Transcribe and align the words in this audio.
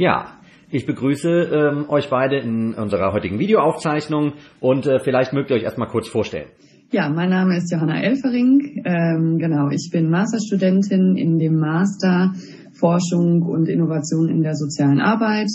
Ja, 0.00 0.28
ich 0.70 0.86
begrüße 0.86 1.28
ähm, 1.28 1.90
euch 1.90 2.08
beide 2.08 2.38
in 2.38 2.72
unserer 2.72 3.12
heutigen 3.12 3.38
Videoaufzeichnung 3.38 4.32
und 4.58 4.86
äh, 4.86 4.98
vielleicht 4.98 5.34
mögt 5.34 5.50
ihr 5.50 5.56
euch 5.56 5.62
erstmal 5.62 5.88
kurz 5.88 6.08
vorstellen. 6.08 6.48
Ja, 6.90 7.10
mein 7.10 7.28
Name 7.28 7.58
ist 7.58 7.70
Johanna 7.70 8.00
Elfering. 8.00 8.82
Ähm, 8.86 9.36
genau, 9.36 9.68
ich 9.68 9.90
bin 9.92 10.08
Masterstudentin 10.08 11.16
in 11.18 11.38
dem 11.38 11.58
Master 11.58 12.32
Forschung 12.72 13.42
und 13.42 13.68
Innovation 13.68 14.30
in 14.30 14.40
der 14.40 14.54
sozialen 14.54 15.00
Arbeit. 15.00 15.50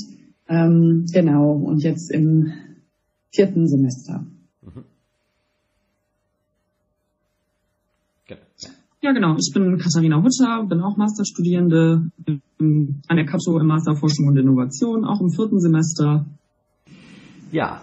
Ähm, 0.48 1.06
genau, 1.12 1.54
und 1.54 1.82
jetzt 1.82 2.14
im 2.14 2.52
vierten 3.34 3.68
Semester. 3.68 4.28
Ja, 9.06 9.12
genau. 9.12 9.36
Ich 9.38 9.54
bin 9.54 9.78
Katharina 9.78 10.18
Hutter, 10.18 10.66
bin 10.68 10.82
auch 10.82 10.98
Masterstudierende 10.98 12.10
an 12.58 13.16
der 13.16 13.26
Kapso 13.26 13.60
im 13.60 13.68
Master 13.68 13.92
und 13.92 14.36
Innovation, 14.36 15.06
auch 15.06 15.22
im 15.22 15.30
vierten 15.30 15.60
Semester. 15.60 16.26
Ja, 17.52 17.82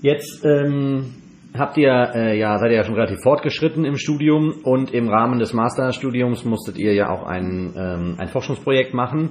jetzt 0.00 0.44
ähm, 0.44 1.06
habt 1.54 1.76
ihr 1.76 2.12
äh, 2.14 2.38
ja 2.38 2.56
seid 2.58 2.70
ihr 2.70 2.76
ja 2.76 2.84
schon 2.84 2.94
relativ 2.94 3.18
fortgeschritten 3.20 3.84
im 3.84 3.96
Studium 3.96 4.54
und 4.62 4.94
im 4.94 5.08
Rahmen 5.08 5.40
des 5.40 5.54
Masterstudiums 5.54 6.44
musstet 6.44 6.78
ihr 6.78 6.94
ja 6.94 7.10
auch 7.10 7.26
ein, 7.26 7.72
ähm, 7.76 8.14
ein 8.18 8.28
Forschungsprojekt 8.28 8.94
machen. 8.94 9.30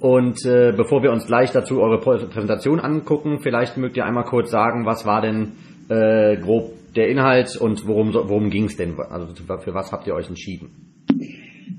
Und 0.00 0.42
äh, 0.46 0.72
bevor 0.74 1.02
wir 1.02 1.12
uns 1.12 1.26
gleich 1.26 1.52
dazu 1.52 1.82
eure 1.82 2.00
Präsentation 2.00 2.80
angucken, 2.80 3.40
vielleicht 3.40 3.76
mögt 3.76 3.98
ihr 3.98 4.06
einmal 4.06 4.24
kurz 4.24 4.50
sagen, 4.50 4.86
was 4.86 5.04
war 5.04 5.20
denn 5.20 5.52
äh, 5.90 6.38
grob 6.38 6.72
der 6.96 7.08
Inhalt 7.08 7.56
und 7.56 7.86
worum, 7.86 8.14
worum 8.14 8.50
ging 8.50 8.64
es 8.64 8.76
denn? 8.76 8.98
Also 8.98 9.26
für 9.34 9.74
was 9.74 9.92
habt 9.92 10.06
ihr 10.06 10.14
euch 10.14 10.28
entschieden? 10.28 10.70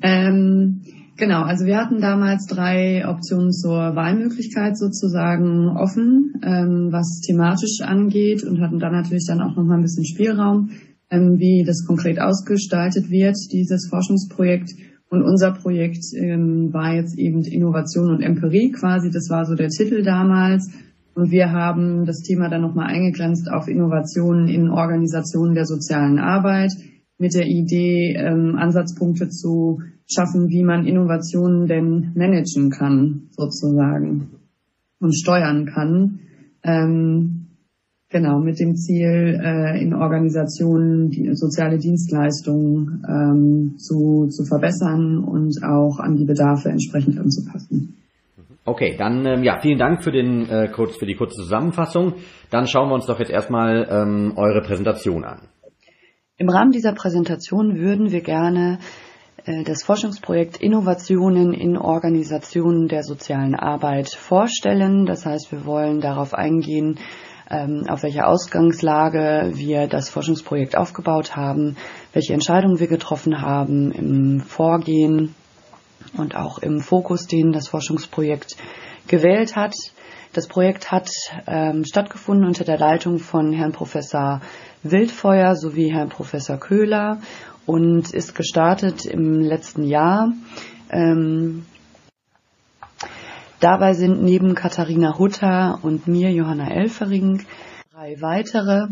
Ähm, 0.02 0.82
genau, 1.18 1.42
also 1.44 1.66
wir 1.66 1.78
hatten 1.78 2.00
damals 2.00 2.46
drei 2.46 3.08
Optionen 3.08 3.52
zur 3.52 3.96
Wahlmöglichkeit 3.96 4.78
sozusagen 4.78 5.70
offen, 5.70 6.34
ähm, 6.44 6.90
was 6.92 7.22
thematisch 7.26 7.82
angeht 7.82 8.44
und 8.44 8.62
hatten 8.62 8.80
dann 8.80 8.94
natürlich 8.94 9.26
dann 9.28 9.42
auch 9.42 9.56
nochmal 9.56 9.78
ein 9.78 9.84
bisschen 9.84 10.06
Spielraum, 10.06 10.70
ähm, 11.10 11.40
wie 11.40 11.64
das 11.66 11.86
konkret 11.86 12.20
ausgestaltet 12.20 13.10
wird, 13.10 13.36
dieses 13.52 13.88
Forschungsprojekt. 13.90 14.72
Und 15.10 15.24
unser 15.24 15.54
Projekt 15.54 16.04
ähm, 16.16 16.74
war 16.74 16.94
jetzt 16.94 17.18
eben 17.18 17.42
Innovation 17.44 18.10
und 18.10 18.22
Empirie 18.22 18.72
quasi, 18.72 19.10
das 19.10 19.30
war 19.30 19.46
so 19.46 19.56
der 19.56 19.70
Titel 19.70 20.04
damals. 20.04 20.70
Und 21.18 21.32
wir 21.32 21.52
haben 21.52 22.06
das 22.06 22.20
Thema 22.20 22.48
dann 22.48 22.62
nochmal 22.62 22.94
eingegrenzt 22.94 23.50
auf 23.52 23.68
Innovationen 23.68 24.50
in 24.50 24.70
Organisationen 24.70 25.56
der 25.56 25.66
sozialen 25.66 26.20
Arbeit 26.20 26.72
mit 27.18 27.34
der 27.34 27.48
Idee, 27.48 28.16
ähm, 28.16 28.56
Ansatzpunkte 28.56 29.28
zu 29.30 29.82
schaffen, 30.06 30.50
wie 30.50 30.62
man 30.62 30.86
Innovationen 30.86 31.66
denn 31.66 32.12
managen 32.14 32.70
kann, 32.70 33.30
sozusagen, 33.32 34.28
und 35.00 35.18
steuern 35.18 35.66
kann. 35.66 36.20
Ähm, 36.62 37.48
genau, 38.10 38.40
mit 38.40 38.60
dem 38.60 38.76
Ziel, 38.76 39.42
äh, 39.44 39.82
in 39.82 39.96
Organisationen 39.96 41.10
die 41.10 41.34
soziale 41.34 41.80
Dienstleistungen 41.80 43.04
ähm, 43.10 43.78
zu, 43.80 44.28
zu 44.28 44.46
verbessern 44.46 45.18
und 45.18 45.64
auch 45.64 45.98
an 45.98 46.16
die 46.16 46.26
Bedarfe 46.26 46.70
entsprechend 46.70 47.18
anzupassen. 47.18 47.96
Okay, 48.68 48.98
dann 48.98 49.26
ähm, 49.26 49.44
ja, 49.44 49.60
vielen 49.62 49.80
Dank 49.80 50.04
für 50.04 50.12
den 50.12 50.50
äh, 50.50 50.68
kurz 50.68 50.98
für 50.98 51.06
die 51.06 51.16
kurze 51.16 51.38
Zusammenfassung. 51.38 52.16
Dann 52.50 52.68
schauen 52.68 52.90
wir 52.90 52.96
uns 52.96 53.06
doch 53.06 53.18
jetzt 53.18 53.32
erstmal 53.32 53.88
ähm, 53.90 54.34
eure 54.36 54.62
Präsentation 54.62 55.24
an. 55.24 55.48
Im 56.36 56.50
Rahmen 56.50 56.72
dieser 56.72 56.92
Präsentation 56.92 57.78
würden 57.78 58.12
wir 58.12 58.20
gerne 58.20 58.80
äh, 59.46 59.64
das 59.64 59.84
Forschungsprojekt 59.86 60.58
Innovationen 60.58 61.54
in 61.54 61.78
Organisationen 61.78 62.90
der 62.90 63.04
sozialen 63.04 63.56
Arbeit 63.56 64.10
vorstellen. 64.10 65.06
Das 65.06 65.26
heißt, 65.26 65.50
wir 65.54 65.66
wollen 65.66 66.02
darauf 66.02 66.34
eingehen, 66.34 67.00
ähm, 67.50 67.86
auf 67.88 68.04
welche 68.04 68.28
Ausgangslage 68.28 69.52
wir 69.54 69.88
das 69.88 70.10
Forschungsprojekt 70.10 70.78
aufgebaut 70.78 71.38
haben, 71.38 71.78
welche 72.12 72.34
Entscheidungen 72.34 72.82
wir 72.82 72.88
getroffen 72.88 73.42
haben 73.42 73.94
im 73.94 74.42
Vorgehen 74.42 75.36
und 76.16 76.36
auch 76.36 76.60
im 76.60 76.80
Fokus, 76.80 77.28
den 77.28 77.52
das 77.52 77.68
Forschungsprojekt 77.68 78.58
gewählt 79.08 79.56
hat. 79.56 79.76
Das 80.34 80.48
Projekt 80.48 80.92
hat 80.92 81.10
ähm, 81.48 81.84
stattgefunden 81.86 82.46
unter 82.46 82.64
der 82.64 82.78
Leitung 82.78 83.20
von 83.20 83.54
Herrn 83.54 83.72
Professor 83.72 84.42
Wildfeuer 84.84 85.56
sowie 85.56 85.92
Herrn 85.92 86.10
Professor 86.10 86.58
Köhler 86.58 87.20
und 87.66 88.14
ist 88.14 88.36
gestartet 88.36 89.06
im 89.06 89.42
letzten 89.42 89.84
Jahr. 89.84 90.32
Ähm, 90.90 91.66
dabei 93.60 93.94
sind 93.94 94.22
neben 94.24 94.56
Katharina 94.56 95.18
Hutter 95.18 95.80
und 95.82 96.08
mir, 96.08 96.32
Johanna 96.32 96.70
Elfering, 96.70 97.46
drei 97.94 98.22
weitere 98.22 98.88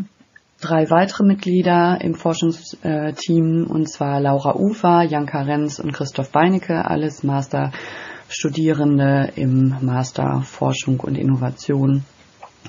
drei 0.60 0.90
weitere 0.90 1.24
Mitglieder 1.24 1.98
im 2.00 2.14
Forschungsteam, 2.14 3.66
und 3.68 3.90
zwar 3.90 4.20
Laura 4.20 4.56
Ufer, 4.56 5.02
Janka 5.02 5.42
Renz 5.42 5.78
und 5.78 5.92
Christoph 5.92 6.32
Beinecke, 6.32 6.84
alles 6.84 7.22
Masterstudierende 7.22 9.32
im 9.36 9.76
Master 9.80 10.42
Forschung 10.42 11.00
und 11.00 11.16
Innovation 11.16 12.04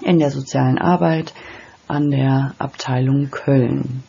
in 0.02 0.20
der 0.20 0.31
sozialen 0.31 0.78
Arbeit 0.78 1.34
an 1.88 2.12
der 2.12 2.53
Abteilung 2.59 3.30
Köln. 3.31 4.04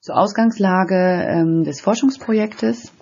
Zur 0.00 0.18
Ausgangslage 0.18 1.26
ähm, 1.28 1.64
des 1.64 1.80
Forschungsprojektes. 1.80 2.92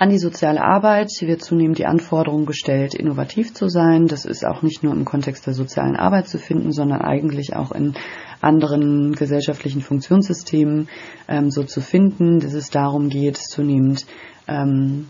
An 0.00 0.08
die 0.08 0.18
soziale 0.18 0.62
Arbeit 0.62 1.10
wird 1.20 1.42
zunehmend 1.42 1.76
die 1.76 1.84
Anforderung 1.84 2.46
gestellt, 2.46 2.94
innovativ 2.94 3.52
zu 3.52 3.68
sein. 3.68 4.06
Das 4.06 4.24
ist 4.24 4.46
auch 4.46 4.62
nicht 4.62 4.82
nur 4.82 4.94
im 4.94 5.04
Kontext 5.04 5.46
der 5.46 5.52
sozialen 5.52 5.94
Arbeit 5.94 6.26
zu 6.26 6.38
finden, 6.38 6.72
sondern 6.72 7.02
eigentlich 7.02 7.54
auch 7.54 7.70
in 7.70 7.92
anderen 8.40 9.12
gesellschaftlichen 9.12 9.82
Funktionssystemen 9.82 10.88
ähm, 11.28 11.50
so 11.50 11.64
zu 11.64 11.82
finden, 11.82 12.40
dass 12.40 12.54
es 12.54 12.70
darum 12.70 13.10
geht, 13.10 13.36
zunehmend 13.36 14.06
ähm, 14.48 15.08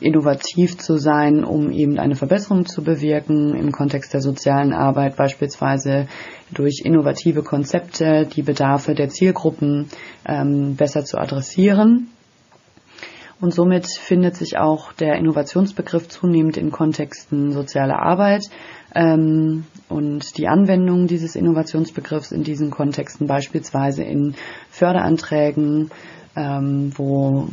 innovativ 0.00 0.78
zu 0.78 0.98
sein, 0.98 1.44
um 1.44 1.70
eben 1.70 2.00
eine 2.00 2.16
Verbesserung 2.16 2.66
zu 2.66 2.82
bewirken 2.82 3.54
im 3.54 3.70
Kontext 3.70 4.12
der 4.14 4.20
sozialen 4.20 4.72
Arbeit, 4.72 5.14
beispielsweise 5.14 6.08
durch 6.52 6.82
innovative 6.84 7.44
Konzepte 7.44 8.26
die 8.26 8.42
Bedarfe 8.42 8.96
der 8.96 9.10
Zielgruppen 9.10 9.90
ähm, 10.26 10.74
besser 10.74 11.04
zu 11.04 11.18
adressieren. 11.18 12.08
Und 13.42 13.52
somit 13.52 13.88
findet 13.88 14.36
sich 14.36 14.56
auch 14.56 14.92
der 14.92 15.16
Innovationsbegriff 15.16 16.06
zunehmend 16.06 16.56
in 16.56 16.70
Kontexten 16.70 17.50
sozialer 17.50 17.98
Arbeit 17.98 18.44
ähm, 18.94 19.64
und 19.88 20.38
die 20.38 20.46
Anwendung 20.46 21.08
dieses 21.08 21.34
Innovationsbegriffs 21.34 22.30
in 22.30 22.44
diesen 22.44 22.70
Kontexten 22.70 23.26
beispielsweise 23.26 24.04
in 24.04 24.36
Förderanträgen, 24.70 25.90
ähm, 26.36 26.92
wo 26.94 27.48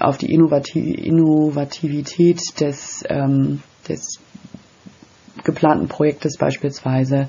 auf 0.00 0.18
die 0.18 0.34
Innovativ 0.34 0.98
Innovativität 0.98 2.40
des, 2.60 3.04
ähm, 3.08 3.62
des 3.88 4.18
geplanten 5.44 5.86
Projektes 5.86 6.36
beispielsweise 6.36 7.28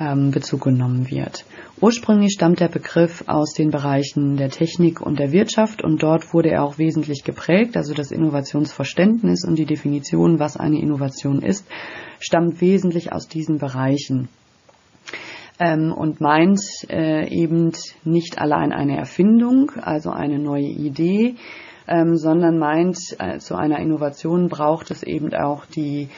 ähm, 0.00 0.30
Bezug 0.30 0.62
genommen 0.62 1.10
wird. 1.10 1.44
Ursprünglich 1.82 2.34
stammt 2.34 2.60
der 2.60 2.68
Begriff 2.68 3.24
aus 3.26 3.54
den 3.54 3.70
Bereichen 3.70 4.36
der 4.36 4.50
Technik 4.50 5.00
und 5.00 5.18
der 5.18 5.32
Wirtschaft 5.32 5.82
und 5.82 6.02
dort 6.02 6.34
wurde 6.34 6.50
er 6.50 6.62
auch 6.62 6.76
wesentlich 6.76 7.24
geprägt. 7.24 7.74
Also 7.74 7.94
das 7.94 8.10
Innovationsverständnis 8.10 9.46
und 9.46 9.58
die 9.58 9.64
Definition, 9.64 10.38
was 10.38 10.58
eine 10.58 10.78
Innovation 10.78 11.40
ist, 11.40 11.66
stammt 12.18 12.60
wesentlich 12.60 13.12
aus 13.14 13.28
diesen 13.28 13.56
Bereichen 13.56 14.28
ähm, 15.58 15.92
und 15.92 16.20
meint 16.20 16.60
äh, 16.90 17.26
eben 17.28 17.72
nicht 18.04 18.38
allein 18.38 18.72
eine 18.72 18.98
Erfindung, 18.98 19.72
also 19.80 20.10
eine 20.10 20.38
neue 20.38 20.68
Idee, 20.68 21.36
ähm, 21.88 22.16
sondern 22.16 22.58
meint, 22.58 22.98
äh, 23.18 23.38
zu 23.38 23.54
einer 23.56 23.78
Innovation 23.78 24.50
braucht 24.50 24.90
es 24.90 25.02
eben 25.02 25.32
auch 25.32 25.64
die 25.64 26.08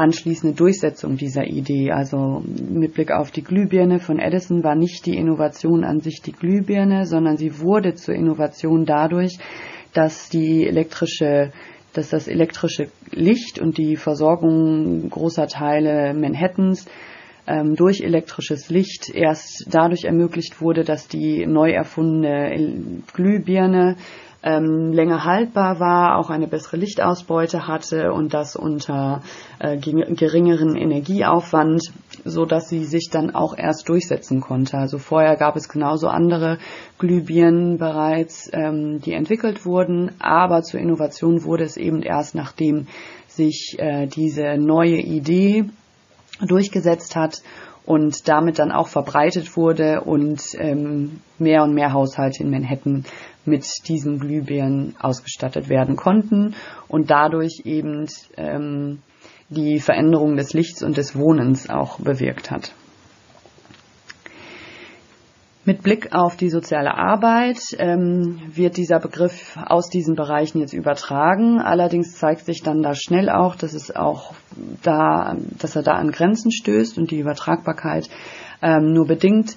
anschließende 0.00 0.56
Durchsetzung 0.56 1.16
dieser 1.16 1.44
Idee. 1.44 1.92
Also 1.92 2.42
mit 2.70 2.94
Blick 2.94 3.12
auf 3.12 3.30
die 3.30 3.44
Glühbirne 3.44 4.00
von 4.00 4.18
Edison 4.18 4.64
war 4.64 4.74
nicht 4.74 5.04
die 5.06 5.16
Innovation 5.16 5.84
an 5.84 6.00
sich 6.00 6.22
die 6.22 6.32
Glühbirne, 6.32 7.04
sondern 7.04 7.36
sie 7.36 7.60
wurde 7.60 7.94
zur 7.94 8.14
Innovation 8.14 8.86
dadurch, 8.86 9.38
dass 9.92 10.28
die 10.28 10.66
elektrische 10.66 11.52
dass 11.92 12.10
das 12.10 12.28
elektrische 12.28 12.86
Licht 13.10 13.58
und 13.58 13.76
die 13.76 13.96
Versorgung 13.96 15.10
großer 15.10 15.48
Teile 15.48 16.14
Manhattans 16.14 16.86
ähm, 17.48 17.74
durch 17.74 18.00
elektrisches 18.02 18.70
Licht 18.70 19.10
erst 19.12 19.66
dadurch 19.68 20.04
ermöglicht 20.04 20.60
wurde, 20.60 20.84
dass 20.84 21.08
die 21.08 21.44
neu 21.46 21.72
erfundene 21.72 23.02
Glühbirne 23.12 23.96
ähm, 24.42 24.92
länger 24.92 25.24
haltbar 25.24 25.80
war, 25.80 26.16
auch 26.16 26.30
eine 26.30 26.46
bessere 26.46 26.76
Lichtausbeute 26.76 27.66
hatte 27.66 28.12
und 28.12 28.32
das 28.32 28.56
unter 28.56 29.22
äh, 29.58 29.76
geringeren 29.76 30.76
Energieaufwand, 30.76 31.92
so 32.24 32.46
dass 32.46 32.68
sie 32.68 32.84
sich 32.84 33.10
dann 33.10 33.34
auch 33.34 33.56
erst 33.56 33.88
durchsetzen 33.88 34.40
konnte. 34.40 34.78
Also 34.78 34.98
vorher 34.98 35.36
gab 35.36 35.56
es 35.56 35.68
genauso 35.68 36.08
andere 36.08 36.58
Glühbirnen 36.98 37.78
bereits, 37.78 38.50
ähm, 38.52 39.00
die 39.00 39.12
entwickelt 39.12 39.66
wurden, 39.66 40.12
aber 40.18 40.62
zur 40.62 40.80
Innovation 40.80 41.44
wurde 41.44 41.64
es 41.64 41.76
eben 41.76 42.02
erst 42.02 42.34
nachdem 42.34 42.86
sich 43.26 43.76
äh, 43.78 44.06
diese 44.06 44.56
neue 44.56 44.96
Idee 44.96 45.66
durchgesetzt 46.40 47.16
hat 47.16 47.42
und 47.90 48.28
damit 48.28 48.60
dann 48.60 48.70
auch 48.70 48.86
verbreitet 48.86 49.56
wurde 49.56 50.02
und 50.02 50.40
ähm, 50.58 51.18
mehr 51.40 51.64
und 51.64 51.74
mehr 51.74 51.92
Haushalte 51.92 52.44
in 52.44 52.48
Manhattan 52.48 53.04
mit 53.44 53.66
diesen 53.88 54.20
Glühbirnen 54.20 54.94
ausgestattet 55.00 55.68
werden 55.68 55.96
konnten 55.96 56.54
und 56.86 57.10
dadurch 57.10 57.62
eben 57.64 58.06
ähm, 58.36 59.00
die 59.48 59.80
Veränderung 59.80 60.36
des 60.36 60.52
Lichts 60.52 60.84
und 60.84 60.98
des 60.98 61.16
Wohnens 61.16 61.68
auch 61.68 61.98
bewirkt 61.98 62.52
hat. 62.52 62.72
Mit 65.70 65.84
Blick 65.84 66.12
auf 66.12 66.36
die 66.36 66.50
soziale 66.50 66.96
Arbeit 66.98 67.60
ähm, 67.78 68.40
wird 68.52 68.76
dieser 68.76 68.98
Begriff 68.98 69.56
aus 69.66 69.88
diesen 69.88 70.16
Bereichen 70.16 70.58
jetzt 70.58 70.72
übertragen. 70.72 71.60
Allerdings 71.60 72.18
zeigt 72.18 72.44
sich 72.44 72.64
dann 72.64 72.82
da 72.82 72.96
schnell 72.96 73.30
auch, 73.30 73.54
dass 73.54 73.72
es 73.72 73.94
auch 73.94 74.34
da, 74.82 75.36
dass 75.60 75.76
er 75.76 75.84
da 75.84 75.92
an 75.92 76.10
Grenzen 76.10 76.50
stößt 76.50 76.98
und 76.98 77.12
die 77.12 77.20
Übertragbarkeit 77.20 78.08
ähm, 78.62 78.92
nur 78.92 79.06
bedingt 79.06 79.56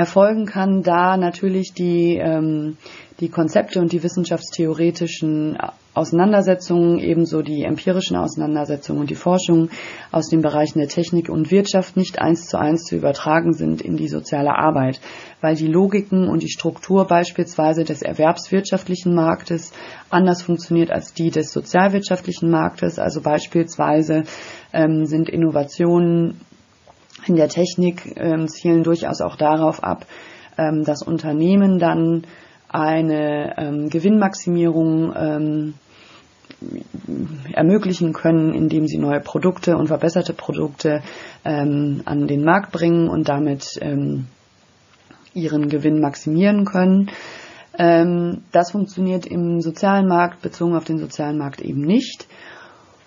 erfolgen 0.00 0.46
kann, 0.46 0.82
da 0.82 1.18
natürlich 1.18 1.74
die, 1.74 2.16
ähm, 2.16 2.78
die 3.20 3.28
Konzepte 3.28 3.80
und 3.80 3.92
die 3.92 4.02
wissenschaftstheoretischen 4.02 5.58
Auseinandersetzungen, 5.92 6.98
ebenso 7.00 7.42
die 7.42 7.64
empirischen 7.64 8.16
Auseinandersetzungen 8.16 9.02
und 9.02 9.10
die 9.10 9.14
Forschung 9.14 9.68
aus 10.10 10.28
den 10.28 10.40
Bereichen 10.40 10.78
der 10.78 10.88
Technik 10.88 11.28
und 11.28 11.50
Wirtschaft 11.50 11.98
nicht 11.98 12.18
eins 12.18 12.46
zu 12.46 12.58
eins 12.58 12.84
zu 12.84 12.96
übertragen 12.96 13.52
sind 13.52 13.82
in 13.82 13.98
die 13.98 14.08
soziale 14.08 14.56
Arbeit, 14.56 15.02
weil 15.42 15.54
die 15.54 15.66
Logiken 15.66 16.30
und 16.30 16.42
die 16.42 16.48
Struktur 16.48 17.06
beispielsweise 17.06 17.84
des 17.84 18.00
erwerbswirtschaftlichen 18.00 19.14
Marktes 19.14 19.74
anders 20.08 20.40
funktioniert 20.40 20.90
als 20.90 21.12
die 21.12 21.30
des 21.30 21.52
sozialwirtschaftlichen 21.52 22.50
Marktes. 22.50 22.98
Also 22.98 23.20
beispielsweise 23.20 24.22
ähm, 24.72 25.04
sind 25.04 25.28
Innovationen 25.28 26.40
in 27.26 27.36
der 27.36 27.48
Technik 27.48 28.16
ähm, 28.16 28.48
zielen 28.48 28.82
durchaus 28.82 29.20
auch 29.20 29.36
darauf 29.36 29.82
ab, 29.82 30.06
ähm, 30.58 30.84
dass 30.84 31.02
Unternehmen 31.02 31.78
dann 31.78 32.24
eine 32.68 33.58
ähm, 33.58 33.88
Gewinnmaximierung 33.88 35.12
ähm, 35.16 35.74
ermöglichen 37.52 38.12
können, 38.12 38.52
indem 38.54 38.86
sie 38.86 38.98
neue 38.98 39.20
Produkte 39.20 39.76
und 39.76 39.88
verbesserte 39.88 40.32
Produkte 40.32 41.02
ähm, 41.44 42.02
an 42.04 42.26
den 42.26 42.44
Markt 42.44 42.72
bringen 42.72 43.08
und 43.08 43.28
damit 43.28 43.78
ähm, 43.80 44.26
ihren 45.32 45.68
Gewinn 45.68 46.00
maximieren 46.00 46.64
können. 46.64 47.10
Ähm, 47.78 48.42
das 48.52 48.72
funktioniert 48.72 49.26
im 49.26 49.60
sozialen 49.60 50.06
Markt 50.06 50.42
bezogen 50.42 50.76
auf 50.76 50.84
den 50.84 50.98
sozialen 50.98 51.38
Markt 51.38 51.60
eben 51.60 51.80
nicht. 51.80 52.26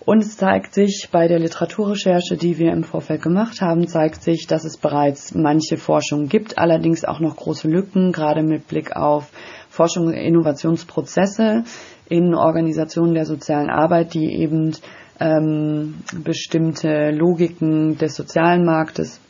Und 0.05 0.21
es 0.21 0.35
zeigt 0.35 0.73
sich 0.73 1.07
bei 1.11 1.29
der 1.29 1.39
Literaturrecherche, 1.39 2.35
die 2.35 2.57
wir 2.57 2.73
im 2.73 2.83
Vorfeld 2.83 3.21
gemacht 3.21 3.61
haben, 3.61 3.87
zeigt 3.87 4.21
sich, 4.21 4.47
dass 4.47 4.65
es 4.65 4.77
bereits 4.77 5.33
manche 5.33 5.77
Forschung 5.77 6.27
gibt, 6.27 6.57
allerdings 6.57 7.05
auch 7.05 7.21
noch 7.21 7.37
große 7.37 7.69
Lücken, 7.69 8.11
gerade 8.11 8.43
mit 8.43 8.67
Blick 8.67 8.95
auf 8.95 9.31
Forschung 9.69 10.07
und 10.07 10.13
Innovationsprozesse 10.13 11.63
in 12.09 12.35
Organisationen 12.35 13.13
der 13.13 13.25
sozialen 13.25 13.69
Arbeit, 13.69 14.13
die 14.13 14.41
eben 14.41 14.75
ähm, 15.21 15.95
bestimmte 16.23 17.11
Logiken 17.11 17.97
des 17.97 18.15
sozialen 18.15 18.65
Marktes 18.65 19.21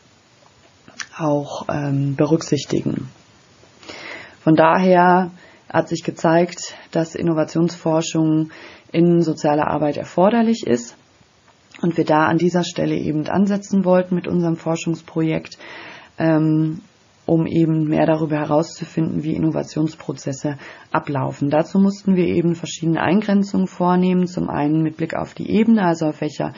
auch 1.16 1.68
ähm, 1.70 2.16
berücksichtigen. 2.16 3.10
Von 4.40 4.56
daher 4.56 5.32
hat 5.74 5.90
sich 5.90 6.04
gezeigt, 6.04 6.76
dass 6.92 7.16
Innovationsforschung 7.16 8.52
in 8.92 9.24
sozialer 9.24 9.68
Arbeit 9.68 9.98
erforderlich 9.98 10.66
ist 10.68 10.96
und 11.82 11.98
wir 11.98 12.06
da 12.06 12.28
an 12.28 12.38
dieser 12.38 12.64
Stelle 12.64 12.96
eben 12.96 13.28
ansetzen 13.28 13.84
wollten 13.84 14.14
mit 14.14 14.28
unserem 14.28 14.56
Forschungsprojekt, 14.56 15.58
ähm, 16.20 16.82
um 17.26 17.48
eben 17.48 17.86
mehr 17.86 18.06
darüber 18.06 18.38
herauszufinden, 18.38 19.24
wie 19.24 19.34
Innovationsprozesse 19.34 20.58
ablaufen. 20.92 21.50
Dazu 21.50 21.80
mussten 21.80 22.16
wir 22.16 22.26
eben 22.26 22.54
verschiedene 22.54 23.02
Eingrenzungen 23.02 23.68
vornehmen. 23.68 24.28
Zum 24.28 24.50
einen 24.50 24.84
mit 24.84 24.98
Blick 24.98 25.16
auf 25.16 25.34
die 25.34 25.50
Ebene, 25.50 25.84
also 25.84 26.08
auf 26.08 26.22
welcher 26.22 26.54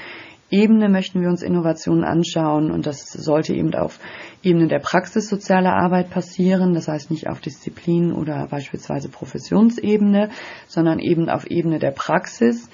Ebene 0.52 0.90
möchten 0.90 1.22
wir 1.22 1.30
uns 1.30 1.42
Innovationen 1.42 2.04
anschauen 2.04 2.72
und 2.72 2.86
das 2.86 3.06
sollte 3.12 3.54
eben 3.54 3.74
auf 3.74 4.00
Ebene 4.44 4.68
der 4.68 4.80
Praxis 4.80 5.28
sozialer 5.28 5.74
Arbeit 5.74 6.12
passieren, 6.12 6.76
das 6.76 6.88
heißt 6.88 7.10
nicht 7.10 7.28
auf 7.28 7.40
Disziplin 7.40 8.14
oder 8.14 8.48
beispielsweise 8.48 9.10
Professionsebene, 9.10 10.30
sondern 10.68 11.00
eben 11.00 11.30
auf 11.30 11.50
Ebene 11.50 11.80
der 11.80 11.92
Praxis, 11.92 12.70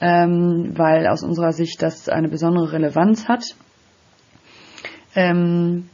ähm, 0.00 0.72
weil 0.76 1.08
aus 1.08 1.24
unserer 1.24 1.52
Sicht 1.52 1.82
das 1.82 2.08
eine 2.08 2.28
besondere 2.28 2.72
Relevanz 2.72 3.26
hat. 3.26 3.44
Ähm, 5.16 5.88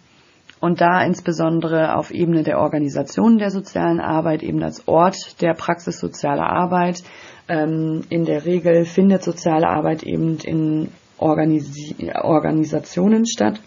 und 0.61 0.81
da 0.81 1.03
insbesondere 1.03 1.97
auf 1.97 2.13
Ebene 2.13 2.43
der 2.45 2.59
Organisation 2.59 3.39
der 3.39 3.51
sozialen 3.51 4.01
Arbeit, 4.01 4.43
eben 4.43 4.63
als 4.63 4.87
Ort 4.87 5.41
der 5.41 5.55
Praxis 5.55 5.99
sozialer 5.99 6.47
Arbeit. 6.47 7.03
Ähm, 7.49 8.03
in 8.11 8.27
der 8.27 8.45
Regel 8.45 8.85
findet 8.85 9.25
soziale 9.25 9.67
Arbeit 9.67 10.05
eben 10.05 10.39
in 10.39 10.93
Organis 11.23 11.95
Organisationen 12.23 13.27
statt. 13.27 13.61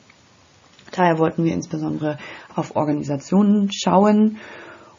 Daher 0.92 1.18
wollten 1.18 1.44
wir 1.44 1.54
insbesondere 1.54 2.18
auf 2.56 2.76
Organisationen 2.76 3.70
schauen 3.72 4.38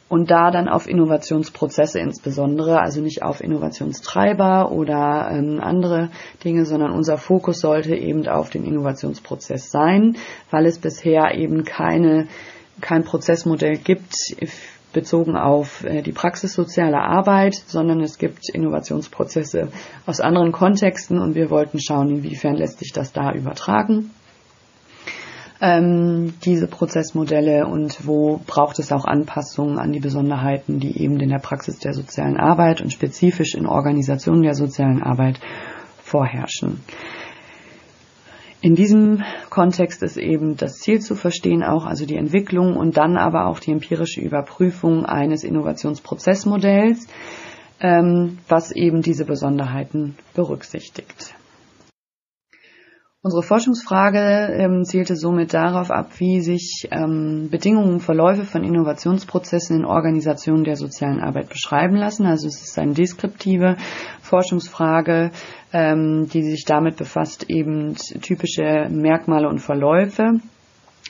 und 0.08 0.30
da 0.30 0.50
dann 0.50 0.68
auf 0.68 0.88
Innovationsprozesse 0.88 1.98
insbesondere, 1.98 2.80
also 2.80 3.00
nicht 3.00 3.22
auf 3.22 3.42
Innovationstreiber 3.42 4.70
oder 4.70 5.30
ähm, 5.32 5.60
andere 5.60 6.10
Dinge, 6.44 6.64
sondern 6.64 6.92
unser 6.92 7.18
Fokus 7.18 7.60
sollte 7.60 7.94
eben 7.96 8.26
auf 8.28 8.50
den 8.50 8.64
Innovationsprozess 8.64 9.70
sein, 9.70 10.16
weil 10.50 10.66
es 10.66 10.78
bisher 10.78 11.34
eben 11.34 11.64
keine, 11.64 12.28
kein 12.80 13.04
Prozessmodell 13.04 13.78
gibt 13.78 14.14
bezogen 14.96 15.36
auf 15.36 15.84
äh, 15.84 16.02
die 16.02 16.12
Praxis 16.12 16.54
sozialer 16.54 17.02
Arbeit, 17.02 17.54
sondern 17.54 18.00
es 18.00 18.18
gibt 18.18 18.48
Innovationsprozesse 18.52 19.68
aus 20.06 20.20
anderen 20.20 20.50
Kontexten 20.50 21.20
und 21.20 21.36
wir 21.36 21.50
wollten 21.50 21.78
schauen, 21.80 22.10
inwiefern 22.10 22.56
lässt 22.56 22.80
sich 22.80 22.92
das 22.92 23.12
da 23.12 23.32
übertragen 23.32 24.10
ähm, 25.60 26.34
diese 26.44 26.66
Prozessmodelle 26.66 27.66
und 27.66 28.06
wo 28.06 28.40
braucht 28.46 28.78
es 28.78 28.92
auch 28.92 29.04
Anpassungen 29.04 29.78
an 29.78 29.92
die 29.92 30.00
Besonderheiten, 30.00 30.80
die 30.80 31.00
eben 31.02 31.18
in 31.20 31.30
der 31.30 31.38
Praxis 31.38 31.78
der 31.78 31.94
sozialen 31.94 32.36
Arbeit 32.36 32.80
und 32.82 32.92
spezifisch 32.92 33.54
in 33.54 33.66
Organisationen 33.66 34.42
der 34.42 34.54
sozialen 34.54 35.02
Arbeit 35.02 35.40
vorherrschen. 36.02 36.80
In 38.60 38.74
diesem 38.74 39.22
Kontext 39.50 40.02
ist 40.02 40.16
eben 40.16 40.56
das 40.56 40.78
Ziel 40.78 41.00
zu 41.00 41.14
verstehen, 41.14 41.62
auch 41.62 41.84
also 41.84 42.06
die 42.06 42.16
Entwicklung 42.16 42.76
und 42.76 42.96
dann 42.96 43.16
aber 43.16 43.46
auch 43.46 43.60
die 43.60 43.70
empirische 43.70 44.20
Überprüfung 44.20 45.04
eines 45.04 45.44
Innovationsprozessmodells, 45.44 47.06
ähm, 47.80 48.38
was 48.48 48.72
eben 48.72 49.02
diese 49.02 49.24
Besonderheiten 49.24 50.16
berücksichtigt. 50.34 51.34
Unsere 53.26 53.42
Forschungsfrage 53.42 54.52
ähm, 54.52 54.84
zielte 54.84 55.16
somit 55.16 55.52
darauf 55.52 55.90
ab, 55.90 56.10
wie 56.18 56.40
sich 56.40 56.86
ähm, 56.92 57.48
Bedingungen 57.50 57.94
und 57.94 58.00
Verläufe 58.00 58.44
von 58.44 58.62
Innovationsprozessen 58.62 59.78
in 59.78 59.84
Organisationen 59.84 60.62
der 60.62 60.76
sozialen 60.76 61.18
Arbeit 61.18 61.48
beschreiben 61.48 61.96
lassen. 61.96 62.24
Also 62.24 62.46
es 62.46 62.62
ist 62.62 62.78
eine 62.78 62.92
deskriptive 62.92 63.78
Forschungsfrage, 64.22 65.32
ähm, 65.72 66.28
die 66.32 66.44
sich 66.44 66.66
damit 66.66 66.98
befasst, 66.98 67.50
eben 67.50 67.96
typische 67.96 68.86
Merkmale 68.90 69.48
und 69.48 69.58
Verläufe 69.58 70.38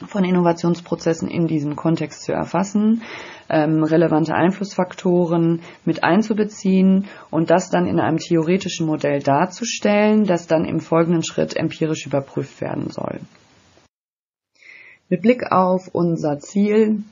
von 0.06 0.24
Innovationsprozessen 0.24 1.28
in 1.28 1.46
diesem 1.46 1.76
Kontext 1.76 2.22
zu 2.22 2.32
erfassen 2.32 3.02
ähm, 3.48 3.82
relevante 3.84 4.34
Einflussfaktoren 4.34 5.60
mit 5.84 6.04
einzubeziehen 6.04 7.06
und 7.30 7.50
das 7.50 7.70
dann 7.70 7.86
in 7.86 8.00
einem 8.00 8.18
theoretischen 8.18 8.86
Modell 8.86 9.20
darzustellen, 9.20 10.24
das 10.24 10.46
dann 10.46 10.64
im 10.64 10.80
folgenden 10.80 11.24
Schritt 11.24 11.56
empirisch 11.56 12.06
überprüft 12.06 12.60
werden 12.60 12.90
soll. 12.90 13.20
Mit 15.08 15.22
Blick 15.22 15.52
auf 15.52 15.88
unser 15.92 16.40
Ziel, 16.40 17.04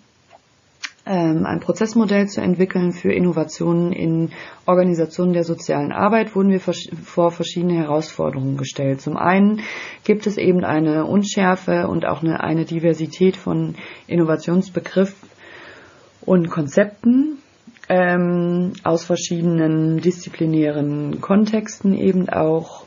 ähm, 1.07 1.45
ein 1.45 1.61
Prozessmodell 1.61 2.27
zu 2.29 2.41
entwickeln 2.41 2.93
für 2.93 3.13
Innovationen 3.13 3.93
in 3.93 4.31
Organisationen 4.67 5.33
der 5.33 5.45
sozialen 5.45 5.93
Arbeit, 5.93 6.35
wurden 6.35 6.51
wir 6.51 6.61
vor 6.61 7.31
verschiedene 7.31 7.75
Herausforderungen 7.75 8.57
gestellt. 8.57 9.01
Zum 9.01 9.17
einen 9.17 9.61
gibt 10.03 10.27
es 10.27 10.39
eben 10.39 10.65
eine 10.65 11.05
Unschärfe 11.05 11.87
und 11.89 12.07
auch 12.07 12.23
eine, 12.23 12.41
eine 12.41 12.65
Diversität 12.65 13.37
von 13.37 13.77
Innovationsbegriffen 14.07 15.34
und 16.25 16.51
Konzepten 16.51 17.39
ähm, 17.89 18.73
aus 18.83 19.05
verschiedenen 19.05 19.99
disziplinären 19.99 21.21
Kontexten 21.21 21.95
eben 21.95 22.29
auch. 22.29 22.85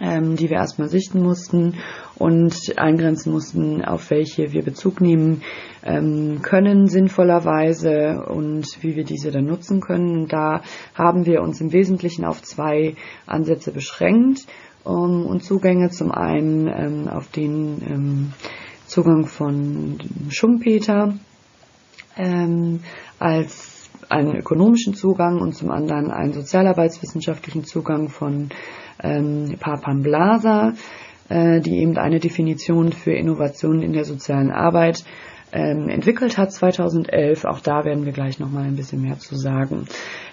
ähm, 0.00 0.36
die 0.36 0.50
wir 0.50 0.56
erstmal 0.56 0.88
sichten 0.88 1.22
mussten 1.22 1.74
und 2.16 2.54
eingrenzen 2.76 3.32
mussten, 3.32 3.84
auf 3.84 4.10
welche 4.10 4.52
wir 4.52 4.62
Bezug 4.62 5.00
nehmen 5.00 5.42
ähm, 5.82 6.40
können 6.42 6.88
sinnvollerweise 6.88 8.24
und 8.26 8.66
wie 8.82 8.96
wir 8.96 9.04
diese 9.04 9.30
dann 9.30 9.46
nutzen 9.46 9.80
können. 9.80 10.28
Da 10.28 10.62
haben 10.94 11.26
wir 11.26 11.42
uns 11.42 11.60
im 11.60 11.72
Wesentlichen 11.72 12.24
auf 12.24 12.42
zwei 12.42 12.94
Ansätze 13.26 13.72
beschränkt 13.72 14.46
um, 14.84 15.26
und 15.26 15.42
Zugänge. 15.42 15.90
Zum 15.90 16.10
einen 16.10 16.68
ähm, 16.68 17.08
auf 17.08 17.28
den 17.30 17.82
ähm, 17.88 18.32
Zugang 18.86 19.26
von 19.26 19.98
Schumpeter 20.30 21.14
ähm, 22.16 22.80
als 23.18 23.90
einen 24.08 24.36
ökonomischen 24.36 24.94
Zugang 24.94 25.40
und 25.40 25.54
zum 25.54 25.70
anderen 25.70 26.10
einen 26.10 26.32
sozialarbeitswissenschaftlichen 26.32 27.64
Zugang 27.64 28.08
von 28.08 28.50
ähm, 29.02 29.56
Papan 29.58 30.02
Blasa, 30.02 30.74
äh, 31.28 31.60
die 31.60 31.78
eben 31.78 31.96
eine 31.96 32.20
Definition 32.20 32.92
für 32.92 33.12
Innovationen 33.12 33.82
in 33.82 33.92
der 33.92 34.04
sozialen 34.04 34.50
Arbeit 34.50 35.04
ähm, 35.56 35.88
entwickelt 35.88 36.36
hat 36.36 36.52
2011. 36.52 37.44
Auch 37.46 37.60
da 37.60 37.84
werden 37.84 38.04
wir 38.04 38.12
gleich 38.12 38.38
noch 38.38 38.50
mal 38.50 38.64
ein 38.64 38.76
bisschen 38.76 39.00
mehr 39.00 39.18
zu 39.18 39.36
sagen. 39.36 39.86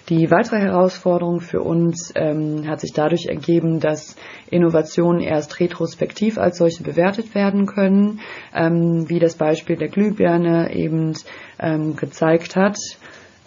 Die 0.10 0.30
weitere 0.30 0.60
Herausforderung 0.60 1.40
für 1.40 1.62
uns 1.62 2.12
ähm, 2.16 2.68
hat 2.68 2.82
sich 2.82 2.92
dadurch 2.94 3.28
ergeben, 3.28 3.80
dass 3.80 4.18
Innovationen 4.50 5.22
erst 5.22 5.62
retrospektiv 5.62 6.38
als 6.38 6.58
solche 6.58 6.84
bewertet 6.84 7.34
werden 7.34 7.66
können, 7.66 8.20
ähm, 8.54 9.06
wie 9.08 9.20
das 9.20 9.36
Beispiel 9.36 9.78
der 9.78 9.88
Glühbirne 9.88 10.76
eben 10.76 11.14
ähm, 11.58 11.96
gezeigt 11.96 12.58
hat 12.58 12.78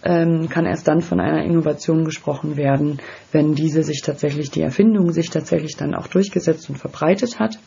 ähm, 0.06 0.48
kann 0.48 0.66
erst 0.66 0.86
dann 0.86 1.00
von 1.00 1.20
einer 1.20 1.44
Innovation 1.44 2.04
gesprochen 2.04 2.56
werden, 2.56 2.98
wenn 3.32 3.54
diese 3.54 3.82
sich 3.82 4.02
tatsächlich, 4.02 4.50
die 4.50 4.62
Erfindung 4.62 5.10
sich 5.12 5.30
tatsächlich 5.30 5.76
dann 5.76 5.94
auch 5.94 6.06
durchgesetzt 6.06 6.70
und 6.70 6.76
verbreitet 6.76 7.40
hat. 7.40 7.58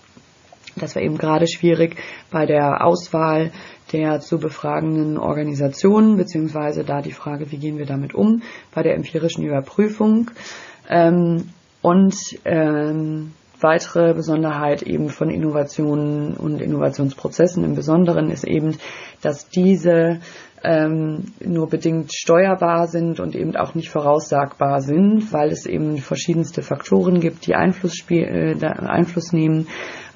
Das 0.82 0.96
war 0.96 1.02
eben 1.02 1.18
gerade 1.18 1.48
schwierig 1.48 1.98
bei 2.32 2.46
der 2.46 2.86
Auswahl 2.86 3.52
der 3.92 4.20
zu 4.20 4.40
befragenden 4.40 5.18
Organisationen, 5.18 6.18
beziehungsweise 6.18 6.84
da 6.84 7.02
die 7.02 7.12
Frage, 7.12 7.52
wie 7.52 7.58
gehen 7.58 7.78
wir 7.78 7.86
damit 7.86 8.14
um, 8.14 8.44
bei 8.74 8.84
der 8.84 8.96
empirischen 8.96 9.44
Überprüfung. 9.44 10.32
Ähm, 10.90 11.50
und 11.82 12.16
ähm, 12.46 13.32
weitere 13.62 14.14
Besonderheit 14.14 14.84
eben 14.84 15.10
von 15.10 15.30
Innovationen 15.30 16.36
und 16.36 16.62
Innovationsprozessen 16.62 17.64
im 17.64 17.76
Besonderen 17.76 18.32
ist 18.32 18.46
eben, 18.46 18.78
dass 19.22 19.50
diese 19.50 20.20
ähm, 20.64 21.26
nur 21.40 21.70
bedingt 21.70 22.14
steuerbar 22.14 22.88
sind 22.88 23.20
und 23.20 23.36
eben 23.36 23.56
auch 23.56 23.76
nicht 23.76 23.90
voraussagbar 23.90 24.82
sind, 24.82 25.32
weil 25.32 25.50
es 25.50 25.66
eben 25.66 25.98
verschiedenste 25.98 26.62
Faktoren 26.62 27.20
gibt, 27.20 27.48
die 27.48 27.56
Einfluss, 27.56 27.96
spiel, 27.96 28.58
äh, 28.62 28.66
Einfluss 28.66 29.32
nehmen. 29.32 29.68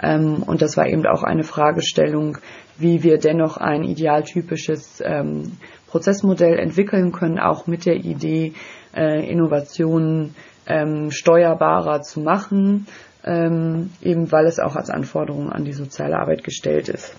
Ähm, 0.01 0.43
und 0.45 0.62
das 0.62 0.75
war 0.75 0.88
eben 0.88 1.05
auch 1.05 1.23
eine 1.23 1.43
Fragestellung, 1.43 2.38
wie 2.77 3.03
wir 3.03 3.17
dennoch 3.17 3.57
ein 3.57 3.83
idealtypisches 3.83 5.01
ähm, 5.05 5.53
Prozessmodell 5.88 6.59
entwickeln 6.59 7.12
können, 7.12 7.39
auch 7.39 7.67
mit 7.67 7.85
der 7.85 7.95
Idee, 7.95 8.53
äh, 8.95 9.29
Innovationen 9.29 10.35
ähm, 10.65 11.12
steuerbarer 11.12 12.01
zu 12.01 12.19
machen, 12.19 12.88
ähm, 13.23 13.91
eben 14.01 14.31
weil 14.31 14.45
es 14.45 14.59
auch 14.59 14.75
als 14.75 14.89
Anforderung 14.89 15.51
an 15.51 15.63
die 15.63 15.73
soziale 15.73 16.17
Arbeit 16.17 16.43
gestellt 16.43 16.89
ist. 16.89 17.15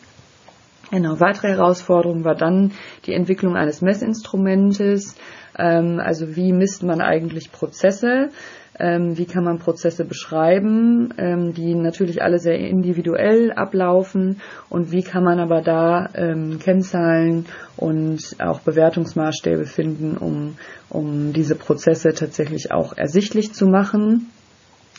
Genau, 0.90 1.18
weitere 1.18 1.48
Herausforderung 1.48 2.24
war 2.24 2.34
dann 2.34 2.72
die 3.06 3.14
Entwicklung 3.14 3.56
eines 3.56 3.80
Messinstrumentes. 3.80 5.16
Ähm, 5.58 6.00
also 6.00 6.36
wie 6.36 6.52
misst 6.52 6.82
man 6.82 7.00
eigentlich 7.00 7.52
Prozesse? 7.52 8.30
Ähm, 8.76 9.16
wie 9.16 9.24
kann 9.24 9.44
man 9.44 9.60
Prozesse 9.60 10.04
beschreiben, 10.04 11.14
ähm, 11.16 11.54
die 11.54 11.76
natürlich 11.76 12.22
alle 12.22 12.40
sehr 12.40 12.58
individuell 12.58 13.52
ablaufen 13.52 14.40
und 14.68 14.90
wie 14.90 15.02
kann 15.02 15.22
man 15.22 15.38
aber 15.38 15.62
da 15.62 16.08
ähm, 16.14 16.58
Kennzahlen 16.58 17.46
und 17.76 18.36
auch 18.40 18.60
Bewertungsmaßstäbe 18.60 19.64
finden, 19.66 20.16
um, 20.16 20.56
um 20.90 21.32
diese 21.32 21.54
Prozesse 21.54 22.14
tatsächlich 22.14 22.72
auch 22.72 22.96
ersichtlich 22.96 23.52
zu 23.52 23.66
machen, 23.66 24.32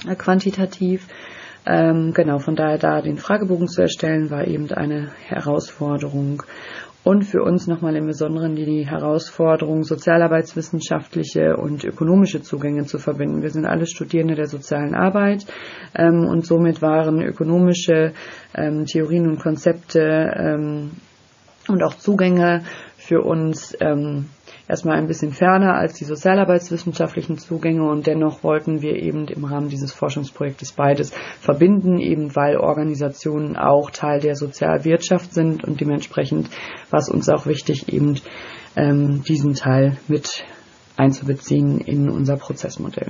äh, 0.08 0.16
quantitativ. 0.16 1.08
Ähm, 1.66 2.14
genau, 2.14 2.40
von 2.40 2.56
daher 2.56 2.78
da 2.78 3.02
den 3.02 3.18
Fragebogen 3.18 3.68
zu 3.68 3.82
erstellen, 3.82 4.30
war 4.30 4.48
eben 4.48 4.72
eine 4.72 5.10
Herausforderung. 5.28 6.44
Und 7.04 7.24
für 7.24 7.44
uns 7.44 7.68
nochmal 7.68 7.96
im 7.96 8.08
Besonderen 8.08 8.56
die 8.56 8.88
Herausforderung, 8.88 9.84
sozialarbeitswissenschaftliche 9.84 11.56
und 11.56 11.84
ökonomische 11.84 12.42
Zugänge 12.42 12.86
zu 12.86 12.98
verbinden. 12.98 13.44
Wir 13.44 13.52
sind 13.52 13.68
alle 13.68 13.86
Studierende 13.86 14.34
der 14.34 14.48
sozialen 14.48 14.96
Arbeit 14.96 15.46
ähm, 15.96 16.26
und 16.28 16.48
somit 16.48 16.82
waren 16.82 17.22
ökonomische 17.22 18.14
ähm, 18.56 18.86
Theorien 18.86 19.28
und 19.28 19.40
Konzepte 19.40 20.32
ähm, 20.36 20.92
und 21.68 21.84
auch 21.84 21.94
Zugänge 21.94 22.64
für 22.98 23.22
uns 23.22 23.78
ähm, 23.80 24.30
erstmal 24.68 24.98
ein 24.98 25.08
bisschen 25.08 25.32
ferner 25.32 25.76
als 25.76 25.94
die 25.94 26.06
sozialarbeitswissenschaftlichen 26.06 27.38
Zugänge 27.38 27.84
und 27.84 28.08
dennoch 28.08 28.44
wollten 28.44 28.82
wir 28.82 28.96
eben 28.96 29.28
im 29.28 29.46
Rahmen 29.46 29.70
dieses 29.70 29.94
Forschungsprojektes 29.94 30.74
beides 30.74 31.14
verbinden, 31.40 32.00
eben 32.00 32.36
weil 32.36 32.58
Organisationen 32.58 33.58
auch 33.58 33.92
Teil 33.92 34.20
der 34.20 34.36
Sozialwirtschaft 34.36 35.34
sind 35.34 35.64
und 35.64 35.82
dementsprechend 35.82 36.50
war 36.90 37.00
es 37.00 37.10
uns 37.10 37.30
auch 37.30 37.46
wichtig, 37.46 37.92
eben 37.92 38.20
ähm, 38.76 39.24
diesen 39.24 39.54
Teil 39.54 39.98
mit 40.08 40.46
einzubeziehen 40.98 41.80
in 41.80 42.10
unser 42.10 42.38
Prozessmodell. 42.38 43.08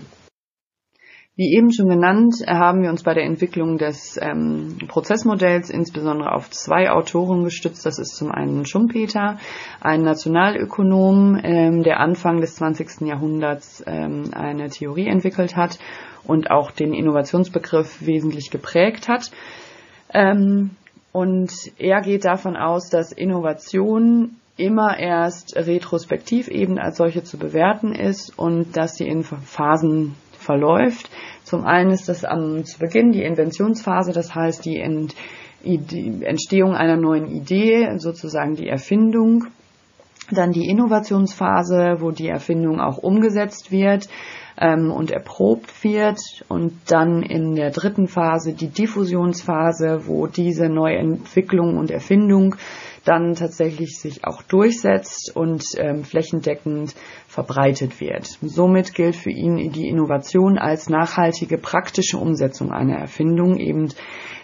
Wie 1.37 1.53
eben 1.53 1.73
schon 1.73 1.89
genannt, 1.89 2.35
haben 2.47 2.81
wir 2.81 2.89
uns 2.89 3.03
bei 3.03 3.13
der 3.13 3.25
Entwicklung 3.25 3.77
des 3.77 4.17
ähm, 4.21 4.77
Prozessmodells 4.87 5.69
insbesondere 5.69 6.31
auf 6.31 6.49
zwei 6.49 6.89
Autoren 6.89 7.43
gestützt. 7.43 7.85
Das 7.85 7.99
ist 7.99 8.15
zum 8.15 8.31
einen 8.31 8.65
Schumpeter, 8.65 9.37
ein 9.81 10.03
Nationalökonom, 10.03 11.37
ähm, 11.43 11.83
der 11.83 11.99
Anfang 11.99 12.39
des 12.39 12.55
20. 12.55 13.01
Jahrhunderts 13.01 13.83
ähm, 13.85 14.29
eine 14.33 14.69
Theorie 14.69 15.07
entwickelt 15.07 15.57
hat 15.57 15.77
und 16.23 16.51
auch 16.51 16.71
den 16.71 16.93
Innovationsbegriff 16.93 18.05
wesentlich 18.05 18.49
geprägt 18.49 19.09
hat. 19.09 19.29
Ähm, 20.13 20.69
und 21.11 21.51
er 21.77 21.99
geht 21.99 22.23
davon 22.23 22.55
aus, 22.55 22.89
dass 22.89 23.11
Innovation 23.11 24.37
immer 24.57 24.97
erst 24.97 25.57
retrospektiv 25.57 26.47
eben 26.47 26.79
als 26.79 26.95
solche 26.95 27.23
zu 27.23 27.37
bewerten 27.37 27.91
ist 27.93 28.39
und 28.39 28.77
dass 28.77 28.95
sie 28.95 29.07
in 29.07 29.23
Phasen 29.23 30.15
verläuft. 30.45 31.09
Zum 31.43 31.65
einen 31.65 31.91
ist 31.91 32.07
das 32.07 32.23
am, 32.23 32.63
zu 32.63 32.79
Beginn 32.79 33.11
die 33.11 33.23
Inventionsphase, 33.23 34.13
das 34.13 34.33
heißt 34.33 34.63
die, 34.65 34.79
Ent, 34.79 35.15
die 35.63 36.23
Entstehung 36.23 36.75
einer 36.75 36.95
neuen 36.95 37.27
Idee, 37.27 37.97
sozusagen 37.97 38.55
die 38.55 38.69
Erfindung. 38.69 39.47
Dann 40.31 40.51
die 40.51 40.67
Innovationsphase, 40.67 41.97
wo 41.99 42.11
die 42.11 42.27
Erfindung 42.27 42.79
auch 42.79 42.97
umgesetzt 42.97 43.71
wird 43.71 44.07
ähm, 44.59 44.91
und 44.91 45.11
erprobt 45.11 45.83
wird. 45.83 46.19
Und 46.47 46.73
dann 46.87 47.21
in 47.21 47.55
der 47.55 47.71
dritten 47.71 48.07
Phase 48.07 48.53
die 48.53 48.69
Diffusionsphase, 48.69 50.07
wo 50.07 50.27
diese 50.27 50.67
Neuentwicklung 50.67 51.77
und 51.77 51.91
Erfindung 51.91 52.55
dann 53.05 53.35
tatsächlich 53.35 53.99
sich 53.99 54.25
auch 54.25 54.41
durchsetzt 54.41 55.31
und 55.35 55.63
ähm, 55.77 56.03
flächendeckend 56.03 56.95
verbreitet 57.27 58.01
wird. 58.01 58.25
Somit 58.41 58.95
gilt 58.95 59.15
für 59.15 59.29
ihn 59.29 59.71
die 59.71 59.87
Innovation 59.87 60.57
als 60.57 60.89
nachhaltige 60.89 61.59
praktische 61.59 62.17
Umsetzung 62.17 62.71
einer 62.71 62.97
Erfindung, 62.97 63.57
eben 63.57 63.89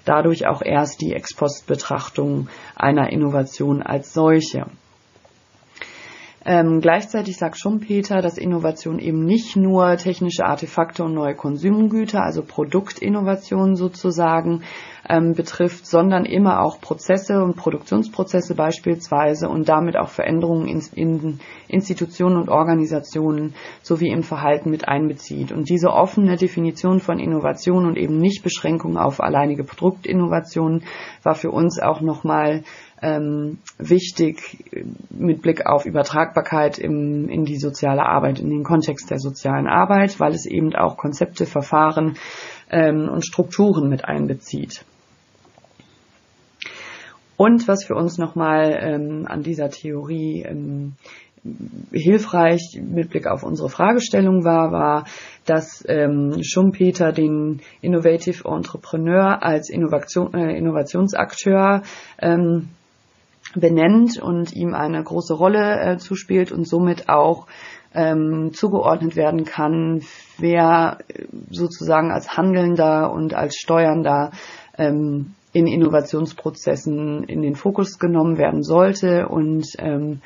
dadurch 0.06 0.48
auch 0.48 0.62
erst 0.62 1.02
die 1.02 1.14
Ex-Post-Betrachtung 1.14 2.50
einer 2.76 3.12
Innovation 3.12 3.82
als 3.82 4.14
solche. 4.14 4.68
Ähm, 6.44 6.82
gleichzeitig 6.82 7.38
sagt 7.38 7.60
Schumpeter, 7.60 8.22
dass 8.22 8.40
Innovation 8.40 8.98
eben 8.98 9.24
nicht 9.24 9.56
nur 9.56 9.96
technische 9.98 10.44
Artefakte 10.44 11.04
und 11.04 11.14
neue 11.14 11.36
Konsumgüter, 11.36 12.24
also 12.24 12.42
Produktinnovation 12.42 13.76
sozusagen, 13.76 14.64
ähm, 15.08 15.34
betrifft, 15.34 15.86
sondern 15.86 16.26
immer 16.26 16.62
auch 16.62 16.80
Prozesse 16.80 17.44
und 17.44 17.58
Produktionsprozesse 17.58 18.56
beispielsweise 18.56 19.50
und 19.50 19.68
damit 19.68 19.98
auch 19.98 20.10
Veränderungen 20.10 20.68
in, 20.68 20.82
in 20.96 21.40
Institutionen 21.68 22.38
und 22.38 22.50
Organisationen 22.50 23.54
sowie 23.82 24.10
im 24.10 24.24
Verhalten 24.24 24.70
mit 24.70 24.88
einbezieht. 24.88 25.52
Und 25.52 25.70
diese 25.70 25.90
offene 25.90 26.38
Definition 26.38 27.00
von 27.00 27.20
Innovation 27.20 27.86
und 27.86 27.98
eben 27.98 28.18
nicht 28.18 28.44
Beschränkung 28.44 28.98
auf 28.98 29.22
alleinige 29.22 29.64
Produktinnovation 29.64 30.84
war 31.24 31.36
für 31.36 31.52
uns 31.52 31.80
auch 31.80 32.02
nochmal 32.02 32.64
ähm, 33.01 33.58
wichtig 33.77 34.63
mit 35.10 35.41
Blick 35.41 35.65
auf 35.65 35.86
Übertragbarkeit 35.86 36.77
im, 36.77 37.29
in 37.29 37.46
die 37.46 37.58
soziale 37.58 38.05
Arbeit, 38.05 38.39
in 38.39 38.50
den 38.50 38.63
Kontext 38.63 39.10
der 39.10 39.20
sozialen 39.20 39.67
Arbeit, 39.67 40.20
weil 40.20 40.34
es 40.34 40.46
eben 40.46 40.75
auch 40.75 40.98
Konzepte, 40.98 41.46
Verfahren 41.46 42.17
ähm, 42.70 43.10
und 43.10 43.25
Strukturen 43.25 43.89
mit 43.89 44.05
einbezieht. 44.05 44.86
Und 47.38 47.67
was 47.67 47.86
für 47.86 47.96
uns 47.96 48.20
nochmal 48.20 48.77
ähm, 48.79 49.25
an 49.27 49.41
dieser 49.41 49.72
Theorie 49.72 50.43
ähm, 50.43 50.93
hilfreich 51.91 52.79
mit 52.79 53.10
Blick 53.10 53.25
auf 53.25 53.41
unsere 53.41 53.67
Fragestellung 53.70 54.43
war, 54.43 54.72
war, 54.72 55.05
dass 55.46 55.84
ähm, 55.88 56.43
Schumpeter 56.43 57.12
den 57.12 57.62
Innovative 57.81 58.48
Entrepreneur 58.48 59.41
als 59.41 59.72
Innovation, 59.72 60.36
äh, 60.36 60.55
Innovationsakteur 60.55 61.81
ähm, 62.20 62.70
benennt 63.56 64.20
und 64.22 64.54
ihm 64.54 64.74
eine 64.74 65.04
große 65.04 65.34
Rolle 65.34 65.80
äh, 65.80 65.98
zuspielt 65.98 66.52
und 66.52 66.68
somit 66.68 67.10
auch 67.10 67.48
ähm, 67.94 68.52
zugeordnet 68.54 69.16
werden 69.16 69.44
kann, 69.44 70.04
wer 70.38 71.00
sozusagen 71.50 72.12
als 72.12 72.38
Handelnder 72.38 73.12
und 73.12 73.34
als 73.34 73.56
Steuernder 73.58 74.32
ähm, 74.78 75.34
in 75.54 75.68
Innovationsprozessen 75.68 77.24
in 77.26 77.42
den 77.42 77.56
Fokus 77.56 78.00
genommen 78.00 78.38
werden 78.38 78.64
sollte. 78.64 79.28
Und 79.28 79.68
ähm, 79.80 80.22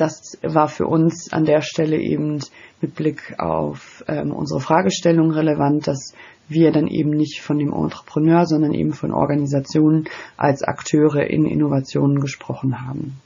das 0.00 0.38
war 0.42 0.68
für 0.68 0.86
uns 0.86 1.32
an 1.32 1.44
der 1.44 1.60
Stelle 1.60 1.98
eben 1.98 2.40
mit 2.80 2.94
Blick 2.94 3.34
auf 3.38 4.02
ähm, 4.08 4.32
unsere 4.32 4.60
Fragestellung 4.60 5.30
relevant, 5.30 5.86
dass 5.86 6.14
wir 6.48 6.72
dann 6.72 6.88
eben 6.88 7.10
nicht 7.10 7.40
von 7.40 7.58
dem 7.58 7.72
Entrepreneur, 7.72 8.46
sondern 8.46 8.72
eben 8.72 8.92
von 8.92 9.12
Organisationen 9.12 10.08
als 10.36 10.62
Akteure 10.62 11.28
in 11.28 11.44
Innovationen 11.44 12.20
gesprochen 12.20 12.86
haben. 12.86 13.20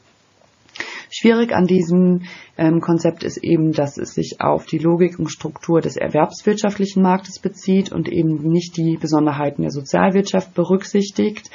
Schwierig 1.16 1.52
an 1.52 1.68
diesem 1.68 2.22
ähm, 2.58 2.80
Konzept 2.80 3.22
ist 3.22 3.36
eben, 3.36 3.70
dass 3.70 3.98
es 3.98 4.14
sich 4.14 4.40
auf 4.40 4.66
die 4.66 4.78
Logik 4.78 5.20
und 5.20 5.30
Struktur 5.30 5.80
des 5.80 5.96
erwerbswirtschaftlichen 5.96 7.04
Marktes 7.04 7.38
bezieht 7.38 7.92
und 7.92 8.08
eben 8.08 8.42
nicht 8.42 8.76
die 8.76 8.98
Besonderheiten 9.00 9.62
der 9.62 9.70
Sozialwirtschaft 9.70 10.54
berücksichtigt, 10.54 11.50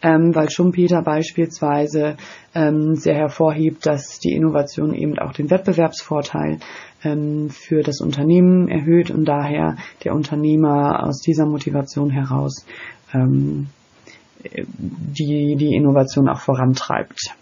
ähm, 0.00 0.34
weil 0.34 0.48
Schumpeter 0.48 1.02
beispielsweise 1.02 2.16
ähm, 2.54 2.94
sehr 2.94 3.16
hervorhebt, 3.16 3.84
dass 3.84 4.20
die 4.20 4.32
Innovation 4.32 4.94
eben 4.94 5.18
auch 5.18 5.34
den 5.34 5.50
Wettbewerbsvorteil 5.50 6.60
ähm, 7.02 7.50
für 7.50 7.82
das 7.82 8.00
Unternehmen 8.00 8.68
erhöht 8.68 9.10
und 9.10 9.26
daher 9.26 9.76
der 10.02 10.14
Unternehmer 10.14 11.06
aus 11.06 11.20
dieser 11.20 11.44
Motivation 11.44 12.08
heraus 12.08 12.64
ähm, 13.12 13.66
die, 14.44 15.56
die 15.56 15.74
Innovation 15.74 16.30
auch 16.30 16.40
vorantreibt. 16.40 17.34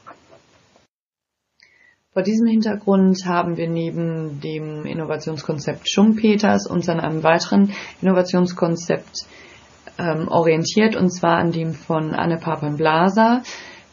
Vor 2.12 2.22
diesem 2.22 2.46
Hintergrund 2.46 3.24
haben 3.24 3.56
wir 3.56 3.70
neben 3.70 4.38
dem 4.42 4.84
Innovationskonzept 4.84 5.88
Schumpeters 5.88 6.66
uns 6.66 6.86
an 6.90 7.00
einem 7.00 7.22
weiteren 7.22 7.72
Innovationskonzept 8.02 9.24
ähm, 9.98 10.28
orientiert, 10.28 10.94
und 10.94 11.08
zwar 11.08 11.38
an 11.38 11.52
dem 11.52 11.72
von 11.72 12.12
Anne 12.14 12.36
Papen-Blaser, 12.36 13.42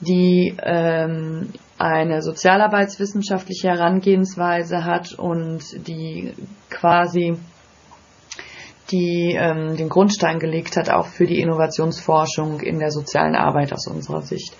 die 0.01 0.53
ähm, 0.61 1.53
eine 1.77 2.21
sozialarbeitswissenschaftliche 2.21 3.69
Herangehensweise 3.69 4.83
hat 4.83 5.13
und 5.13 5.87
die 5.87 6.33
quasi 6.69 7.37
die 8.91 9.35
ähm, 9.37 9.75
den 9.77 9.89
Grundstein 9.89 10.39
gelegt 10.39 10.77
hat, 10.77 10.89
auch 10.89 11.07
für 11.07 11.25
die 11.25 11.39
Innovationsforschung 11.39 12.61
in 12.61 12.79
der 12.79 12.91
sozialen 12.91 13.35
Arbeit 13.35 13.73
aus 13.73 13.87
unserer 13.87 14.21
Sicht. 14.21 14.55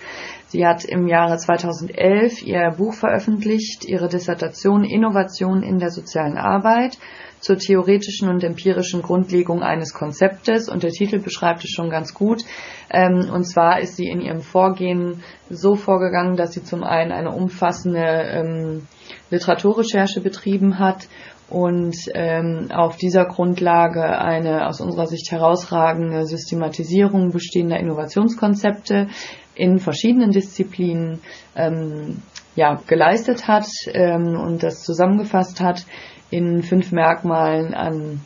Sie 0.46 0.66
hat 0.66 0.84
im 0.84 1.06
Jahre 1.06 1.36
2011 1.36 2.42
ihr 2.42 2.74
Buch 2.76 2.94
veröffentlicht, 2.94 3.84
ihre 3.84 4.08
Dissertation 4.08 4.84
Innovation 4.84 5.62
in 5.62 5.78
der 5.78 5.90
sozialen 5.90 6.36
Arbeit 6.36 6.98
zur 7.40 7.56
theoretischen 7.56 8.28
und 8.28 8.44
empirischen 8.44 9.00
Grundlegung 9.02 9.62
eines 9.62 9.94
Konzeptes 9.94 10.68
und 10.68 10.82
der 10.82 10.90
Titel 10.90 11.18
beschreibt 11.18 11.64
es 11.64 11.70
schon 11.70 11.88
ganz 11.88 12.14
gut. 12.14 12.42
Ähm, 12.90 13.30
und 13.32 13.44
zwar 13.44 13.80
ist 13.80 13.96
sie 13.96 14.08
in 14.08 14.20
ihrem 14.20 14.42
Vorgehen 14.42 15.22
so 15.48 15.74
vorgegangen, 15.74 16.36
dass 16.36 16.52
sie 16.52 16.62
zum 16.62 16.82
einen 16.84 17.12
eine 17.12 17.30
umfassende 17.30 18.04
ähm, 18.04 18.86
Literaturrecherche 19.30 20.20
betrieben 20.20 20.78
hat 20.78 21.08
und 21.50 21.96
ähm, 22.14 22.68
auf 22.72 22.96
dieser 22.96 23.24
Grundlage 23.24 24.02
eine 24.02 24.68
aus 24.68 24.80
unserer 24.80 25.06
Sicht 25.06 25.30
herausragende 25.30 26.24
Systematisierung 26.26 27.30
bestehender 27.30 27.78
Innovationskonzepte 27.78 29.08
in 29.54 29.78
verschiedenen 29.78 30.30
Disziplinen 30.30 31.20
ähm, 31.56 32.22
ja, 32.56 32.80
geleistet 32.86 33.48
hat 33.48 33.66
ähm, 33.92 34.38
und 34.38 34.62
das 34.62 34.82
zusammengefasst 34.82 35.60
hat 35.60 35.84
in 36.30 36.62
fünf 36.62 36.92
Merkmalen 36.92 37.74
an, 37.74 38.20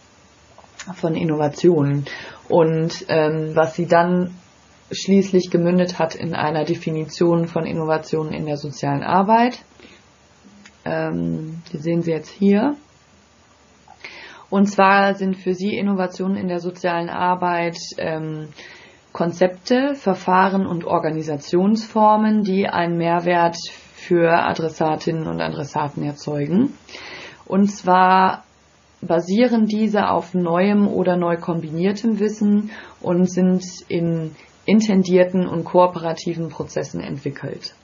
von 0.95 1.15
Innovationen. 1.15 2.05
Und 2.49 3.07
ähm, 3.09 3.53
was 3.55 3.75
sie 3.75 3.87
dann 3.87 4.35
schließlich 4.91 5.51
gemündet 5.51 5.99
hat 5.99 6.15
in 6.15 6.35
einer 6.35 6.65
Definition 6.65 7.47
von 7.47 7.67
Innovationen 7.67 8.33
in 8.33 8.47
der 8.47 8.57
sozialen 8.57 9.03
Arbeit. 9.03 9.65
Ähm, 10.85 11.63
die 11.73 11.79
sehen 11.79 12.03
Sie 12.03 12.11
jetzt 12.11 12.31
hier. 12.31 12.77
Und 14.55 14.67
zwar 14.67 15.17
sind 15.17 15.37
für 15.37 15.53
Sie 15.53 15.77
Innovationen 15.77 16.37
in 16.37 16.47
der 16.47 16.61
sozialen 16.61 17.09
Arbeit 17.11 17.77
ähm, 17.99 18.51
Konzepte, 19.13 19.97
Verfahren 19.97 20.65
und 20.65 20.85
Organisationsformen, 20.85 22.45
die 22.45 22.69
einen 22.69 22.97
Mehrwert 22.97 23.57
für 23.97 24.31
Adressatinnen 24.33 25.27
und 25.27 25.41
Adressaten 25.41 26.05
erzeugen. 26.05 26.73
Und 27.47 27.67
zwar 27.67 28.45
basieren 29.01 29.67
diese 29.67 30.09
auf 30.09 30.35
neuem 30.35 30.87
oder 30.87 31.17
neu 31.17 31.37
kombiniertem 31.37 32.21
Wissen 32.21 32.71
und 33.01 33.29
sind 33.29 33.65
in 33.89 34.37
intendierten 34.67 35.49
und 35.49 35.65
kooperativen 35.65 36.49
Prozessen 36.49 37.01
entwickelt. 37.01 37.75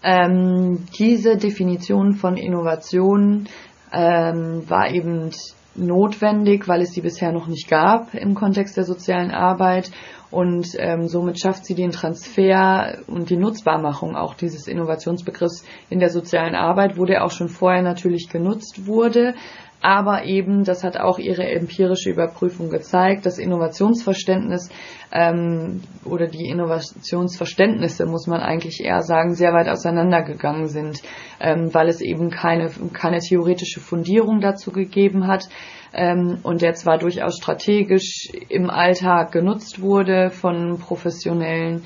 Ähm, 0.00 0.86
diese 0.96 1.36
Definition 1.36 2.12
von 2.12 2.36
Innovation 2.36 3.48
ähm, 3.92 4.68
war 4.68 4.90
eben 4.90 5.30
notwendig, 5.74 6.66
weil 6.68 6.82
es 6.82 6.90
sie 6.90 7.00
bisher 7.00 7.32
noch 7.32 7.46
nicht 7.46 7.68
gab 7.68 8.14
im 8.14 8.34
Kontext 8.34 8.76
der 8.76 8.84
sozialen 8.84 9.30
Arbeit. 9.30 9.90
Und 10.30 10.74
ähm, 10.78 11.08
somit 11.08 11.40
schafft 11.40 11.64
sie 11.64 11.74
den 11.74 11.90
Transfer 11.90 12.98
und 13.06 13.30
die 13.30 13.36
Nutzbarmachung 13.36 14.14
auch 14.14 14.34
dieses 14.34 14.66
Innovationsbegriffs 14.66 15.64
in 15.88 16.00
der 16.00 16.10
sozialen 16.10 16.54
Arbeit, 16.54 16.98
wo 16.98 17.06
der 17.06 17.24
auch 17.24 17.30
schon 17.30 17.48
vorher 17.48 17.82
natürlich 17.82 18.28
genutzt 18.28 18.86
wurde. 18.86 19.34
Aber 19.80 20.24
eben, 20.24 20.64
das 20.64 20.82
hat 20.82 20.98
auch 20.98 21.18
ihre 21.18 21.46
empirische 21.46 22.10
Überprüfung 22.10 22.68
gezeigt, 22.68 23.26
das 23.26 23.38
Innovationsverständnis 23.38 24.70
ähm, 25.12 25.82
oder 26.04 26.26
die 26.26 26.48
Innovationsverständnisse, 26.48 28.04
muss 28.06 28.26
man 28.26 28.40
eigentlich 28.40 28.82
eher 28.82 29.02
sagen, 29.02 29.34
sehr 29.34 29.52
weit 29.52 29.68
auseinandergegangen 29.68 30.66
sind, 30.66 31.00
ähm, 31.40 31.72
weil 31.72 31.88
es 31.88 32.00
eben 32.00 32.30
keine, 32.30 32.70
keine 32.92 33.20
theoretische 33.20 33.78
Fundierung 33.78 34.40
dazu 34.40 34.72
gegeben 34.72 35.28
hat 35.28 35.48
ähm, 35.92 36.38
und 36.42 36.60
der 36.60 36.74
zwar 36.74 36.98
durchaus 36.98 37.36
strategisch 37.36 38.30
im 38.48 38.70
Alltag 38.70 39.30
genutzt 39.30 39.80
wurde 39.80 40.30
von 40.30 40.78
Professionellen 40.78 41.84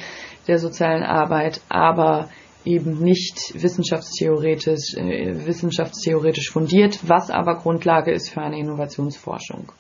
der 0.49 0.59
sozialen 0.59 1.05
Arbeit, 1.05 1.61
aber 1.69 2.29
eben 2.65 2.99
nicht 3.03 3.53
wissenschaftstheoretisch, 3.55 4.95
äh, 4.97 5.47
wissenschaftstheoretisch 5.47 6.51
fundiert, 6.51 7.01
was 7.09 7.31
aber 7.31 7.57
Grundlage 7.57 8.13
ist 8.13 8.31
für 8.31 8.41
eine 8.41 8.59
Innovationsforschung. 8.59 9.73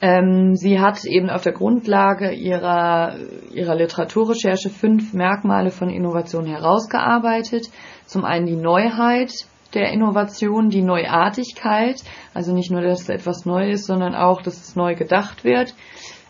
Ähm, 0.00 0.54
sie 0.54 0.78
hat 0.78 1.04
eben 1.04 1.28
auf 1.28 1.42
der 1.42 1.52
Grundlage 1.52 2.30
ihrer, 2.32 3.16
ihrer 3.52 3.74
Literaturrecherche 3.74 4.70
fünf 4.70 5.12
Merkmale 5.12 5.70
von 5.70 5.90
Innovation 5.90 6.46
herausgearbeitet. 6.46 7.68
Zum 8.06 8.24
einen 8.24 8.46
die 8.46 8.56
Neuheit 8.56 9.32
der 9.74 9.90
Innovation, 9.90 10.70
die 10.70 10.82
Neuartigkeit, 10.82 12.02
also 12.32 12.54
nicht 12.54 12.70
nur, 12.70 12.80
dass 12.80 13.08
etwas 13.08 13.44
neu 13.44 13.70
ist, 13.70 13.86
sondern 13.86 14.14
auch, 14.14 14.40
dass 14.40 14.56
es 14.56 14.76
neu 14.76 14.94
gedacht 14.94 15.44
wird 15.44 15.74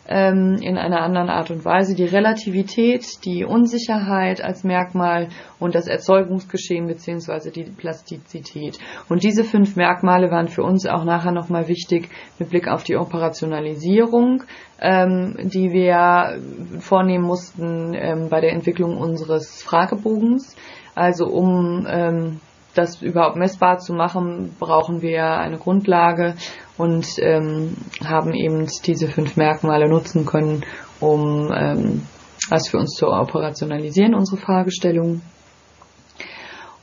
in 0.08 0.78
einer 0.78 1.02
anderen 1.02 1.28
Art 1.28 1.50
und 1.50 1.66
Weise. 1.66 1.94
Die 1.94 2.06
Relativität, 2.06 3.24
die 3.26 3.44
Unsicherheit 3.44 4.42
als 4.42 4.64
Merkmal 4.64 5.28
und 5.58 5.74
das 5.74 5.86
Erzeugungsgeschehen 5.86 6.86
beziehungsweise 6.86 7.50
die 7.50 7.64
Plastizität. 7.64 8.78
Und 9.10 9.22
diese 9.22 9.44
fünf 9.44 9.76
Merkmale 9.76 10.30
waren 10.30 10.48
für 10.48 10.62
uns 10.62 10.86
auch 10.86 11.04
nachher 11.04 11.32
nochmal 11.32 11.68
wichtig 11.68 12.08
mit 12.38 12.48
Blick 12.48 12.68
auf 12.68 12.84
die 12.84 12.96
Operationalisierung, 12.96 14.44
ähm, 14.80 15.36
die 15.42 15.72
wir 15.72 16.40
vornehmen 16.80 17.24
mussten 17.24 17.92
ähm, 17.94 18.28
bei 18.30 18.40
der 18.40 18.52
Entwicklung 18.52 18.96
unseres 18.96 19.62
Fragebogens. 19.62 20.56
Also 20.94 21.26
um 21.26 21.86
ähm, 21.86 22.40
das 22.74 23.02
überhaupt 23.02 23.36
messbar 23.36 23.78
zu 23.78 23.92
machen, 23.92 24.54
brauchen 24.58 25.02
wir 25.02 25.38
eine 25.38 25.58
Grundlage 25.58 26.34
und 26.78 27.06
ähm, 27.18 27.76
haben 28.04 28.32
eben 28.32 28.66
diese 28.86 29.08
fünf 29.08 29.36
Merkmale 29.36 29.88
nutzen 29.88 30.24
können, 30.24 30.64
um 31.00 31.52
ähm, 31.52 32.02
das 32.48 32.68
für 32.68 32.78
uns 32.78 32.94
zu 32.94 33.08
operationalisieren, 33.08 34.14
unsere 34.14 34.40
Fragestellung. 34.40 35.20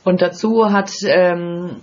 Und 0.04 0.22
dazu 0.22 0.70
hat 0.70 0.92
ähm, 1.04 1.78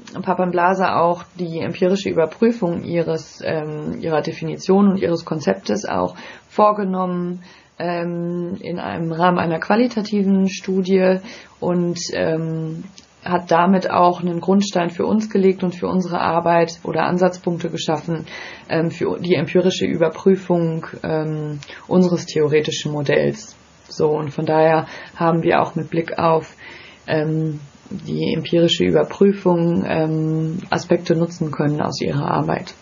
Blaser 0.52 1.02
auch 1.02 1.24
die 1.38 1.60
empirische 1.60 2.10
Überprüfung 2.10 2.84
ihres, 2.84 3.42
ähm, 3.44 4.00
ihrer 4.00 4.22
Definition 4.22 4.88
und 4.88 4.98
ihres 4.98 5.26
Konzeptes 5.26 5.84
auch 5.84 6.16
vorgenommen 6.48 7.44
ähm, 7.80 8.56
in 8.62 8.80
einem 8.80 9.12
Rahmen 9.12 9.40
einer 9.40 9.60
qualitativen 9.60 10.48
Studie 10.48 11.18
und 11.60 12.00
ähm, 12.14 12.86
hat 13.24 13.52
damit 13.52 13.90
auch 13.90 14.22
einen 14.22 14.40
Grundstein 14.40 14.90
für 14.90 15.06
uns 15.06 15.30
gelegt 15.30 15.64
und 15.64 15.76
für 15.76 15.88
unsere 15.88 16.20
Arbeit 16.20 16.80
oder 16.84 17.04
Ansatzpunkte 17.04 17.70
geschaffen 17.70 18.26
ähm, 18.70 18.92
für 18.92 19.18
die 19.20 19.36
empirische 19.36 19.86
Überprüfung 19.86 20.86
ähm, 21.04 21.60
unseres 21.88 22.26
theoretischen 22.26 22.92
Modells. 22.92 23.56
So 23.88 24.10
und 24.10 24.32
von 24.32 24.46
daher 24.46 24.88
haben 25.16 25.44
wir 25.44 25.62
auch 25.62 25.76
mit 25.76 25.90
Blick 25.90 26.18
auf 26.18 26.56
ähm, 27.08 27.60
die 27.90 28.34
empirische 28.34 28.86
Überprüfung 28.86 29.84
ähm, 29.86 30.58
Aspekte 30.70 31.16
nutzen 31.16 31.52
können 31.52 31.82
aus 31.82 32.02
ihrer 32.02 32.30
Arbeit. 32.30 32.74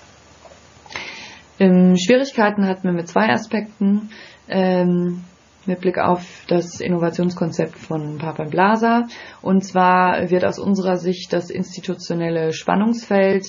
Ähm, 1.59 1.95
Schwierigkeiten 1.97 2.65
hatten 2.65 2.83
wir 2.83 2.93
mit 2.93 3.07
zwei 3.07 3.29
Aspekten. 3.29 4.09
Ähm, 4.47 5.23
mit 5.65 5.81
Blick 5.81 5.97
auf 5.97 6.43
das 6.47 6.79
Innovationskonzept 6.79 7.77
von 7.77 8.17
Papa 8.17 8.45
Blasa. 8.45 9.07
Und 9.41 9.63
zwar 9.63 10.29
wird 10.29 10.45
aus 10.45 10.59
unserer 10.59 10.97
Sicht 10.97 11.33
das 11.33 11.49
institutionelle 11.49 12.53
Spannungsfeld, 12.53 13.45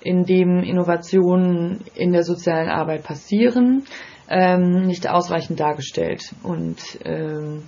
in 0.00 0.24
dem 0.24 0.62
Innovationen 0.62 1.80
in 1.94 2.12
der 2.12 2.24
sozialen 2.24 2.68
Arbeit 2.68 3.04
passieren, 3.04 3.84
ähm, 4.28 4.86
nicht 4.86 5.08
ausreichend 5.08 5.60
dargestellt. 5.60 6.34
Und 6.42 6.78
ähm, 7.04 7.64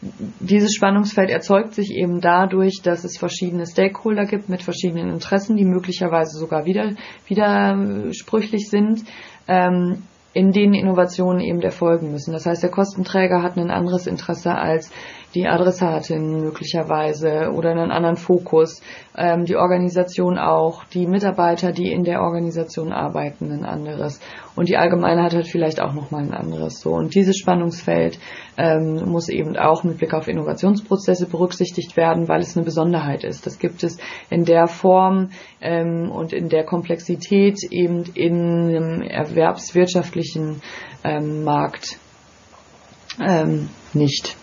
dieses 0.00 0.74
Spannungsfeld 0.74 1.30
erzeugt 1.30 1.74
sich 1.74 1.90
eben 1.90 2.20
dadurch, 2.20 2.82
dass 2.82 3.04
es 3.04 3.18
verschiedene 3.18 3.66
Stakeholder 3.66 4.26
gibt 4.26 4.48
mit 4.48 4.62
verschiedenen 4.62 5.10
Interessen, 5.10 5.56
die 5.56 5.64
möglicherweise 5.64 6.38
sogar 6.38 6.66
wieder, 6.66 6.92
widersprüchlich 7.26 8.68
sind. 8.68 9.04
Ähm, 9.48 10.02
in 10.34 10.52
denen 10.52 10.74
Innovationen 10.74 11.40
eben 11.40 11.62
erfolgen 11.62 12.12
müssen. 12.12 12.32
Das 12.32 12.46
heißt, 12.46 12.62
der 12.62 12.70
Kostenträger 12.70 13.42
hat 13.42 13.56
ein 13.56 13.70
anderes 13.70 14.06
Interesse 14.06 14.52
als 14.52 14.90
die 15.34 15.46
Adressatin 15.46 16.40
möglicherweise 16.40 17.52
oder 17.54 17.70
einen 17.70 17.90
anderen 17.90 18.16
Fokus, 18.16 18.80
ähm, 19.16 19.44
die 19.44 19.56
Organisation 19.56 20.38
auch, 20.38 20.84
die 20.84 21.06
Mitarbeiter, 21.06 21.72
die 21.72 21.92
in 21.92 22.04
der 22.04 22.22
Organisation 22.22 22.92
arbeiten, 22.92 23.52
ein 23.52 23.64
anderes 23.64 24.20
und 24.56 24.68
die 24.68 24.76
Allgemeinheit 24.76 25.34
hat 25.34 25.46
vielleicht 25.46 25.80
auch 25.80 25.92
nochmal 25.92 26.22
ein 26.22 26.34
anderes. 26.34 26.80
So 26.80 26.92
und 26.92 27.14
dieses 27.14 27.36
Spannungsfeld 27.36 28.18
ähm, 28.56 29.02
muss 29.06 29.28
eben 29.28 29.56
auch 29.56 29.84
mit 29.84 29.98
Blick 29.98 30.14
auf 30.14 30.28
Innovationsprozesse 30.28 31.28
berücksichtigt 31.28 31.96
werden, 31.96 32.28
weil 32.28 32.40
es 32.40 32.56
eine 32.56 32.64
Besonderheit 32.64 33.22
ist. 33.22 33.46
Das 33.46 33.58
gibt 33.58 33.84
es 33.84 33.98
in 34.30 34.44
der 34.44 34.66
Form 34.66 35.30
ähm, 35.60 36.10
und 36.10 36.32
in 36.32 36.48
der 36.48 36.64
Komplexität 36.64 37.58
eben 37.70 38.04
in 38.14 38.74
einem 38.74 39.02
erwerbswirtschaftlichen 39.02 40.17
ähm, 41.04 41.44
Markt 41.44 41.98
ähm, 43.20 43.68
nicht. 43.92 44.36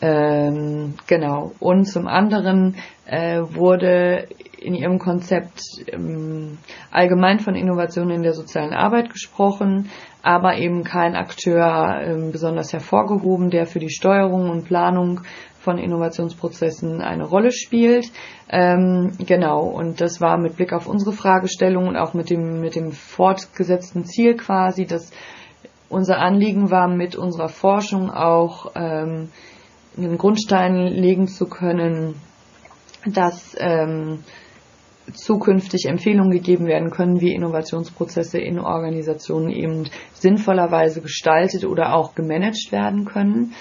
Ähm, 0.00 0.94
genau. 1.06 1.52
Und 1.58 1.86
zum 1.86 2.06
anderen 2.06 2.76
äh, 3.06 3.40
wurde 3.40 4.28
in 4.58 4.74
ihrem 4.74 4.98
Konzept 4.98 5.62
ähm, 5.86 6.58
allgemein 6.90 7.38
von 7.38 7.54
Innovationen 7.54 8.16
in 8.16 8.22
der 8.22 8.32
sozialen 8.32 8.72
Arbeit 8.72 9.10
gesprochen, 9.10 9.90
aber 10.22 10.56
eben 10.56 10.82
kein 10.82 11.14
Akteur 11.14 12.00
ähm, 12.02 12.32
besonders 12.32 12.72
hervorgehoben, 12.72 13.50
der 13.50 13.66
für 13.66 13.78
die 13.78 13.90
Steuerung 13.90 14.50
und 14.50 14.64
Planung 14.64 15.20
von 15.66 15.78
Innovationsprozessen 15.78 17.02
eine 17.02 17.24
Rolle 17.24 17.50
spielt. 17.50 18.12
Ähm, 18.48 19.14
genau, 19.18 19.64
und 19.64 20.00
das 20.00 20.20
war 20.20 20.38
mit 20.38 20.54
Blick 20.54 20.72
auf 20.72 20.86
unsere 20.86 21.10
Fragestellung 21.10 21.88
und 21.88 21.96
auch 21.96 22.14
mit 22.14 22.30
dem, 22.30 22.60
mit 22.60 22.76
dem 22.76 22.92
fortgesetzten 22.92 24.04
Ziel 24.04 24.36
quasi, 24.36 24.86
dass 24.86 25.10
unser 25.88 26.18
Anliegen 26.18 26.70
war, 26.70 26.86
mit 26.86 27.16
unserer 27.16 27.48
Forschung 27.48 28.10
auch 28.10 28.70
ähm, 28.76 29.30
einen 29.98 30.18
Grundstein 30.18 30.86
legen 30.86 31.26
zu 31.26 31.46
können, 31.46 32.14
dass 33.04 33.56
ähm, 33.58 34.20
zukünftig 35.14 35.86
Empfehlungen 35.86 36.30
gegeben 36.30 36.66
werden 36.66 36.90
können, 36.90 37.20
wie 37.20 37.34
Innovationsprozesse 37.34 38.38
in 38.38 38.60
Organisationen 38.60 39.50
eben 39.50 39.88
sinnvollerweise 40.12 41.00
gestaltet 41.00 41.64
oder 41.64 41.92
auch 41.96 42.14
gemanagt 42.14 42.70
werden 42.70 43.04
können 43.04 43.52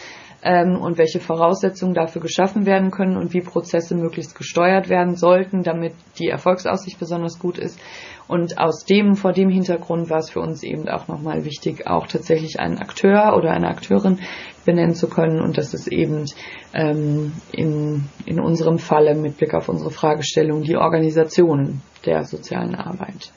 ähm, 0.45 0.79
und 0.79 0.99
welche 0.99 1.19
Voraussetzungen 1.19 1.95
dafür 1.95 2.21
geschaffen 2.21 2.67
werden 2.67 2.91
können 2.91 3.17
und 3.17 3.33
wie 3.33 3.41
Prozesse 3.41 3.95
möglichst 3.95 4.35
gesteuert 4.35 4.89
werden 4.89 5.15
sollten, 5.15 5.63
damit 5.63 5.93
die 6.19 6.29
Erfolgsaussicht 6.29 6.99
besonders 6.99 7.39
gut 7.39 7.57
ist. 7.57 7.79
Und 8.27 8.59
aus 8.59 8.85
dem, 8.85 9.15
vor 9.15 9.33
dem 9.33 9.49
Hintergrund 9.49 10.09
war 10.09 10.19
es 10.19 10.29
für 10.29 10.39
uns 10.39 10.63
eben 10.63 10.87
auch 10.87 11.07
nochmal 11.07 11.45
wichtig, 11.45 11.87
auch 11.87 12.05
tatsächlich 12.05 12.59
einen 12.59 12.77
Akteur 12.77 13.35
oder 13.35 13.51
eine 13.51 13.67
Akteurin 13.67 14.19
benennen 14.65 14.95
zu 14.95 15.07
können 15.07 15.41
und 15.41 15.57
das 15.57 15.73
ist 15.73 15.87
eben 15.87 16.25
ähm, 16.73 17.33
in, 17.51 18.05
in 18.25 18.39
unserem 18.39 18.77
Falle 18.77 19.15
mit 19.15 19.37
Blick 19.37 19.53
auf 19.53 19.69
unsere 19.69 19.91
Fragestellung 19.91 20.63
die 20.63 20.77
Organisation 20.77 21.81
der 22.05 22.23
sozialen 22.23 22.75
Arbeit. 22.75 23.31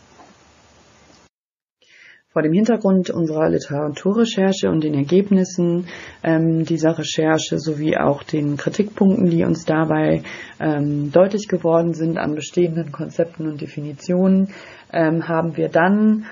Vor 2.38 2.44
dem 2.44 2.52
Hintergrund 2.52 3.10
unserer 3.10 3.48
Literaturrecherche 3.48 4.70
und 4.70 4.84
den 4.84 4.94
Ergebnissen 4.94 5.88
ähm, 6.22 6.64
dieser 6.64 6.96
Recherche 6.96 7.58
sowie 7.58 7.96
auch 7.96 8.22
den 8.22 8.56
Kritikpunkten, 8.56 9.28
die 9.28 9.42
uns 9.42 9.64
dabei 9.64 10.22
ähm, 10.60 11.10
deutlich 11.10 11.48
geworden 11.48 11.94
sind 11.94 12.16
an 12.16 12.36
bestehenden 12.36 12.92
Konzepten 12.92 13.48
und 13.48 13.60
Definitionen, 13.60 14.50
ähm, 14.92 15.26
haben 15.26 15.56
wir 15.56 15.68
dann 15.68 16.26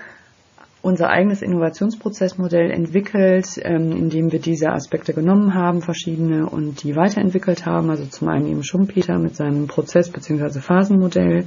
unser 0.87 1.11
eigenes 1.11 1.43
Innovationsprozessmodell 1.43 2.71
entwickelt, 2.71 3.61
ähm, 3.63 3.91
indem 3.91 4.31
wir 4.31 4.39
diese 4.39 4.71
Aspekte 4.71 5.13
genommen 5.13 5.53
haben, 5.53 5.83
verschiedene, 5.83 6.49
und 6.49 6.85
die 6.85 6.95
weiterentwickelt 6.95 7.67
haben. 7.67 7.91
Also 7.91 8.07
zum 8.07 8.29
einen 8.29 8.47
eben 8.47 8.63
Schumpeter 8.63 9.19
mit 9.19 9.35
seinem 9.35 9.67
Prozess- 9.67 10.11
bzw. 10.11 10.61
Phasenmodell 10.61 11.47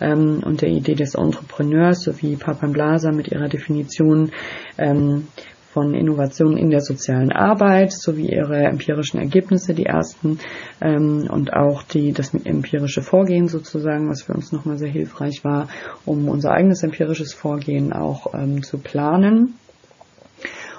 ähm, 0.00 0.42
und 0.42 0.62
der 0.62 0.70
Idee 0.70 0.94
des 0.94 1.14
Entrepreneurs 1.14 2.00
sowie 2.00 2.36
Papan 2.36 2.72
Blaser 2.72 3.12
mit 3.12 3.28
ihrer 3.28 3.48
Definition 3.48 4.30
ähm, 4.78 5.28
von 5.72 5.94
Innovationen 5.94 6.56
in 6.56 6.70
der 6.70 6.80
sozialen 6.80 7.32
Arbeit 7.32 7.92
sowie 7.92 8.30
ihre 8.30 8.64
empirischen 8.64 9.20
Ergebnisse, 9.20 9.74
die 9.74 9.86
ersten, 9.86 10.38
ähm, 10.80 11.28
und 11.30 11.52
auch 11.52 11.82
die, 11.82 12.12
das 12.12 12.32
empirische 12.34 13.02
Vorgehen 13.02 13.48
sozusagen, 13.48 14.08
was 14.08 14.22
für 14.22 14.32
uns 14.32 14.52
nochmal 14.52 14.78
sehr 14.78 14.90
hilfreich 14.90 15.44
war, 15.44 15.68
um 16.04 16.28
unser 16.28 16.52
eigenes 16.52 16.82
empirisches 16.82 17.34
Vorgehen 17.34 17.92
auch 17.92 18.34
ähm, 18.34 18.62
zu 18.62 18.78
planen. 18.78 19.54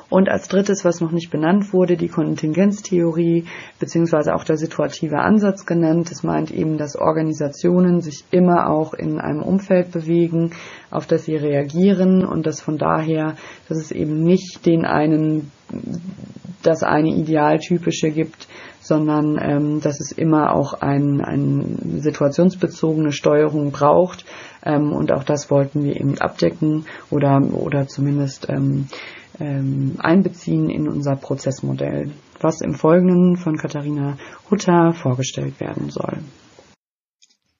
Und 0.09 0.27
als 0.27 0.47
drittes, 0.47 0.83
was 0.85 1.01
noch 1.01 1.11
nicht 1.11 1.29
benannt 1.29 1.71
wurde, 1.71 1.95
die 1.95 2.07
Kontingenztheorie 2.07 3.45
beziehungsweise 3.79 4.33
auch 4.33 4.43
der 4.43 4.57
situative 4.57 5.19
Ansatz 5.19 5.65
genannt. 5.65 6.09
Das 6.09 6.23
meint 6.23 6.51
eben, 6.51 6.77
dass 6.77 6.95
Organisationen 6.95 8.01
sich 8.01 8.25
immer 8.31 8.69
auch 8.69 8.93
in 8.95 9.19
einem 9.19 9.43
Umfeld 9.43 9.91
bewegen, 9.91 10.51
auf 10.89 11.05
das 11.05 11.25
sie 11.25 11.35
reagieren 11.35 12.25
und 12.25 12.47
dass 12.47 12.59
von 12.59 12.77
daher, 12.77 13.35
dass 13.67 13.77
es 13.77 13.91
eben 13.91 14.23
nicht 14.23 14.65
den 14.65 14.85
einen, 14.85 15.51
das 16.63 16.81
eine 16.81 17.09
Idealtypische 17.09 18.09
gibt, 18.09 18.47
sondern 18.79 19.37
ähm, 19.39 19.81
dass 19.81 19.99
es 19.99 20.11
immer 20.11 20.55
auch 20.55 20.73
ein, 20.73 21.21
eine 21.21 22.01
situationsbezogene 22.01 23.11
Steuerung 23.11 23.71
braucht. 23.71 24.25
Ähm, 24.65 24.91
und 24.91 25.11
auch 25.11 25.23
das 25.23 25.51
wollten 25.51 25.83
wir 25.83 25.95
eben 25.95 26.17
abdecken 26.19 26.85
oder, 27.11 27.39
oder 27.53 27.87
zumindest 27.87 28.49
ähm, 28.49 28.87
einbeziehen 29.39 30.69
in 30.69 30.87
unser 30.87 31.15
Prozessmodell, 31.15 32.11
was 32.39 32.61
im 32.61 32.73
Folgenden 32.73 33.37
von 33.37 33.57
Katharina 33.57 34.17
Hutter 34.49 34.93
vorgestellt 34.93 35.59
werden 35.59 35.89
soll. 35.89 36.19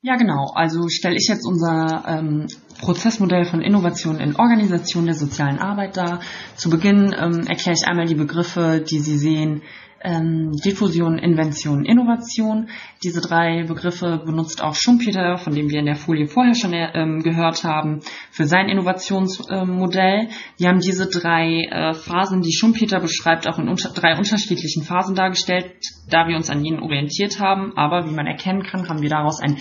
Ja, 0.01 0.15
genau. 0.15 0.51
Also 0.55 0.87
stelle 0.87 1.17
ich 1.17 1.27
jetzt 1.27 1.45
unser 1.45 2.05
ähm, 2.07 2.47
Prozessmodell 2.79 3.43
von 3.43 3.61
Innovation 3.61 4.17
in 4.19 4.37
Organisation 4.37 5.05
der 5.05 5.15
sozialen 5.15 5.59
Arbeit 5.59 5.97
dar. 5.97 6.21
Zu 6.55 6.69
Beginn 6.69 7.13
ähm, 7.17 7.45
erkläre 7.47 7.75
ich 7.75 7.85
einmal 7.85 8.05
die 8.05 8.15
Begriffe, 8.15 8.81
die 8.89 8.99
Sie 8.99 9.17
sehen, 9.17 9.61
ähm, 10.01 10.51
Diffusion, 10.63 11.17
Invention, 11.17 11.85
Innovation. 11.85 12.69
Diese 13.03 13.21
drei 13.21 13.63
Begriffe 13.63 14.21
benutzt 14.25 14.63
auch 14.63 14.75
Schumpeter, 14.75 15.38
von 15.38 15.53
dem 15.53 15.69
wir 15.69 15.79
in 15.79 15.85
der 15.85 15.95
Folie 15.95 16.27
vorher 16.27 16.55
schon 16.55 16.73
ähm, 16.73 17.21
gehört 17.21 17.63
haben, 17.63 18.01
für 18.31 18.45
sein 18.45 18.69
Innovationsmodell. 18.69 20.27
Äh, 20.27 20.29
wir 20.57 20.69
haben 20.69 20.79
diese 20.79 21.07
drei 21.07 21.67
äh, 21.69 21.93
Phasen, 21.93 22.41
die 22.41 22.53
Schumpeter 22.53 22.99
beschreibt, 22.99 23.47
auch 23.47 23.59
in 23.59 23.69
unter 23.69 23.89
drei 23.89 24.17
unterschiedlichen 24.17 24.83
Phasen 24.83 25.15
dargestellt, 25.15 25.73
da 26.09 26.27
wir 26.27 26.35
uns 26.35 26.49
an 26.49 26.63
jenen 26.63 26.81
orientiert 26.81 27.39
haben. 27.39 27.73
Aber 27.75 28.09
wie 28.09 28.13
man 28.13 28.27
erkennen 28.27 28.63
kann, 28.63 28.88
haben 28.88 29.01
wir 29.01 29.09
daraus 29.09 29.39
ein 29.41 29.57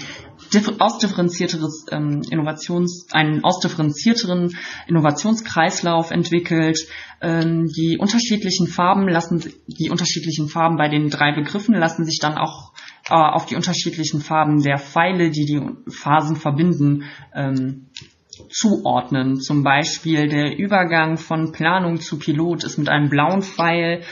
ausdifferenzierteres 0.79 1.87
ähm, 1.91 2.23
Innovations, 2.31 3.07
einen 3.13 3.45
ausdifferenzierteren 3.45 4.57
Innovationskreislauf 4.87 6.11
entwickelt. 6.11 6.79
Ähm, 7.21 7.67
die 7.67 7.99
unterschiedlichen 7.99 8.69
Farben 8.69 9.09
lassen, 9.09 9.43
die 9.67 9.91
unterschiedlichen 9.91 10.49
Farben 10.49 10.77
bei 10.77 10.89
den 10.89 11.11
drei 11.11 11.33
Begriffen 11.35 11.75
lassen 11.75 12.05
sich 12.05 12.19
dann 12.21 12.39
auch 12.39 12.73
äh, 13.09 13.15
auf 13.15 13.47
die 13.47 13.57
unterschiedlichen 13.57 14.21
Farben 14.21 14.63
der 14.63 14.79
Pfeile, 14.79 15.31
die 15.31 15.45
die 15.45 15.61
Phasen 15.91 16.37
verbinden, 16.37 17.05
ähm, 17.35 17.87
zuordnen. 18.51 19.41
Zum 19.41 19.65
Beispiel 19.65 20.29
der 20.29 20.57
Übergang 20.57 21.17
von 21.17 21.51
Planung 21.51 22.01
zu 22.01 22.19
Pilot 22.19 22.63
ist 22.65 22.79
mit 22.79 22.89
einem 22.89 23.09
blauen 23.09 23.43
Pfeil 23.43 24.03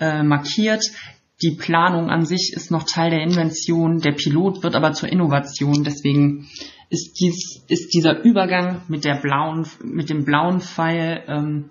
äh, 0.00 0.22
markiert 0.24 0.82
die 1.42 1.50
Planung 1.50 2.08
an 2.08 2.24
sich 2.24 2.52
ist 2.54 2.70
noch 2.70 2.84
Teil 2.84 3.10
der 3.10 3.20
Invention, 3.20 3.98
der 3.98 4.12
Pilot 4.12 4.62
wird 4.62 4.74
aber 4.74 4.92
zur 4.92 5.10
Innovation. 5.10 5.84
Deswegen 5.84 6.48
ist, 6.88 7.20
dies, 7.20 7.62
ist 7.68 7.92
dieser 7.92 8.22
Übergang 8.22 8.82
mit, 8.88 9.04
der 9.04 9.16
blauen, 9.16 9.66
mit 9.84 10.08
dem 10.08 10.24
blauen 10.24 10.60
Pfeil 10.60 11.24
ähm, 11.28 11.68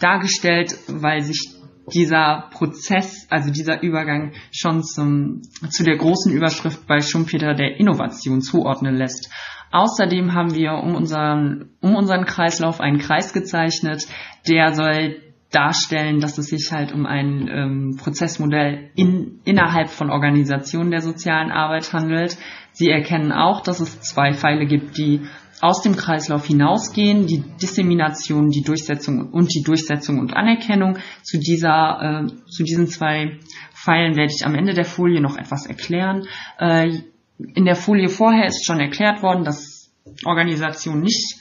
dargestellt, 0.00 0.74
weil 0.88 1.20
sich 1.22 1.58
dieser 1.92 2.48
Prozess, 2.50 3.26
also 3.30 3.50
dieser 3.50 3.82
Übergang 3.82 4.32
schon 4.52 4.82
zum, 4.82 5.42
zu 5.70 5.84
der 5.84 5.96
großen 5.96 6.32
Überschrift 6.32 6.86
bei 6.86 7.00
Schumpeter 7.00 7.54
der 7.54 7.78
Innovation 7.78 8.40
zuordnen 8.40 8.94
lässt. 8.94 9.30
Außerdem 9.70 10.34
haben 10.34 10.54
wir 10.54 10.72
um 10.72 10.94
unseren, 10.94 11.70
um 11.80 11.94
unseren 11.94 12.24
Kreislauf 12.24 12.80
einen 12.80 12.98
Kreis 12.98 13.32
gezeichnet, 13.32 14.06
der 14.48 14.72
soll 14.72 15.16
darstellen, 15.50 16.20
dass 16.20 16.36
es 16.36 16.48
sich 16.48 16.72
halt 16.72 16.92
um 16.92 17.06
ein 17.06 17.48
ähm, 17.48 17.96
Prozessmodell 17.98 18.90
in, 18.94 19.40
innerhalb 19.44 19.88
von 19.88 20.10
Organisationen 20.10 20.90
der 20.90 21.00
sozialen 21.00 21.50
Arbeit 21.50 21.92
handelt. 21.92 22.36
Sie 22.72 22.90
erkennen 22.90 23.32
auch, 23.32 23.62
dass 23.62 23.80
es 23.80 24.00
zwei 24.00 24.32
Pfeile 24.32 24.66
gibt, 24.66 24.98
die 24.98 25.22
aus 25.60 25.82
dem 25.82 25.96
Kreislauf 25.96 26.46
hinausgehen, 26.46 27.26
die 27.26 27.42
Dissemination, 27.60 28.50
die 28.50 28.62
Durchsetzung 28.62 29.30
und 29.30 29.54
die 29.54 29.62
Durchsetzung 29.62 30.18
und 30.18 30.34
Anerkennung. 30.34 30.98
Zu 31.22 31.38
dieser, 31.38 32.26
äh, 32.26 32.50
zu 32.50 32.62
diesen 32.62 32.86
zwei 32.86 33.38
Pfeilen 33.74 34.16
werde 34.16 34.32
ich 34.34 34.44
am 34.44 34.54
Ende 34.54 34.74
der 34.74 34.84
Folie 34.84 35.20
noch 35.20 35.36
etwas 35.36 35.66
erklären. 35.66 36.26
Äh, 36.58 36.98
in 37.38 37.64
der 37.64 37.76
Folie 37.76 38.08
vorher 38.08 38.46
ist 38.46 38.66
schon 38.66 38.80
erklärt 38.80 39.22
worden, 39.22 39.44
dass 39.44 39.90
Organisationen 40.24 41.02
nicht 41.02 41.37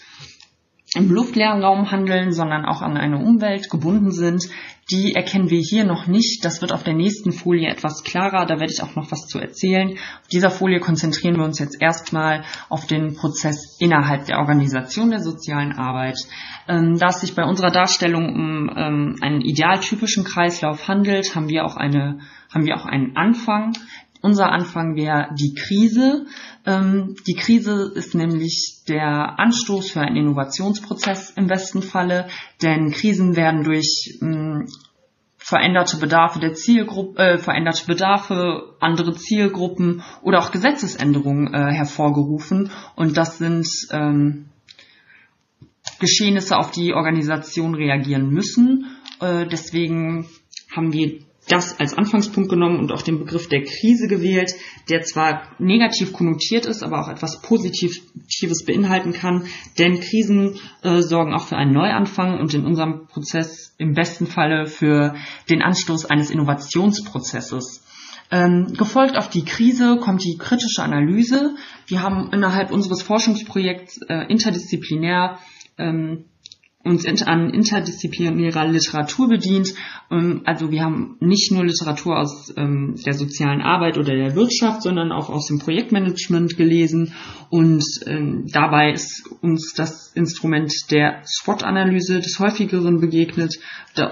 im 0.96 1.12
luftleeren 1.12 1.64
Raum 1.64 1.92
handeln, 1.92 2.32
sondern 2.32 2.66
auch 2.66 2.82
an 2.82 2.96
eine 2.96 3.18
Umwelt 3.18 3.70
gebunden 3.70 4.12
sind. 4.12 4.46
Die 4.90 5.16
erkennen 5.16 5.50
wir 5.50 5.60
hier 5.60 5.84
noch 5.84 6.08
nicht. 6.08 6.46
Das 6.46 6.62
wird 6.62 6.72
auf 6.72 6.84
der 6.84 6.94
nächsten 6.94 7.34
Folie 7.34 7.70
etwas 7.70 8.04
klarer. 8.06 8.46
Da 8.46 8.58
werde 8.58 8.72
ich 8.72 8.82
auch 8.82 8.96
noch 8.96 9.12
was 9.12 9.28
zu 9.28 9.38
erzählen. 9.38 9.92
Auf 9.92 10.28
dieser 10.32 10.50
Folie 10.50 10.80
konzentrieren 10.80 11.36
wir 11.36 11.44
uns 11.44 11.60
jetzt 11.60 11.82
erstmal 11.82 12.46
auf 12.70 12.88
den 12.88 13.16
Prozess 13.16 13.76
innerhalb 13.80 14.28
der 14.28 14.40
Organisation 14.40 15.10
der 15.10 15.20
sozialen 15.20 15.74
Arbeit. 15.74 16.18
Ähm, 16.70 16.98
da 16.98 17.08
es 17.08 17.20
sich 17.20 17.36
bei 17.36 17.44
unserer 17.44 17.72
Darstellung 17.72 18.34
um 18.34 18.70
ähm, 18.74 19.16
einen 19.22 19.42
idealtypischen 19.42 20.24
Kreislauf 20.24 20.88
handelt, 20.88 21.36
haben 21.36 21.50
wir 21.50 21.66
auch 21.66 21.76
eine 21.76 22.20
haben 22.54 22.66
wir 22.66 22.78
auch 22.78 22.86
einen 22.86 23.16
Anfang. 23.16 23.74
Unser 24.22 24.52
Anfang 24.52 24.96
wäre 24.96 25.30
die 25.40 25.54
Krise. 25.54 26.26
Ähm, 26.66 27.16
die 27.28 27.36
Krise 27.36 27.92
ist 27.96 28.16
nämlich 28.16 28.84
der 28.88 29.40
Anstoß 29.40 29.92
für 29.92 30.02
einen 30.02 30.16
Innovationsprozess 30.16 31.32
im 31.32 31.48
besten 31.48 31.82
Falle, 31.82 32.28
denn 32.62 32.92
Krisen 32.92 33.36
werden 33.36 33.64
durch 33.64 34.18
ähm, 34.22 34.68
veränderte 35.38 35.98
Bedarfe 35.98 36.40
der 36.40 36.54
Zielgruppe, 36.54 37.22
äh, 37.22 37.38
veränderte 37.38 37.86
Bedarfe, 37.86 38.76
andere 38.82 39.16
Zielgruppen 39.16 40.04
oder 40.22 40.40
auch 40.40 40.52
Gesetzesänderungen 40.52 41.54
äh, 41.54 41.72
hervorgerufen. 41.74 42.72
Und 42.96 43.16
das 43.16 43.38
sind 43.38 43.66
ähm, 43.92 44.50
Geschehnisse, 46.00 46.58
auf 46.58 46.72
die 46.72 46.94
Organisationen 46.94 47.76
reagieren 47.76 48.30
müssen. 48.30 48.98
Äh, 49.22 49.48
deswegen 49.48 50.28
haben 50.76 50.92
wir 50.92 51.20
das 51.48 51.80
als 51.80 51.94
Anfangspunkt 51.94 52.50
genommen 52.50 52.80
und 52.80 52.92
auch 52.92 53.02
den 53.02 53.20
Begriff 53.20 53.48
der 53.48 53.64
Krise 53.64 54.08
gewählt, 54.08 54.54
der 54.90 55.02
zwar 55.02 55.44
negativ 55.60 56.14
konnotiert 56.14 56.66
ist, 56.66 56.84
aber 56.84 57.00
auch 57.00 57.10
etwas 57.10 57.42
Positives 57.42 58.66
beinhalten 58.66 59.14
kann, 59.14 59.46
denn 59.78 60.00
Krisen 60.00 60.60
äh, 60.84 61.02
sorgen 61.02 61.34
auch 61.34 61.46
für 61.46 61.56
einen 61.56 61.74
Neuanfang 61.74 62.40
und 62.40 62.54
in 62.54 62.66
unserem 62.66 63.08
Prozess 63.08 63.74
im 63.78 63.94
besten 63.94 64.28
Falle 64.28 64.66
für 64.66 65.16
den 65.50 65.62
Anstoß 65.62 66.06
eines 66.06 66.30
Innovationsprozesses. 66.30 67.84
Ähm, 68.30 68.74
gefolgt 68.78 69.16
auf 69.16 69.30
die 69.30 69.46
Krise 69.46 69.98
kommt 70.02 70.24
die 70.26 70.38
kritische 70.38 70.84
Analyse. 70.84 71.56
Wir 71.86 72.02
haben 72.02 72.30
innerhalb 72.34 72.72
unseres 72.72 73.02
Forschungsprojekts 73.02 74.02
äh, 74.10 74.26
interdisziplinär 74.28 75.40
ähm, 75.78 76.26
uns 76.88 77.06
an 77.24 77.50
interdisziplinärer 77.50 78.68
Literatur 78.68 79.28
bedient. 79.28 79.74
Ähm, 80.12 80.42
also 80.46 80.72
wir 80.72 80.84
haben 80.84 81.18
nicht 81.20 81.52
nur 81.52 81.66
Literatur 81.66 82.20
aus 82.20 82.54
ähm, 82.58 82.96
der 83.06 83.14
sozialen 83.14 83.62
Arbeit 83.62 83.98
oder 83.98 84.16
der 84.16 84.36
Wirtschaft, 84.36 84.84
sondern 84.84 85.12
auch 85.12 85.30
aus 85.30 85.48
dem 85.48 85.60
Projektmanagement 85.60 86.58
gelesen. 86.58 87.14
Und 87.50 87.84
ähm, 88.06 88.46
dabei 88.52 88.92
ist 88.92 89.30
uns 89.42 89.74
das 89.74 90.12
Instrument 90.14 90.74
der 90.92 91.22
SWOT-Analyse 91.26 92.20
des 92.20 92.40
häufigeren 92.40 93.00
begegnet. 93.00 93.60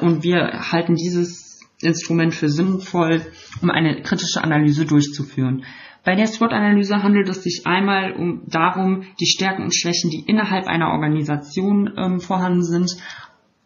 Und 0.02 0.24
wir 0.24 0.72
halten 0.72 0.96
dieses 0.96 1.62
Instrument 1.82 2.34
für 2.34 2.50
sinnvoll, 2.50 3.22
um 3.62 3.70
eine 3.70 4.02
kritische 4.02 4.44
Analyse 4.44 4.86
durchzuführen. 4.86 5.66
Bei 6.06 6.15
der 6.15 6.28
SWOT-Analyse 6.28 7.02
handelt 7.02 7.28
es 7.30 7.41
sich 7.41 7.63
einmal 7.65 8.13
um 8.13 8.44
darum, 8.48 9.06
die 9.20 9.26
Stärken 9.26 9.63
und 9.63 9.76
Schwächen, 9.76 10.12
die 10.12 10.24
innerhalb 10.28 10.68
einer 10.68 10.89
Organisation 10.91 11.91
ähm, 11.98 12.20
vorhanden 12.20 12.63
sind, 12.63 12.96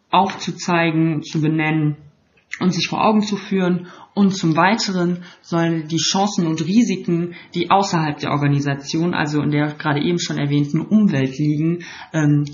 aufzuzeigen, 0.09 1.21
zu 1.21 1.41
benennen 1.41 1.97
und 2.61 2.73
sich 2.73 2.87
vor 2.87 3.05
Augen 3.05 3.21
zu 3.21 3.35
führen. 3.35 3.87
Und 4.13 4.35
zum 4.35 4.55
Weiteren 4.55 5.23
sollen 5.41 5.89
die 5.89 5.97
Chancen 5.97 6.47
und 6.47 6.65
Risiken, 6.65 7.35
die 7.53 7.69
außerhalb 7.69 8.17
der 8.17 8.31
Organisation, 8.31 9.13
also 9.13 9.41
in 9.41 9.51
der 9.51 9.73
gerade 9.73 10.01
eben 10.01 10.19
schon 10.19 10.37
erwähnten 10.37 10.79
Umwelt 10.79 11.37
liegen, 11.37 11.83
ähm, 12.13 12.45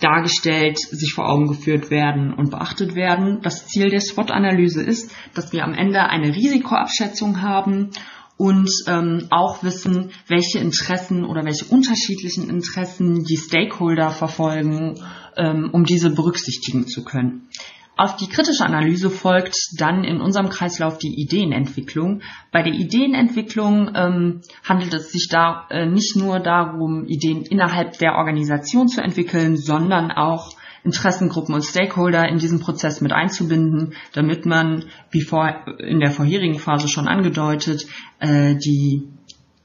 dargestellt, 0.00 0.78
sich 0.78 1.12
vor 1.14 1.28
Augen 1.28 1.46
geführt 1.46 1.90
werden 1.90 2.34
und 2.34 2.50
beachtet 2.50 2.94
werden. 2.94 3.40
Das 3.42 3.66
Ziel 3.66 3.88
der 3.88 4.00
SWOT-Analyse 4.00 4.82
ist, 4.82 5.14
dass 5.34 5.52
wir 5.52 5.64
am 5.64 5.74
Ende 5.74 6.00
eine 6.00 6.34
Risikoabschätzung 6.34 7.40
haben 7.42 7.90
und 8.38 8.70
ähm, 8.86 9.26
auch 9.30 9.62
wissen, 9.62 10.12
welche 10.28 10.60
Interessen 10.60 11.24
oder 11.24 11.44
welche 11.44 11.66
unterschiedlichen 11.66 12.48
Interessen 12.48 13.24
die 13.24 13.36
Stakeholder 13.36 14.10
verfolgen, 14.10 14.94
ähm, 15.36 15.70
um 15.72 15.84
diese 15.84 16.10
berücksichtigen 16.10 16.86
zu 16.86 17.04
können. 17.04 17.48
Auf 17.96 18.14
die 18.14 18.28
kritische 18.28 18.64
Analyse 18.64 19.10
folgt 19.10 19.56
dann 19.76 20.04
in 20.04 20.20
unserem 20.20 20.50
Kreislauf 20.50 20.98
die 20.98 21.20
Ideenentwicklung. 21.20 22.22
Bei 22.52 22.62
der 22.62 22.72
Ideenentwicklung 22.72 23.90
ähm, 23.96 24.40
handelt 24.62 24.94
es 24.94 25.10
sich 25.10 25.26
da 25.28 25.66
äh, 25.68 25.84
nicht 25.84 26.14
nur 26.14 26.38
darum, 26.38 27.06
Ideen 27.06 27.42
innerhalb 27.42 27.98
der 27.98 28.14
Organisation 28.14 28.86
zu 28.86 29.00
entwickeln, 29.00 29.56
sondern 29.56 30.12
auch 30.12 30.52
Interessengruppen 30.84 31.54
und 31.54 31.64
Stakeholder 31.64 32.28
in 32.28 32.38
diesen 32.38 32.60
Prozess 32.60 33.00
mit 33.00 33.12
einzubinden, 33.12 33.94
damit 34.12 34.46
man, 34.46 34.84
wie 35.10 35.22
vor, 35.22 35.66
in 35.78 36.00
der 36.00 36.10
vorherigen 36.10 36.58
Phase 36.58 36.88
schon 36.88 37.08
angedeutet, 37.08 37.86
äh, 38.20 38.54
die 38.56 39.08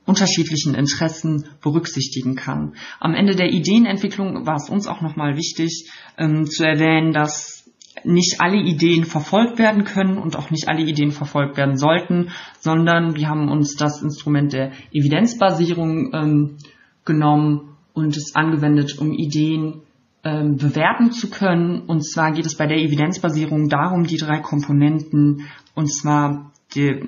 unterschiedlichen 0.05 0.75
Interessen 0.75 1.45
berücksichtigen 1.61 2.35
kann. 2.35 2.75
Am 2.99 3.13
Ende 3.13 3.35
der 3.35 3.51
Ideenentwicklung 3.51 4.45
war 4.45 4.55
es 4.55 4.69
uns 4.69 4.87
auch 4.87 5.01
nochmal 5.01 5.37
wichtig 5.37 5.89
ähm, 6.17 6.45
zu 6.45 6.65
erwähnen, 6.65 7.13
dass 7.13 7.63
nicht 8.03 8.41
alle 8.41 8.57
Ideen 8.57 9.05
verfolgt 9.05 9.59
werden 9.59 9.85
können 9.85 10.17
und 10.17 10.35
auch 10.35 10.49
nicht 10.49 10.67
alle 10.67 10.81
Ideen 10.81 11.11
verfolgt 11.11 11.57
werden 11.57 11.77
sollten, 11.77 12.31
sondern 12.59 13.15
wir 13.15 13.29
haben 13.29 13.49
uns 13.49 13.75
das 13.75 14.01
Instrument 14.01 14.51
der 14.51 14.71
Evidenzbasierung 14.91 16.13
ähm, 16.13 16.57
genommen 17.05 17.77
und 17.93 18.17
es 18.17 18.35
angewendet, 18.35 18.97
um 18.97 19.13
Ideen 19.13 19.82
ähm, 20.23 20.55
bewerten 20.57 21.11
zu 21.11 21.29
können. 21.29 21.81
Und 21.81 22.01
zwar 22.01 22.31
geht 22.31 22.45
es 22.45 22.55
bei 22.55 22.65
der 22.65 22.77
Evidenzbasierung 22.77 23.69
darum, 23.69 24.05
die 24.05 24.17
drei 24.17 24.39
Komponenten, 24.39 25.47
und 25.75 25.87
zwar 25.91 26.51
die, 26.75 27.01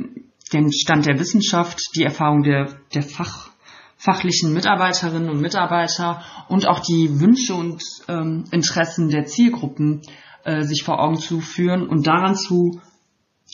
den 0.54 0.72
Stand 0.72 1.06
der 1.06 1.20
Wissenschaft, 1.20 1.80
die 1.96 2.04
Erfahrung 2.04 2.44
der, 2.44 2.78
der 2.94 3.04
Fach, 3.04 3.50
fachlichen 3.98 4.54
Mitarbeiterinnen 4.54 5.30
und 5.30 5.42
Mitarbeiter 5.42 6.22
und 6.50 6.68
auch 6.68 6.80
die 6.80 7.20
Wünsche 7.20 7.56
und 7.56 7.82
ähm, 8.08 8.44
Interessen 8.52 9.10
der 9.10 9.26
Zielgruppen 9.26 10.02
äh, 10.44 10.62
sich 10.64 10.84
vor 10.84 11.00
Augen 11.00 11.18
zu 11.18 11.40
führen 11.40 11.88
und 11.88 12.06
daran 12.06 12.36
zu 12.36 12.80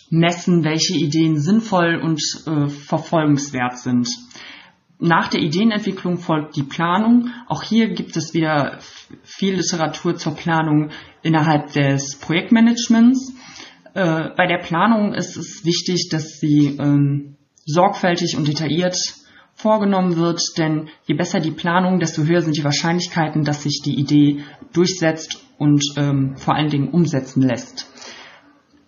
messen, 0.10 0.64
welche 0.64 0.96
Ideen 0.96 1.40
sinnvoll 1.40 2.02
und 2.04 2.22
äh, 2.48 2.68
verfolgenswert 2.68 3.78
sind. 3.78 4.10
Nach 5.04 5.30
der 5.30 5.42
Ideenentwicklung 5.42 6.20
folgt 6.20 6.56
die 6.56 6.62
Planung. 6.62 7.32
Auch 7.48 7.64
hier 7.64 7.90
gibt 7.90 8.16
es 8.18 8.36
wieder 8.36 8.78
viel 9.24 9.56
Literatur 9.56 10.16
zur 10.16 10.36
Planung 10.36 10.92
innerhalb 11.24 11.74
des 11.74 12.20
Projektmanagements. 12.20 13.34
Äh, 13.96 14.30
bei 14.38 14.46
der 14.46 14.60
Planung 14.60 15.16
ist 15.16 15.38
es 15.38 15.66
wichtig, 15.66 16.10
dass 16.12 16.40
sie 16.40 16.78
ähm, 16.80 17.36
sorgfältig 17.66 18.38
und 18.38 18.48
detailliert 18.48 18.96
vorgenommen 19.56 20.18
wird, 20.18 20.40
denn 20.60 20.90
je 21.08 21.16
besser 21.16 21.40
die 21.40 21.50
Planung, 21.50 22.00
desto 22.00 22.24
höher 22.24 22.44
sind 22.44 22.56
die 22.56 22.64
Wahrscheinlichkeiten, 22.64 23.44
dass 23.44 23.64
sich 23.64 23.82
die 23.84 24.00
Idee 24.00 24.44
durchsetzt 24.72 25.44
und 25.58 25.84
ähm, 25.98 26.38
vor 26.38 26.54
allen 26.54 26.70
Dingen 26.70 26.90
umsetzen 26.90 27.42
lässt. 27.42 27.90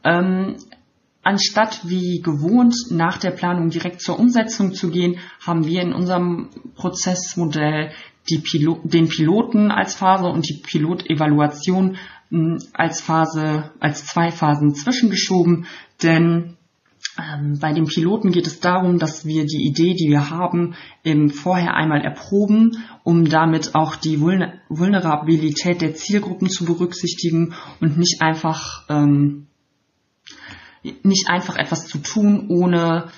Ähm, 0.04 0.58
Anstatt 1.24 1.88
wie 1.88 2.22
gewohnt 2.22 2.76
nach 2.92 3.18
der 3.18 3.32
Planung 3.32 3.70
direkt 3.70 4.02
zur 4.02 4.20
Umsetzung 4.20 4.74
zu 4.74 4.90
gehen, 4.90 5.20
haben 5.46 5.66
wir 5.66 5.82
in 5.82 5.94
unserem 5.94 6.50
Prozessmodell 6.76 7.92
Pilo 8.26 8.80
den 8.84 9.10
Piloten 9.10 9.72
als 9.72 9.96
Phase 9.96 10.28
und 10.28 10.48
die 10.48 10.62
Pilotevaluation 10.62 11.98
hm, 12.30 12.60
als 12.74 13.02
Phase, 13.02 13.72
als 13.80 14.06
zwei 14.06 14.32
Phasen 14.32 14.76
zwischengeschoben, 14.76 15.66
denn 16.02 16.58
Ähm, 17.20 17.60
bei 17.60 17.74
dem 17.74 17.86
Piloten 17.86 18.32
geht 18.32 18.48
es 18.48 18.60
darum, 18.60 18.98
dass 18.98 19.26
wir 19.26 19.46
die 19.46 19.68
Idee, 19.68 19.94
die 19.94 20.10
wir 20.10 20.32
haben, 20.32 20.74
eben 21.04 21.30
vorher 21.30 21.76
einmal 21.76 22.02
erproben, 22.02 22.84
um 23.04 23.26
damit 23.26 23.76
auch 23.76 23.96
die 23.96 24.20
Vulnerabilität 24.20 25.82
der 25.82 25.94
Zielgruppen 25.94 26.50
zu 26.50 26.66
berücksichtigen 26.66 27.54
und 27.82 27.98
nicht 27.98 28.22
einfach 28.22 28.86
ähm, 28.90 29.48
nicht 31.04 31.30
einfach 31.30 31.56
etwas 31.58 31.88
zu 31.88 31.98
tun, 32.00 32.48
ohne 32.50 33.10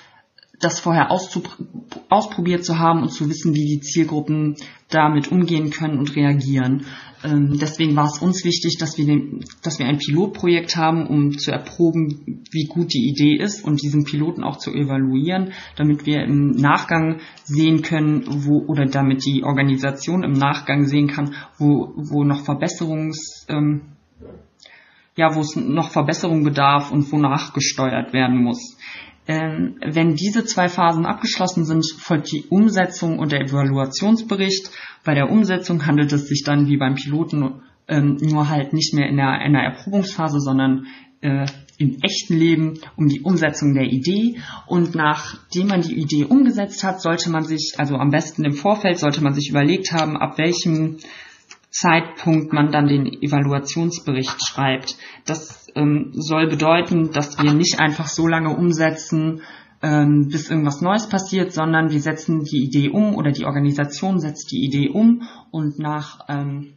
das 0.59 0.79
vorher 0.79 1.11
ausprobiert 1.11 2.63
zu 2.63 2.79
haben 2.79 3.01
und 3.01 3.09
zu 3.09 3.29
wissen, 3.29 3.53
wie 3.53 3.65
die 3.65 3.81
Zielgruppen 3.81 4.55
damit 4.89 5.31
umgehen 5.31 5.69
können 5.69 5.97
und 5.97 6.15
reagieren. 6.15 6.85
Ähm, 7.23 7.57
deswegen 7.59 7.95
war 7.95 8.05
es 8.05 8.19
uns 8.19 8.45
wichtig, 8.45 8.77
dass 8.77 8.97
wir, 8.97 9.05
den, 9.05 9.43
dass 9.63 9.79
wir 9.79 9.87
ein 9.87 9.97
Pilotprojekt 9.97 10.75
haben, 10.75 11.07
um 11.07 11.37
zu 11.37 11.51
erproben, 11.51 12.43
wie 12.51 12.65
gut 12.65 12.93
die 12.93 13.09
Idee 13.09 13.35
ist 13.35 13.65
und 13.65 13.81
diesen 13.81 14.05
Piloten 14.05 14.43
auch 14.43 14.57
zu 14.57 14.71
evaluieren, 14.71 15.53
damit 15.75 16.05
wir 16.05 16.23
im 16.23 16.51
Nachgang 16.51 17.19
sehen 17.43 17.81
können, 17.81 18.23
wo 18.27 18.63
oder 18.67 18.85
damit 18.85 19.25
die 19.25 19.43
Organisation 19.43 20.23
im 20.23 20.33
Nachgang 20.33 20.85
sehen 20.85 21.07
kann, 21.07 21.33
wo, 21.57 21.93
wo 21.95 22.23
noch 22.23 22.45
Verbesserungs 22.45 23.45
ähm, 23.49 23.94
ja, 25.15 25.33
wo 25.35 25.39
es 25.39 25.55
noch 25.55 25.91
Verbesserung 25.91 26.43
bedarf 26.43 26.91
und 26.91 27.11
wonach 27.11 27.53
gesteuert 27.53 28.13
werden 28.13 28.43
muss. 28.43 28.77
Ähm, 29.27 29.77
wenn 29.81 30.15
diese 30.15 30.45
zwei 30.45 30.67
Phasen 30.67 31.05
abgeschlossen 31.05 31.65
sind, 31.65 31.83
folgt 31.97 32.31
die 32.31 32.45
Umsetzung 32.49 33.17
und 33.17 33.31
der 33.31 33.41
Evaluationsbericht. 33.41 34.69
Bei 35.03 35.15
der 35.15 35.31
Umsetzung 35.31 35.85
handelt 35.85 36.13
es 36.13 36.27
sich 36.27 36.43
dann 36.43 36.67
wie 36.67 36.77
beim 36.77 36.95
Piloten 36.95 37.61
ähm, 37.87 38.17
nur 38.21 38.49
halt 38.49 38.73
nicht 38.73 38.93
mehr 38.93 39.07
in 39.07 39.19
einer, 39.19 39.63
Erprobungsphase, 39.63 40.39
sondern 40.39 40.85
äh, 41.21 41.47
im 41.77 41.97
echten 42.01 42.37
Leben 42.37 42.79
um 42.95 43.07
die 43.07 43.21
Umsetzung 43.21 43.73
der 43.73 43.85
Idee. 43.85 44.37
Und 44.67 44.93
nachdem 44.93 45.67
man 45.67 45.81
die 45.81 45.99
Idee 45.99 46.25
umgesetzt 46.25 46.83
hat, 46.83 47.01
sollte 47.01 47.31
man 47.31 47.43
sich, 47.43 47.73
also 47.77 47.95
am 47.95 48.11
besten 48.11 48.45
im 48.45 48.53
Vorfeld, 48.53 48.99
sollte 48.99 49.23
man 49.23 49.33
sich 49.33 49.49
überlegt 49.49 49.91
haben, 49.91 50.17
ab 50.17 50.37
welchem 50.37 50.97
Zeitpunkt 51.75 52.53
man 52.53 52.71
dann 52.71 52.87
den 52.87 53.05
Evaluationsbericht 53.05 54.41
schreibt. 54.47 54.95
Das 55.25 55.67
ähm, 55.75 56.11
soll 56.13 56.47
bedeuten, 56.47 57.11
dass 57.11 57.37
wir 57.37 57.51
nicht 57.51 57.81
einfach 57.81 58.07
so 58.07 58.29
lange 58.29 58.55
umsetzen, 58.55 59.41
ähm, 59.81 60.29
bis 60.29 60.49
irgendwas 60.49 60.79
Neues 60.79 61.09
passiert, 61.09 61.51
sondern 61.51 61.91
wir 61.91 61.99
setzen 61.99 62.45
die 62.45 62.63
Idee 62.63 62.89
um 62.91 63.13
oder 63.13 63.31
die 63.31 63.43
Organisation 63.43 64.19
setzt 64.19 64.53
die 64.53 64.63
Idee 64.63 64.87
um 64.87 65.23
und 65.51 65.77
nach, 65.77 66.21
ähm, 66.29 66.75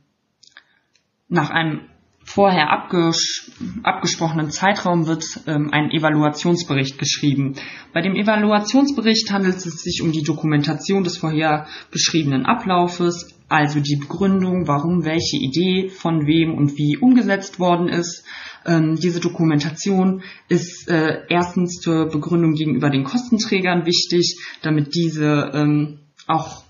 nach 1.29 1.51
einem 1.51 1.83
vorher 2.29 2.71
abges 2.71 3.51
abgesprochenen 3.83 4.51
Zeitraum 4.51 5.07
wird 5.07 5.25
ähm, 5.47 5.71
ein 5.73 5.91
Evaluationsbericht 5.91 6.99
geschrieben. 6.99 7.55
Bei 7.95 8.03
dem 8.03 8.15
Evaluationsbericht 8.15 9.33
handelt 9.33 9.57
es 9.57 9.83
sich 9.83 10.03
um 10.03 10.13
die 10.13 10.23
Dokumentation 10.23 11.05
des 11.05 11.17
vorher 11.17 11.67
beschriebenen 11.91 12.45
Ablaufes, 12.45 13.35
also 13.49 13.81
die 13.81 13.97
Begründung, 13.97 14.69
warum 14.69 15.07
welche 15.07 15.39
Idee 15.39 15.89
von 15.89 16.27
wem 16.27 16.55
und 16.55 16.77
wie 16.77 16.99
umgesetzt 16.99 17.59
worden 17.59 17.89
ist. 17.89 18.25
Ähm, 18.67 18.97
diese 18.97 19.21
Dokumentation 19.21 20.23
ist 20.51 20.87
äh, 20.89 21.23
erstens 21.31 21.81
zur 21.81 22.11
Begründung 22.11 22.53
gegenüber 22.53 22.91
den 22.91 23.05
Kostenträgern 23.05 23.87
wichtig, 23.87 24.39
damit 24.61 24.95
diese 24.95 25.51
ähm, 25.55 26.01
auch 26.27 26.63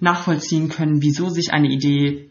nachvollziehen 0.00 0.70
können, 0.70 1.02
wieso 1.02 1.28
sich 1.28 1.52
eine 1.52 1.68
Idee 1.68 2.27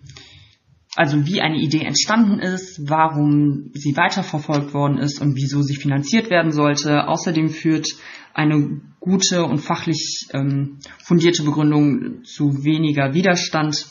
also 0.97 1.27
wie 1.27 1.41
eine 1.41 1.57
Idee 1.57 1.83
entstanden 1.83 2.39
ist, 2.39 2.89
warum 2.89 3.69
sie 3.75 3.95
weiterverfolgt 3.95 4.73
worden 4.73 4.97
ist 4.97 5.21
und 5.21 5.36
wieso 5.36 5.62
sie 5.62 5.75
finanziert 5.75 6.31
werden 6.31 6.51
sollte. 6.51 7.07
Außerdem 7.07 7.49
führt 7.49 7.88
eine 8.33 8.81
gute 8.99 9.43
und 9.43 9.60
fachlich 9.60 10.27
ähm, 10.33 10.79
fundierte 10.97 11.43
Begründung 11.43 12.23
zu 12.23 12.63
weniger 12.63 13.13
Widerstand 13.13 13.86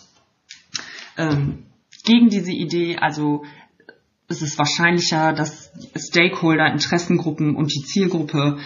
ähm, 1.17 1.67
gegen 2.05 2.29
diese 2.29 2.53
Idee. 2.53 2.97
Also 2.97 3.45
es 4.27 4.43
ist 4.43 4.59
wahrscheinlicher, 4.59 5.33
dass 5.33 5.71
Stakeholder, 5.97 6.73
Interessengruppen 6.73 7.55
und 7.55 7.73
die 7.73 7.85
Zielgruppe 7.85 8.59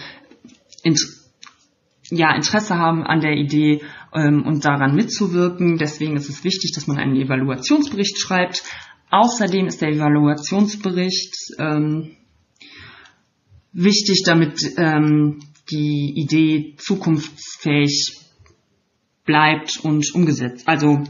ja, 2.11 2.35
Interesse 2.35 2.77
haben 2.77 3.03
an 3.03 3.21
der 3.21 3.33
Idee 3.33 3.81
ähm, 4.13 4.43
und 4.45 4.65
daran 4.65 4.95
mitzuwirken. 4.95 5.77
Deswegen 5.77 6.15
ist 6.17 6.29
es 6.29 6.43
wichtig, 6.43 6.73
dass 6.75 6.87
man 6.87 6.97
einen 6.97 7.15
Evaluationsbericht 7.15 8.19
schreibt. 8.19 8.63
Außerdem 9.09 9.67
ist 9.67 9.81
der 9.81 9.89
Evaluationsbericht 9.89 11.33
ähm, 11.57 12.17
wichtig, 13.71 14.23
damit 14.25 14.73
ähm, 14.77 15.39
die 15.71 16.13
Idee 16.15 16.75
zukunftsfähig 16.77 18.17
bleibt 19.25 19.79
und 19.83 20.13
umgesetzt, 20.13 20.67
also 20.67 21.03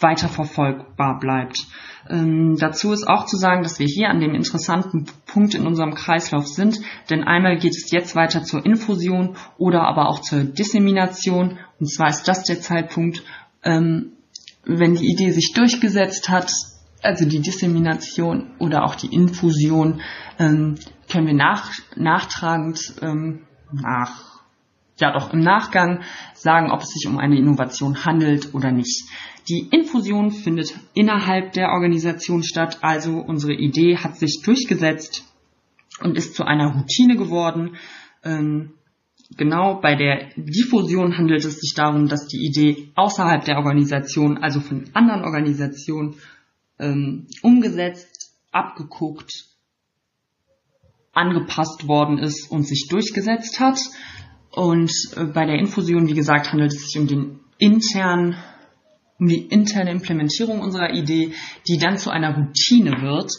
weiterverfolgbar 0.00 1.18
bleibt. 1.18 1.66
Ähm, 2.08 2.56
dazu 2.58 2.92
ist 2.92 3.06
auch 3.08 3.26
zu 3.26 3.36
sagen, 3.36 3.62
dass 3.62 3.78
wir 3.78 3.86
hier 3.86 4.08
an 4.08 4.20
dem 4.20 4.34
interessanten 4.34 5.06
Punkt 5.26 5.54
in 5.54 5.66
unserem 5.66 5.94
Kreislauf 5.94 6.46
sind, 6.46 6.80
denn 7.10 7.24
einmal 7.24 7.58
geht 7.58 7.72
es 7.72 7.90
jetzt 7.90 8.14
weiter 8.14 8.42
zur 8.44 8.64
Infusion 8.64 9.36
oder 9.58 9.82
aber 9.82 10.08
auch 10.08 10.20
zur 10.20 10.44
Dissemination. 10.44 11.58
Und 11.80 11.90
zwar 11.90 12.08
ist 12.08 12.24
das 12.24 12.44
der 12.44 12.60
Zeitpunkt, 12.60 13.22
ähm, 13.64 14.12
wenn 14.64 14.94
die 14.94 15.10
Idee 15.10 15.30
sich 15.30 15.52
durchgesetzt 15.54 16.28
hat, 16.28 16.52
also 17.02 17.24
die 17.24 17.40
Dissemination 17.40 18.50
oder 18.58 18.84
auch 18.84 18.94
die 18.94 19.14
Infusion, 19.14 20.00
ähm, 20.38 20.76
können 21.10 21.26
wir 21.26 21.34
nach, 21.34 21.72
nachtragend 21.94 22.94
ähm, 23.00 23.46
nach 23.72 24.35
ja 24.98 25.12
doch 25.12 25.32
im 25.32 25.40
Nachgang 25.40 26.02
sagen, 26.34 26.70
ob 26.70 26.80
es 26.80 26.90
sich 26.90 27.06
um 27.06 27.18
eine 27.18 27.38
Innovation 27.38 28.04
handelt 28.04 28.54
oder 28.54 28.72
nicht. 28.72 29.04
Die 29.48 29.68
Infusion 29.70 30.30
findet 30.32 30.74
innerhalb 30.94 31.52
der 31.52 31.70
Organisation 31.70 32.42
statt, 32.42 32.78
also 32.82 33.18
unsere 33.18 33.54
Idee 33.54 33.96
hat 33.96 34.18
sich 34.18 34.42
durchgesetzt 34.44 35.24
und 36.00 36.16
ist 36.16 36.34
zu 36.34 36.44
einer 36.44 36.74
Routine 36.74 37.16
geworden. 37.16 37.76
Ähm, 38.24 38.72
genau 39.36 39.80
bei 39.80 39.94
der 39.94 40.30
Diffusion 40.36 41.16
handelt 41.16 41.44
es 41.44 41.60
sich 41.60 41.74
darum, 41.74 42.08
dass 42.08 42.26
die 42.26 42.44
Idee 42.44 42.90
außerhalb 42.96 43.44
der 43.44 43.58
Organisation, 43.58 44.38
also 44.38 44.60
von 44.60 44.90
anderen 44.94 45.22
Organisationen, 45.22 46.16
ähm, 46.78 47.26
umgesetzt, 47.42 48.32
abgeguckt, 48.52 49.46
angepasst 51.12 51.88
worden 51.88 52.18
ist 52.18 52.50
und 52.50 52.66
sich 52.66 52.88
durchgesetzt 52.90 53.58
hat. 53.58 53.78
Und 54.56 54.90
äh, 55.16 55.24
bei 55.24 55.46
der 55.46 55.58
Infusion, 55.58 56.08
wie 56.08 56.14
gesagt, 56.14 56.50
handelt 56.50 56.72
es 56.72 56.88
sich 56.88 56.98
um 56.98 57.06
den 57.06 57.40
internen 57.58 58.36
um 59.18 59.28
die 59.28 59.46
interne 59.46 59.92
Implementierung 59.92 60.60
unserer 60.60 60.92
Idee, 60.92 61.32
die 61.68 61.78
dann 61.78 61.96
zu 61.96 62.10
einer 62.10 62.36
Routine 62.36 63.00
wird. 63.00 63.32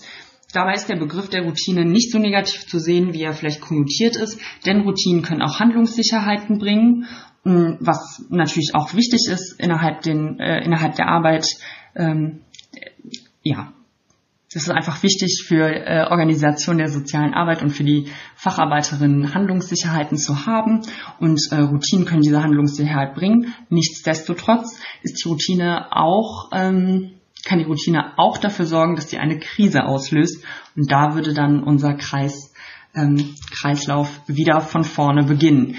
Dabei 0.53 0.73
ist 0.73 0.87
der 0.87 0.95
Begriff 0.95 1.29
der 1.29 1.43
Routine 1.43 1.85
nicht 1.85 2.11
so 2.11 2.19
negativ 2.19 2.65
zu 2.65 2.79
sehen, 2.79 3.13
wie 3.13 3.21
er 3.21 3.33
vielleicht 3.33 3.61
konnotiert 3.61 4.15
ist, 4.15 4.39
denn 4.65 4.81
Routinen 4.81 5.21
können 5.21 5.43
auch 5.43 5.59
Handlungssicherheiten 5.59 6.57
bringen, 6.57 7.05
was 7.43 8.25
natürlich 8.29 8.71
auch 8.73 8.93
wichtig 8.93 9.29
ist 9.31 9.59
innerhalb, 9.59 10.01
den, 10.01 10.39
äh, 10.39 10.63
innerhalb 10.65 10.95
der 10.95 11.07
Arbeit. 11.07 11.45
Ähm, 11.95 12.41
ja, 13.43 13.73
das 14.53 14.63
ist 14.63 14.69
einfach 14.69 15.03
wichtig 15.03 15.43
für 15.45 15.67
äh, 15.67 16.07
Organisation 16.09 16.77
der 16.77 16.87
sozialen 16.87 17.33
Arbeit 17.33 17.61
und 17.61 17.71
für 17.71 17.83
die 17.83 18.09
Facharbeiterinnen 18.35 19.33
Handlungssicherheiten 19.33 20.17
zu 20.17 20.45
haben 20.45 20.81
und 21.19 21.41
äh, 21.51 21.55
Routinen 21.55 22.05
können 22.05 22.21
diese 22.21 22.41
Handlungssicherheit 22.41 23.13
bringen. 23.13 23.53
Nichtsdestotrotz 23.69 24.79
ist 25.03 25.23
die 25.23 25.27
Routine 25.27 25.87
auch 25.91 26.49
ähm, 26.53 27.11
kann 27.45 27.59
die 27.59 27.65
Routine 27.65 28.17
auch 28.17 28.37
dafür 28.37 28.65
sorgen, 28.65 28.95
dass 28.95 29.09
sie 29.09 29.19
eine 29.19 29.39
Krise 29.39 29.83
auslöst 29.83 30.43
und 30.75 30.91
da 30.91 31.13
würde 31.13 31.33
dann 31.33 31.63
unser 31.63 31.93
Kreis 31.93 32.53
ähm, 32.95 33.35
Kreislauf 33.51 34.21
wieder 34.27 34.61
von 34.61 34.83
vorne 34.83 35.23
beginnen. 35.23 35.75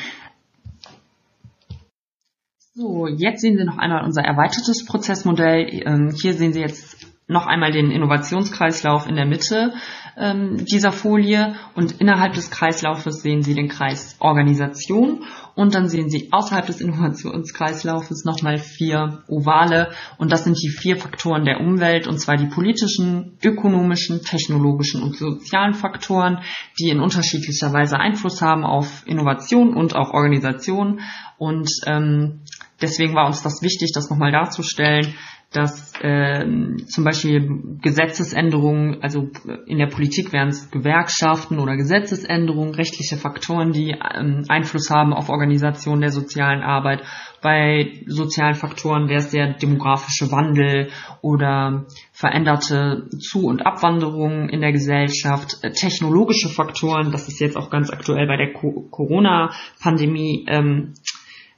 So, 2.74 3.08
jetzt 3.08 3.40
sehen 3.40 3.58
Sie 3.58 3.64
noch 3.64 3.78
einmal 3.78 4.04
unser 4.04 4.22
erweitertes 4.22 4.84
Prozessmodell. 4.84 5.82
Ähm, 5.84 6.14
hier 6.14 6.34
sehen 6.34 6.52
Sie 6.52 6.60
jetzt 6.60 7.07
noch 7.28 7.46
einmal 7.46 7.72
den 7.72 7.90
Innovationskreislauf 7.90 9.06
in 9.06 9.14
der 9.14 9.26
Mitte 9.26 9.74
ähm, 10.16 10.64
dieser 10.64 10.92
Folie. 10.92 11.54
Und 11.74 12.00
innerhalb 12.00 12.32
des 12.32 12.50
Kreislaufes 12.50 13.20
sehen 13.20 13.42
Sie 13.42 13.54
den 13.54 13.68
Kreis 13.68 14.16
Organisation. 14.18 15.24
Und 15.54 15.74
dann 15.74 15.88
sehen 15.88 16.08
Sie 16.08 16.32
außerhalb 16.32 16.66
des 16.66 16.80
Innovationskreislaufes 16.80 18.24
nochmal 18.24 18.56
vier 18.56 19.22
Ovale. 19.28 19.90
Und 20.16 20.32
das 20.32 20.44
sind 20.44 20.56
die 20.62 20.70
vier 20.70 20.96
Faktoren 20.96 21.44
der 21.44 21.60
Umwelt. 21.60 22.06
Und 22.06 22.18
zwar 22.18 22.36
die 22.36 22.46
politischen, 22.46 23.36
ökonomischen, 23.44 24.22
technologischen 24.22 25.02
und 25.02 25.16
sozialen 25.16 25.74
Faktoren, 25.74 26.38
die 26.80 26.88
in 26.88 27.00
unterschiedlicher 27.00 27.74
Weise 27.74 27.98
Einfluss 27.98 28.40
haben 28.40 28.64
auf 28.64 29.06
Innovation 29.06 29.74
und 29.74 29.94
auch 29.94 30.14
Organisation. 30.14 31.00
Und 31.36 31.68
ähm, 31.86 32.40
deswegen 32.80 33.14
war 33.14 33.26
uns 33.26 33.42
das 33.42 33.60
wichtig, 33.62 33.92
das 33.92 34.08
nochmal 34.08 34.32
darzustellen, 34.32 35.14
dass 35.50 35.94
äh, 36.02 36.44
zum 36.86 37.04
Beispiel 37.04 37.78
Gesetzesänderungen, 37.80 39.02
also 39.02 39.30
in 39.66 39.78
der 39.78 39.86
Politik 39.86 40.30
wären 40.30 40.48
es 40.48 40.70
Gewerkschaften 40.70 41.58
oder 41.58 41.74
Gesetzesänderungen, 41.76 42.74
rechtliche 42.74 43.16
Faktoren, 43.16 43.72
die 43.72 43.92
ähm, 43.92 44.44
Einfluss 44.48 44.90
haben 44.90 45.14
auf 45.14 45.30
Organisation 45.30 46.02
der 46.02 46.10
sozialen 46.10 46.62
Arbeit. 46.62 47.02
Bei 47.40 48.02
sozialen 48.06 48.56
Faktoren 48.56 49.08
wäre 49.08 49.20
es 49.20 49.30
der 49.30 49.54
demografische 49.54 50.30
Wandel 50.30 50.90
oder 51.22 51.86
veränderte 52.12 53.08
Zu- 53.18 53.46
und 53.46 53.64
Abwanderung 53.64 54.50
in 54.50 54.60
der 54.60 54.72
Gesellschaft, 54.72 55.64
äh, 55.64 55.70
technologische 55.70 56.50
Faktoren, 56.50 57.10
das 57.10 57.26
ist 57.26 57.40
jetzt 57.40 57.56
auch 57.56 57.70
ganz 57.70 57.90
aktuell 57.90 58.26
bei 58.26 58.36
der 58.36 58.52
Co 58.52 58.86
Corona-Pandemie 58.90 60.44
ähm, 60.46 60.92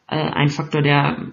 äh, 0.07 0.17
ein 0.17 0.49
Faktor, 0.49 0.83
der 0.83 1.27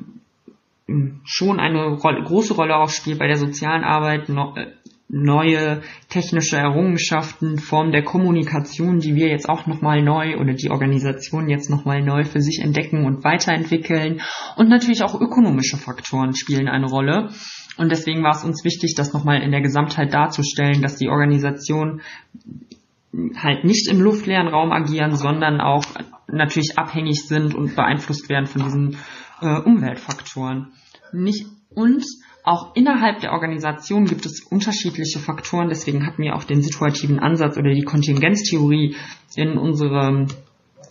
schon 1.24 1.60
eine 1.60 1.96
Rolle, 1.96 2.24
große 2.24 2.54
Rolle 2.54 2.76
auch 2.78 2.90
spielt 2.90 3.20
bei 3.20 3.28
der 3.28 3.38
sozialen 3.38 3.84
Arbeit, 3.84 4.30
äh, 4.30 4.68
neue 5.10 5.82
technische 6.10 6.58
Errungenschaften, 6.58 7.60
Formen 7.60 7.92
der 7.92 8.04
Kommunikation, 8.04 9.00
die 9.00 9.16
wir 9.16 9.30
jetzt 9.30 9.48
auch 9.48 9.66
nochmal 9.66 10.02
neu 10.02 10.38
oder 10.38 10.54
die 10.54 10.70
Organisation 10.70 11.50
jetzt 11.50 11.70
nochmal 11.70 12.02
neu 12.02 12.26
für 12.26 12.42
sich 12.42 12.60
entdecken 12.62 13.06
und 13.06 13.24
weiterentwickeln. 13.24 14.22
Und 14.58 14.70
natürlich 14.70 15.04
auch 15.04 15.20
ökonomische 15.20 15.78
Faktoren 15.78 16.36
spielen 16.36 16.68
eine 16.68 16.88
Rolle. 16.88 17.30
Und 17.78 17.92
deswegen 17.92 18.24
war 18.24 18.32
es 18.32 18.44
uns 18.44 18.66
wichtig, 18.66 18.96
das 18.96 19.14
nochmal 19.14 19.42
in 19.42 19.52
der 19.52 19.62
Gesamtheit 19.62 20.14
darzustellen, 20.14 20.82
dass 20.82 20.98
die 20.98 21.10
Organisation 21.10 22.02
halt 23.38 23.64
nicht 23.64 23.90
im 23.90 24.02
luftleeren 24.02 24.48
Raum 24.48 24.72
agieren, 24.72 25.16
sondern 25.16 25.62
auch 25.62 25.86
natürlich 26.28 26.78
abhängig 26.78 27.26
sind 27.28 27.56
und 27.56 27.76
beeinflusst 27.76 28.30
werden 28.30 28.46
von 28.46 28.64
diesen 28.64 28.98
äh, 29.42 29.60
Umweltfaktoren. 29.62 30.74
Nicht, 31.14 31.46
und 31.74 32.04
auch 32.44 32.76
innerhalb 32.76 33.20
der 33.20 33.34
Organisation 33.34 34.06
gibt 34.06 34.26
es 34.26 34.42
unterschiedliche 34.50 35.20
Faktoren, 35.20 35.70
deswegen 35.70 36.06
hatten 36.06 36.24
wir 36.24 36.36
auch 36.36 36.44
den 36.44 36.62
situativen 36.62 37.20
Ansatz 37.20 37.58
oder 37.58 37.74
die 37.74 37.84
Kontingenztheorie 37.84 38.96
in 39.36 39.58
unserem 39.58 40.28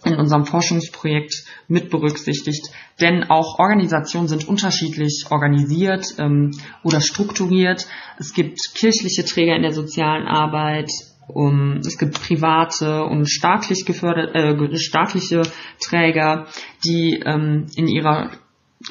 in 0.04 0.14
unserem 0.14 0.44
Forschungsprojekt 0.44 1.44
mit 1.66 1.90
berücksichtigt, 1.90 2.70
denn 3.00 3.24
auch 3.24 3.58
Organisationen 3.58 4.28
sind 4.28 4.46
unterschiedlich 4.46 5.24
organisiert 5.30 6.06
ähm, 6.18 6.52
oder 6.84 7.00
strukturiert. 7.00 7.86
Es 8.18 8.32
gibt 8.32 8.58
kirchliche 8.74 9.24
Träger 9.24 9.56
in 9.56 9.62
der 9.62 9.72
sozialen 9.72 10.28
Arbeit, 10.28 10.90
um, 11.28 11.78
es 11.78 11.98
gibt 11.98 12.20
private 12.20 13.04
und 13.04 13.28
staatlich 13.28 13.84
geförderte, 13.84 14.38
äh, 14.38 14.76
staatliche 14.78 15.42
Träger, 15.80 16.46
die 16.84 17.20
ähm, 17.24 17.66
in 17.76 17.88
ihrer 17.88 18.30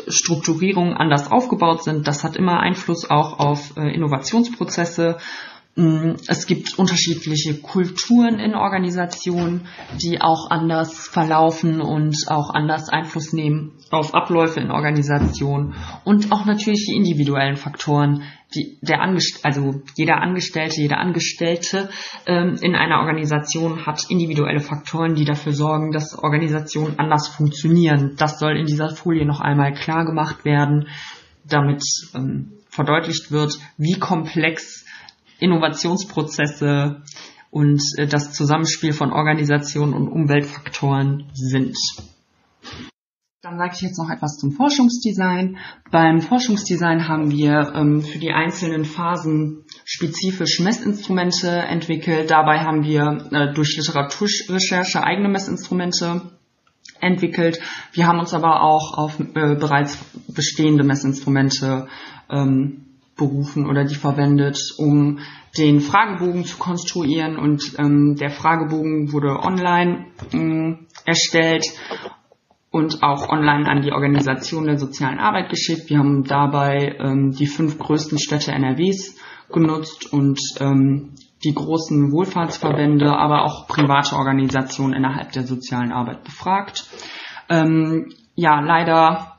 Strukturierung 0.08 0.94
anders 0.94 1.32
aufgebaut 1.32 1.84
sind. 1.84 2.08
Das 2.08 2.24
hat 2.24 2.36
immer 2.36 2.60
Einfluss 2.60 3.10
auch 3.10 3.40
auf 3.40 3.78
äh, 3.78 3.94
Innovationsprozesse. 3.94 5.18
Mm, 5.78 6.14
es 6.30 6.48
gibt 6.48 6.80
unterschiedliche 6.80 7.60
Kulturen 7.60 8.40
in 8.40 8.56
Organisationen, 8.56 9.68
die 10.02 10.22
auch 10.22 10.50
anders 10.50 11.10
verlaufen 11.10 11.82
und 11.82 12.16
auch 12.28 12.50
anders 12.50 12.88
Einfluss 12.88 13.34
nehmen 13.34 13.74
auf 13.92 14.14
Abläufe 14.14 14.62
in 14.62 14.72
Organisationen 14.72 15.76
und 16.06 16.32
auch 16.32 16.46
natürlich 16.46 16.86
die 16.88 16.96
individuellen 16.96 17.58
Faktoren, 17.58 18.24
die 18.56 18.78
der 18.82 19.02
Angest 19.02 19.44
also 19.44 19.82
jeder 19.98 20.22
Angestellte, 20.22 20.80
jede 20.80 20.96
Angestellte 20.96 21.90
ähm, 22.26 22.58
in 22.62 22.74
einer 22.76 23.00
Organisation 23.00 23.86
hat 23.86 24.10
individuelle 24.10 24.62
Faktoren, 24.62 25.16
die 25.16 25.26
dafür 25.26 25.52
sorgen, 25.52 25.92
dass 25.92 26.18
Organisationen 26.18 27.00
anders 27.00 27.28
funktionieren. 27.28 28.16
Das 28.18 28.40
soll 28.40 28.56
in 28.56 28.66
dieser 28.66 28.96
Folie 28.96 29.26
noch 29.26 29.42
einmal 29.42 29.74
klar 29.74 30.06
gemacht 30.06 30.46
werden, 30.46 30.88
damit 31.44 31.84
ähm, 32.16 32.54
verdeutlicht 32.70 33.32
wird, 33.32 33.58
wie 33.78 34.00
komplex 34.00 34.85
Innovationsprozesse 35.40 37.02
und 37.52 37.82
äh, 37.98 38.08
das 38.08 38.34
Zusammenspiel 38.34 38.94
von 38.94 39.12
Organisation 39.12 39.94
und 39.94 40.08
Umweltfaktoren 40.08 41.30
sind. 41.34 41.78
Dann 43.42 43.60
sage 43.60 43.74
ich 43.76 43.82
jetzt 43.82 44.00
noch 44.00 44.10
etwas 44.10 44.38
zum 44.38 44.54
Forschungsdesign. 44.54 45.58
Beim 45.92 46.20
Forschungsdesign 46.20 47.08
haben 47.08 47.30
wir 47.30 47.74
ähm, 47.76 48.02
für 48.02 48.18
die 48.18 48.32
einzelnen 48.32 48.86
Phasen 48.86 49.66
spezifisch 49.84 50.60
Messinstrumente 50.60 51.50
entwickelt. 51.50 52.32
Dabei 52.32 52.62
haben 52.62 52.84
wir 52.84 53.28
äh, 53.32 53.54
durch 53.54 53.78
Literaturrecherche 53.78 55.04
eigene 55.04 55.30
Messinstrumente 55.30 56.40
entwickelt. 57.00 57.60
Wir 57.94 58.08
haben 58.08 58.20
uns 58.20 58.34
aber 58.34 58.64
auch 58.64 58.98
auf 58.98 59.20
äh, 59.20 59.56
bereits 59.56 60.00
bestehende 60.28 60.84
Messinstrumente 60.84 61.88
ähm, 62.32 62.95
berufen 63.18 63.68
oder 63.68 63.86
die 63.86 63.96
verwendet, 63.96 64.58
um 64.78 65.20
den 65.58 65.80
Fragebogen 65.80 66.46
zu 66.46 66.58
konstruieren. 66.58 67.38
Und 67.38 67.76
ähm, 67.78 68.16
der 68.16 68.30
Fragebogen 68.30 69.12
wurde 69.14 69.40
online 69.40 70.08
äh, 70.34 70.76
erstellt 71.06 71.66
und 72.72 73.04
auch 73.04 73.30
online 73.30 73.70
an 73.70 73.82
die 73.82 73.94
Organisation 73.94 74.66
der 74.66 74.78
sozialen 74.78 75.20
Arbeit 75.20 75.50
geschickt. 75.50 75.90
Wir 75.90 76.00
haben 76.00 76.26
dabei 76.26 76.98
ähm, 77.00 77.32
die 77.32 77.48
fünf 77.48 77.80
größten 77.80 78.20
Städte 78.20 78.52
NRWs 78.52 79.18
genutzt 79.50 80.12
und 80.12 80.40
ähm, 80.60 81.12
die 81.46 81.54
großen 81.54 82.12
Wohlfahrtsverbände, 82.12 83.16
aber 83.16 83.46
auch 83.46 83.68
private 83.68 84.16
Organisationen 84.16 84.94
innerhalb 84.94 85.32
der 85.32 85.44
sozialen 85.44 85.92
Arbeit 85.92 86.24
befragt. 86.24 86.86
Ähm, 87.50 88.12
ja, 88.36 88.60
leider 88.60 89.35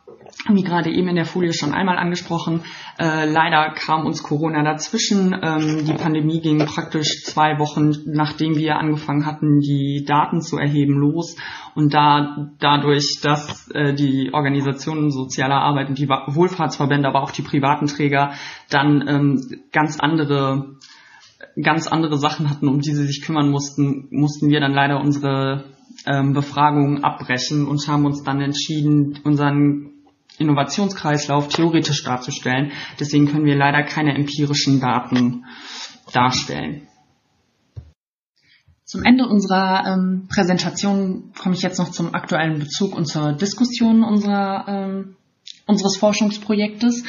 wie 0.48 0.62
gerade 0.62 0.90
eben 0.90 1.08
in 1.08 1.16
der 1.16 1.24
Folie 1.24 1.52
schon 1.52 1.72
einmal 1.72 1.98
angesprochen, 1.98 2.62
äh, 2.98 3.30
leider 3.30 3.72
kam 3.74 4.06
uns 4.06 4.22
Corona 4.22 4.62
dazwischen. 4.62 5.34
Ähm, 5.42 5.84
die 5.84 5.94
Pandemie 5.94 6.40
ging 6.40 6.64
praktisch 6.64 7.24
zwei 7.24 7.58
Wochen, 7.58 7.92
nachdem 8.06 8.56
wir 8.56 8.76
angefangen 8.76 9.26
hatten, 9.26 9.60
die 9.60 10.04
Daten 10.06 10.40
zu 10.40 10.58
erheben, 10.58 10.94
los. 10.94 11.36
Und 11.74 11.94
da 11.94 12.50
dadurch, 12.58 13.20
dass 13.22 13.68
äh, 13.72 13.94
die 13.94 14.30
Organisationen 14.32 15.10
sozialer 15.10 15.60
Arbeit 15.60 15.88
und 15.88 15.98
die 15.98 16.08
Wohlfahrtsverbände, 16.08 17.08
aber 17.08 17.22
auch 17.22 17.32
die 17.32 17.42
privaten 17.42 17.86
Träger 17.86 18.32
dann 18.70 19.04
ähm, 19.06 19.62
ganz 19.72 19.98
andere 19.98 20.76
ganz 21.62 21.86
andere 21.86 22.18
Sachen 22.18 22.50
hatten, 22.50 22.68
um 22.68 22.80
die 22.80 22.92
sie 22.92 23.06
sich 23.06 23.22
kümmern 23.22 23.50
mussten, 23.50 24.08
mussten 24.10 24.48
wir 24.50 24.60
dann 24.60 24.72
leider 24.72 25.00
unsere 25.00 25.64
ähm, 26.06 26.32
Befragungen 26.32 27.04
abbrechen 27.04 27.66
und 27.66 27.86
haben 27.88 28.04
uns 28.04 28.22
dann 28.22 28.40
entschieden, 28.40 29.18
unseren 29.24 29.95
Innovationskreislauf 30.38 31.48
theoretisch 31.48 32.02
darzustellen. 32.04 32.72
Deswegen 33.00 33.26
können 33.26 33.44
wir 33.44 33.56
leider 33.56 33.82
keine 33.82 34.14
empirischen 34.14 34.80
Daten 34.80 35.44
darstellen. 36.12 36.88
Zum 38.84 39.02
Ende 39.02 39.26
unserer 39.26 39.84
ähm, 39.86 40.28
Präsentation 40.28 41.32
komme 41.36 41.56
ich 41.56 41.62
jetzt 41.62 41.78
noch 41.78 41.90
zum 41.90 42.14
aktuellen 42.14 42.60
Bezug 42.60 42.94
und 42.94 43.06
zur 43.06 43.32
Diskussion 43.32 44.04
unserer 44.04 44.64
ähm, 44.68 45.16
unseres 45.66 45.96
Forschungsprojektes. 45.96 47.04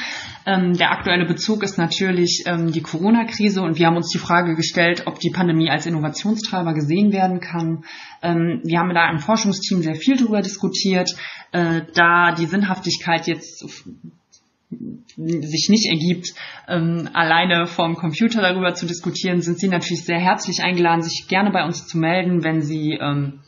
Ähm, 0.47 0.77
der 0.77 0.91
aktuelle 0.91 1.25
Bezug 1.25 1.61
ist 1.61 1.77
natürlich 1.77 2.43
ähm, 2.45 2.71
die 2.71 2.81
Corona-Krise 2.81 3.61
und 3.61 3.77
wir 3.77 3.85
haben 3.85 3.97
uns 3.97 4.09
die 4.13 4.17
Frage 4.17 4.55
gestellt, 4.55 5.03
ob 5.05 5.19
die 5.19 5.29
Pandemie 5.29 5.69
als 5.69 5.85
Innovationstreiber 5.85 6.73
gesehen 6.73 7.11
werden 7.11 7.41
kann. 7.41 7.83
Ähm, 8.23 8.61
wir 8.63 8.79
haben 8.79 8.93
da 8.93 9.11
im 9.11 9.19
Forschungsteam 9.19 9.81
sehr 9.81 9.95
viel 9.95 10.15
darüber 10.15 10.41
diskutiert, 10.41 11.11
äh, 11.51 11.81
da 11.93 12.31
die 12.31 12.45
Sinnhaftigkeit 12.45 13.27
jetzt 13.27 13.59
sich 15.17 15.67
nicht 15.69 15.89
ergibt, 15.89 16.33
ähm, 16.69 17.09
alleine 17.13 17.67
vom 17.67 17.95
Computer 17.95 18.41
darüber 18.41 18.73
zu 18.73 18.85
diskutieren, 18.85 19.41
sind 19.41 19.59
Sie 19.59 19.67
natürlich 19.67 20.05
sehr 20.05 20.19
herzlich 20.19 20.63
eingeladen, 20.63 21.01
sich 21.01 21.27
gerne 21.27 21.51
bei 21.51 21.65
uns 21.65 21.87
zu 21.87 21.97
melden, 21.97 22.45
wenn 22.45 22.61
Sie 22.61 22.93
ähm, 22.93 23.41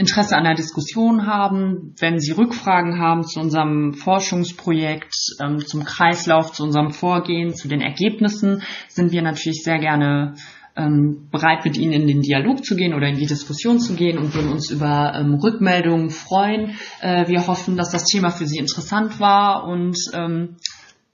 Interesse 0.00 0.34
an 0.34 0.44
der 0.44 0.54
Diskussion 0.54 1.26
haben, 1.26 1.94
wenn 1.98 2.18
Sie 2.18 2.32
Rückfragen 2.32 2.98
haben 2.98 3.22
zu 3.22 3.38
unserem 3.38 3.92
Forschungsprojekt, 3.92 5.14
ähm, 5.42 5.58
zum 5.58 5.84
Kreislauf, 5.84 6.52
zu 6.52 6.64
unserem 6.64 6.90
Vorgehen, 6.90 7.54
zu 7.54 7.68
den 7.68 7.82
Ergebnissen, 7.82 8.62
sind 8.88 9.12
wir 9.12 9.20
natürlich 9.20 9.62
sehr 9.62 9.78
gerne 9.78 10.36
ähm, 10.74 11.28
bereit, 11.30 11.66
mit 11.66 11.76
Ihnen 11.76 11.92
in 11.92 12.06
den 12.06 12.20
Dialog 12.22 12.64
zu 12.64 12.76
gehen 12.76 12.94
oder 12.94 13.08
in 13.08 13.18
die 13.18 13.26
Diskussion 13.26 13.78
zu 13.78 13.94
gehen 13.94 14.16
und 14.16 14.34
würden 14.34 14.52
uns 14.52 14.70
über 14.70 15.12
ähm, 15.14 15.34
Rückmeldungen 15.34 16.08
freuen. 16.08 16.76
Äh, 17.02 17.28
wir 17.28 17.46
hoffen, 17.46 17.76
dass 17.76 17.90
das 17.90 18.04
Thema 18.04 18.30
für 18.30 18.46
Sie 18.46 18.58
interessant 18.58 19.20
war 19.20 19.64
und 19.64 19.98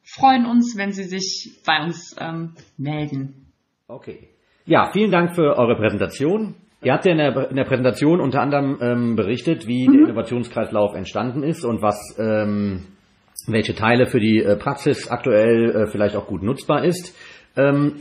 freuen 0.05 0.47
uns, 0.47 0.76
wenn 0.76 0.93
Sie 0.93 1.03
sich 1.03 1.61
bei 1.66 1.82
uns 1.82 2.14
melden. 2.78 3.53
Okay. 3.89 4.28
Ja, 4.64 4.91
vielen 4.93 5.11
Dank 5.11 5.34
für 5.34 5.59
eure 5.59 5.76
Präsentation. 5.76 6.55
Ihr 6.87 6.93
habt 6.93 7.05
ja 7.05 7.11
in 7.11 7.18
der, 7.18 7.51
in 7.51 7.57
der 7.57 7.64
Präsentation 7.64 8.20
unter 8.20 8.41
anderem 8.41 8.78
ähm, 8.80 9.16
berichtet, 9.16 9.66
wie 9.66 9.89
mhm. 9.89 9.93
der 9.93 10.03
Innovationskreislauf 10.03 10.95
entstanden 10.95 11.43
ist 11.43 11.64
und 11.64 11.82
was, 11.82 12.16
ähm, 12.16 12.84
welche 13.49 13.74
Teile 13.74 14.07
für 14.07 14.20
die 14.20 14.39
äh, 14.39 14.55
Praxis 14.55 15.09
aktuell 15.11 15.70
äh, 15.70 15.87
vielleicht 15.89 16.14
auch 16.14 16.28
gut 16.28 16.45
nutzbar 16.45 16.84
ist. 16.84 17.12
Ähm, 17.57 17.95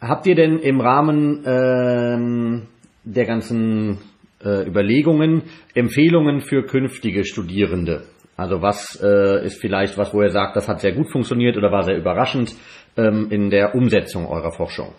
habt 0.00 0.26
ihr 0.26 0.36
denn 0.36 0.58
im 0.58 0.80
Rahmen 0.80 1.42
ähm, 1.44 2.62
der 3.04 3.26
ganzen 3.26 3.98
äh, 4.42 4.66
Überlegungen 4.66 5.42
Empfehlungen 5.74 6.40
für 6.40 6.62
künftige 6.62 7.26
Studierende? 7.26 8.04
Also 8.38 8.62
was 8.62 8.98
äh, 9.02 9.44
ist 9.44 9.60
vielleicht 9.60 9.98
was, 9.98 10.14
wo 10.14 10.22
ihr 10.22 10.30
sagt, 10.30 10.56
das 10.56 10.66
hat 10.66 10.80
sehr 10.80 10.92
gut 10.92 11.10
funktioniert 11.12 11.58
oder 11.58 11.72
war 11.72 11.82
sehr 11.82 11.98
überraschend 11.98 12.56
ähm, 12.96 13.26
in 13.28 13.50
der 13.50 13.74
Umsetzung 13.74 14.24
eurer 14.24 14.52
Forschung? 14.52 14.94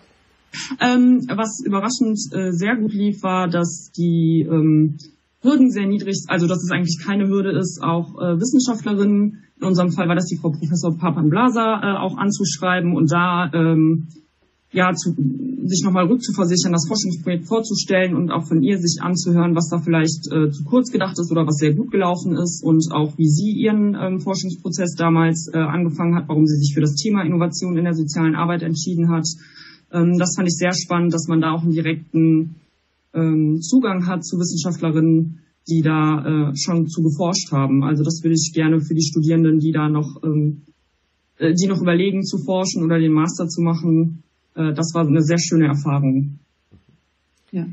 Ähm, 0.80 1.26
was 1.28 1.62
überraschend 1.64 2.18
äh, 2.32 2.52
sehr 2.52 2.76
gut 2.76 2.92
lief, 2.92 3.22
war, 3.22 3.48
dass 3.48 3.90
die 3.96 4.46
ähm, 4.48 4.98
Hürden 5.40 5.70
sehr 5.70 5.86
niedrig, 5.86 6.24
also 6.28 6.46
dass 6.46 6.62
es 6.62 6.70
eigentlich 6.70 6.98
keine 7.04 7.26
Hürde 7.28 7.50
ist, 7.58 7.80
auch 7.82 8.14
äh, 8.20 8.38
Wissenschaftlerinnen, 8.38 9.44
in 9.60 9.66
unserem 9.66 9.92
Fall 9.92 10.08
war 10.08 10.16
das 10.16 10.26
die 10.26 10.36
Frau 10.36 10.50
Professor 10.50 10.96
Papan 10.96 11.30
Blaser, 11.30 11.80
äh, 11.82 11.98
auch 11.98 12.16
anzuschreiben 12.16 12.96
und 12.96 13.10
da 13.10 13.50
ähm, 13.54 14.08
ja, 14.72 14.92
zu, 14.94 15.14
sich 15.64 15.84
nochmal 15.84 16.06
rückzuversichern, 16.06 16.72
das 16.72 16.88
Forschungsprojekt 16.88 17.46
vorzustellen 17.46 18.16
und 18.16 18.30
auch 18.30 18.48
von 18.48 18.62
ihr 18.62 18.78
sich 18.78 19.02
anzuhören, 19.02 19.54
was 19.54 19.68
da 19.68 19.78
vielleicht 19.78 20.32
äh, 20.32 20.50
zu 20.50 20.64
kurz 20.64 20.90
gedacht 20.90 21.18
ist 21.18 21.30
oder 21.30 21.46
was 21.46 21.56
sehr 21.56 21.74
gut 21.74 21.90
gelaufen 21.90 22.36
ist 22.36 22.64
und 22.64 22.82
auch 22.90 23.16
wie 23.18 23.28
sie 23.28 23.52
ihren 23.52 23.94
ähm, 23.94 24.20
Forschungsprozess 24.20 24.94
damals 24.96 25.50
äh, 25.52 25.58
angefangen 25.58 26.16
hat, 26.16 26.28
warum 26.28 26.46
sie 26.46 26.56
sich 26.56 26.72
für 26.74 26.80
das 26.80 26.94
Thema 26.94 27.22
Innovation 27.22 27.76
in 27.76 27.84
der 27.84 27.94
sozialen 27.94 28.34
Arbeit 28.34 28.62
entschieden 28.62 29.10
hat. 29.10 29.26
Ähm, 29.92 30.18
das 30.18 30.34
fand 30.36 30.48
ich 30.48 30.56
sehr 30.56 30.72
spannend, 30.74 31.12
dass 31.14 31.28
man 31.28 31.40
da 31.40 31.52
auch 31.52 31.62
einen 31.62 31.72
direkten 31.72 32.56
ähm, 33.14 33.60
Zugang 33.60 34.06
hat 34.06 34.24
zu 34.24 34.38
Wissenschaftlerinnen, 34.38 35.40
die 35.68 35.82
da 35.82 36.50
äh, 36.50 36.56
schon 36.56 36.88
zu 36.88 37.02
geforscht 37.02 37.52
haben. 37.52 37.84
Also 37.84 38.02
das 38.02 38.20
würde 38.22 38.34
ich 38.34 38.52
gerne 38.54 38.80
für 38.80 38.94
die 38.94 39.04
Studierenden, 39.04 39.58
die 39.58 39.72
da 39.72 39.88
noch, 39.88 40.22
ähm, 40.24 40.62
äh, 41.38 41.52
die 41.54 41.66
noch 41.66 41.80
überlegen 41.80 42.24
zu 42.24 42.38
forschen 42.38 42.82
oder 42.82 42.98
den 42.98 43.12
Master 43.12 43.46
zu 43.46 43.60
machen, 43.60 44.22
äh, 44.54 44.72
das 44.72 44.92
war 44.94 45.06
eine 45.06 45.22
sehr 45.22 45.38
schöne 45.38 45.66
Erfahrung. 45.66 46.38
Ja. 47.50 47.66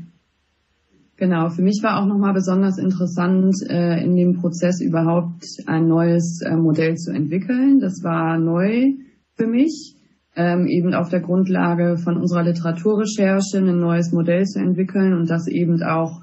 Genau, 1.16 1.50
für 1.50 1.62
mich 1.62 1.80
war 1.82 2.00
auch 2.00 2.06
nochmal 2.06 2.32
besonders 2.32 2.78
interessant, 2.78 3.54
äh, 3.68 4.02
in 4.02 4.16
dem 4.16 4.40
Prozess 4.40 4.80
überhaupt 4.80 5.44
ein 5.66 5.86
neues 5.86 6.40
äh, 6.40 6.56
Modell 6.56 6.96
zu 6.96 7.12
entwickeln. 7.12 7.78
Das 7.78 8.02
war 8.02 8.38
neu 8.38 8.94
für 9.36 9.46
mich, 9.46 9.96
ähm, 10.36 10.66
eben 10.66 10.94
auf 10.94 11.08
der 11.08 11.20
Grundlage 11.20 11.96
von 11.96 12.16
unserer 12.16 12.44
Literaturrecherche 12.44 13.58
ein 13.58 13.80
neues 13.80 14.12
Modell 14.12 14.44
zu 14.44 14.60
entwickeln 14.60 15.14
und 15.14 15.28
das 15.28 15.48
eben 15.48 15.82
auch 15.82 16.22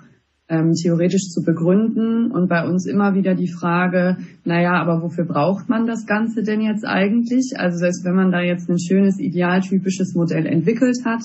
ähm, 0.50 0.74
theoretisch 0.74 1.30
zu 1.30 1.44
begründen 1.44 2.32
und 2.32 2.48
bei 2.48 2.66
uns 2.66 2.86
immer 2.86 3.14
wieder 3.16 3.36
die 3.36 3.52
Frage, 3.52 4.18
naja, 4.46 4.74
aber 4.82 5.02
wofür 5.02 5.26
braucht 5.26 5.68
man 5.68 5.88
das 5.88 6.06
Ganze 6.06 6.42
denn 6.42 6.62
jetzt 6.62 6.86
eigentlich? 6.86 7.54
Also 7.58 7.78
selbst 7.78 8.06
wenn 8.06 8.16
man 8.16 8.32
da 8.32 8.42
jetzt 8.42 8.70
ein 8.70 8.80
schönes, 8.80 9.20
idealtypisches 9.20 10.16
Modell 10.16 10.46
entwickelt 10.46 11.00
hat, 11.04 11.22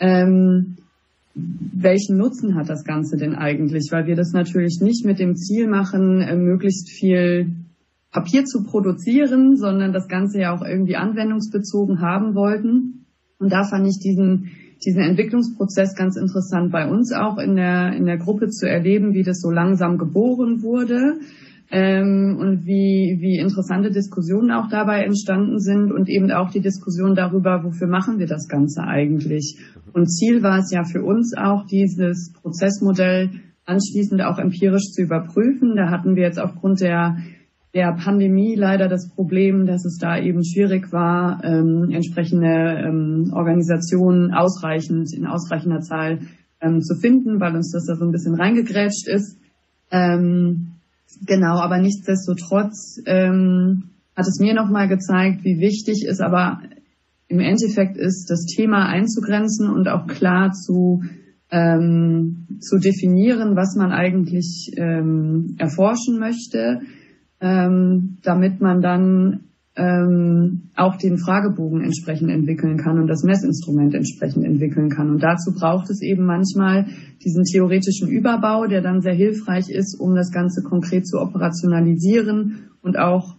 ähm, 0.00 0.76
welchen 1.34 2.16
Nutzen 2.16 2.56
hat 2.56 2.68
das 2.68 2.84
Ganze 2.84 3.16
denn 3.16 3.36
eigentlich? 3.36 3.90
Weil 3.92 4.06
wir 4.06 4.16
das 4.16 4.32
natürlich 4.32 4.80
nicht 4.80 5.04
mit 5.04 5.20
dem 5.20 5.36
Ziel 5.36 5.68
machen, 5.68 6.20
äh, 6.20 6.34
möglichst 6.34 6.90
viel 6.90 7.52
Papier 8.18 8.44
zu 8.44 8.64
produzieren, 8.64 9.56
sondern 9.56 9.92
das 9.92 10.08
Ganze 10.08 10.40
ja 10.40 10.54
auch 10.54 10.62
irgendwie 10.62 10.96
anwendungsbezogen 10.96 12.00
haben 12.00 12.34
wollten. 12.34 13.06
Und 13.38 13.52
da 13.52 13.62
fand 13.62 13.86
ich 13.86 13.98
diesen 14.02 14.50
diesen 14.84 15.02
Entwicklungsprozess 15.02 15.94
ganz 15.96 16.16
interessant 16.16 16.70
bei 16.70 16.88
uns 16.88 17.12
auch 17.12 17.38
in 17.38 17.56
der, 17.56 17.92
in 17.94 18.06
der 18.06 18.18
Gruppe 18.18 18.48
zu 18.48 18.68
erleben, 18.68 19.12
wie 19.12 19.24
das 19.24 19.40
so 19.40 19.50
langsam 19.50 19.98
geboren 19.98 20.62
wurde 20.62 21.18
ähm, 21.70 22.36
und 22.38 22.64
wie, 22.64 23.18
wie 23.20 23.38
interessante 23.38 23.90
Diskussionen 23.90 24.52
auch 24.52 24.68
dabei 24.68 25.02
entstanden 25.02 25.58
sind 25.58 25.90
und 25.90 26.08
eben 26.08 26.30
auch 26.30 26.50
die 26.50 26.60
Diskussion 26.60 27.14
darüber, 27.14 27.64
wofür 27.64 27.88
machen 27.88 28.18
wir 28.18 28.26
das 28.26 28.46
Ganze 28.48 28.82
eigentlich. 28.82 29.58
Und 29.92 30.06
Ziel 30.06 30.42
war 30.42 30.58
es 30.58 30.70
ja 30.70 30.84
für 30.84 31.02
uns 31.02 31.36
auch, 31.36 31.66
dieses 31.66 32.32
Prozessmodell 32.40 33.30
anschließend 33.64 34.22
auch 34.22 34.38
empirisch 34.38 34.92
zu 34.92 35.02
überprüfen. 35.02 35.74
Da 35.76 35.90
hatten 35.90 36.14
wir 36.14 36.22
jetzt 36.22 36.40
aufgrund 36.40 36.80
der 36.80 37.18
der 37.78 37.92
Pandemie 37.92 38.56
leider 38.56 38.88
das 38.88 39.08
Problem, 39.08 39.64
dass 39.64 39.84
es 39.84 39.98
da 39.98 40.18
eben 40.18 40.44
schwierig 40.44 40.92
war, 40.92 41.44
ähm, 41.44 41.90
entsprechende 41.92 42.48
ähm, 42.48 43.30
Organisationen 43.32 44.34
ausreichend, 44.34 45.14
in 45.14 45.26
ausreichender 45.26 45.78
Zahl 45.78 46.22
ähm, 46.60 46.82
zu 46.82 46.96
finden, 46.96 47.38
weil 47.38 47.54
uns 47.54 47.70
das 47.70 47.86
da 47.86 47.94
so 47.94 48.04
ein 48.04 48.10
bisschen 48.10 48.34
reingegrätscht 48.34 49.06
ist. 49.06 49.38
Ähm, 49.92 50.72
genau, 51.24 51.60
aber 51.60 51.78
nichtsdestotrotz 51.78 53.00
ähm, 53.06 53.90
hat 54.16 54.26
es 54.26 54.40
mir 54.40 54.54
nochmal 54.54 54.88
gezeigt, 54.88 55.44
wie 55.44 55.60
wichtig 55.60 56.04
es 56.04 56.18
aber 56.18 56.60
im 57.28 57.38
Endeffekt 57.38 57.96
ist, 57.96 58.28
das 58.28 58.44
Thema 58.44 58.86
einzugrenzen 58.88 59.70
und 59.70 59.86
auch 59.86 60.08
klar 60.08 60.50
zu 60.50 61.04
ähm, 61.52 62.58
zu 62.58 62.78
definieren, 62.78 63.54
was 63.54 63.76
man 63.76 63.92
eigentlich 63.92 64.72
ähm, 64.76 65.54
erforschen 65.58 66.18
möchte 66.18 66.80
ähm, 67.40 68.18
damit 68.22 68.60
man 68.60 68.80
dann 68.80 69.40
ähm, 69.78 70.70
auch 70.74 70.96
den 70.96 71.18
Fragebogen 71.18 71.82
entsprechend 71.82 72.30
entwickeln 72.30 72.78
kann 72.78 72.98
und 72.98 73.06
das 73.06 73.22
Messinstrument 73.22 73.94
entsprechend 73.94 74.44
entwickeln 74.44 74.90
kann. 74.90 75.08
Und 75.08 75.22
dazu 75.22 75.52
braucht 75.54 75.88
es 75.88 76.02
eben 76.02 76.24
manchmal 76.24 76.86
diesen 77.24 77.44
theoretischen 77.44 78.08
Überbau, 78.08 78.66
der 78.66 78.82
dann 78.82 79.00
sehr 79.00 79.14
hilfreich 79.14 79.70
ist, 79.70 79.98
um 80.00 80.16
das 80.16 80.32
Ganze 80.32 80.62
konkret 80.62 81.06
zu 81.06 81.20
operationalisieren 81.20 82.70
und 82.82 82.98
auch 82.98 83.36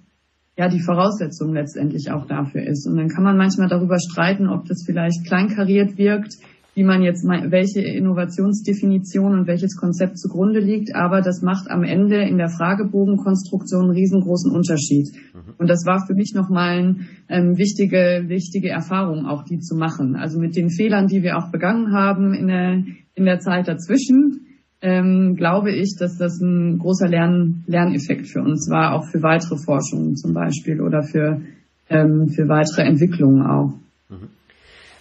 ja 0.57 0.69
die 0.69 0.81
Voraussetzung 0.81 1.53
letztendlich 1.53 2.11
auch 2.11 2.25
dafür 2.25 2.63
ist. 2.63 2.87
Und 2.87 2.95
dann 2.95 3.09
kann 3.09 3.23
man 3.23 3.37
manchmal 3.37 3.67
darüber 3.67 3.97
streiten, 3.99 4.47
ob 4.47 4.65
das 4.65 4.83
vielleicht 4.85 5.25
kleinkariert 5.25 5.97
wirkt, 5.97 6.35
wie 6.75 6.83
man 6.83 7.01
jetzt 7.01 7.25
welche 7.25 7.81
Innovationsdefinition 7.81 9.39
und 9.39 9.47
welches 9.47 9.75
Konzept 9.75 10.17
zugrunde 10.17 10.59
liegt, 10.59 10.95
aber 10.95 11.21
das 11.21 11.41
macht 11.41 11.69
am 11.69 11.83
Ende 11.83 12.21
in 12.21 12.37
der 12.37 12.49
Fragebogenkonstruktion 12.49 13.85
einen 13.85 13.91
riesengroßen 13.91 14.51
Unterschied. 14.51 15.09
Mhm. 15.33 15.53
Und 15.57 15.69
das 15.69 15.85
war 15.85 16.05
für 16.05 16.13
mich 16.13 16.33
nochmal 16.35 16.77
eine 16.77 16.95
ähm, 17.27 17.57
wichtige, 17.57 18.25
wichtige 18.27 18.69
Erfahrung, 18.69 19.25
auch 19.25 19.43
die 19.43 19.59
zu 19.59 19.75
machen. 19.75 20.15
Also 20.15 20.39
mit 20.39 20.55
den 20.55 20.69
Fehlern, 20.69 21.07
die 21.07 21.23
wir 21.23 21.37
auch 21.37 21.51
begangen 21.51 21.91
haben 21.91 22.33
in 22.33 22.47
der, 22.47 22.83
in 23.15 23.25
der 23.25 23.39
Zeit 23.39 23.67
dazwischen, 23.67 24.45
ähm, 24.81 25.35
glaube 25.35 25.71
ich, 25.71 25.95
dass 25.99 26.17
das 26.17 26.39
ein 26.39 26.77
großer 26.77 27.07
Lern, 27.07 27.63
Lerneffekt 27.67 28.27
für 28.27 28.41
uns 28.41 28.69
war, 28.69 28.93
auch 28.93 29.05
für 29.05 29.21
weitere 29.21 29.57
Forschungen 29.57 30.15
zum 30.15 30.33
Beispiel 30.33 30.79
oder 30.79 31.03
für, 31.03 31.41
ähm, 31.89 32.29
für 32.29 32.47
weitere 32.47 32.83
Entwicklungen 32.83 33.41
auch. 33.41 33.73
Mhm. 34.09 34.38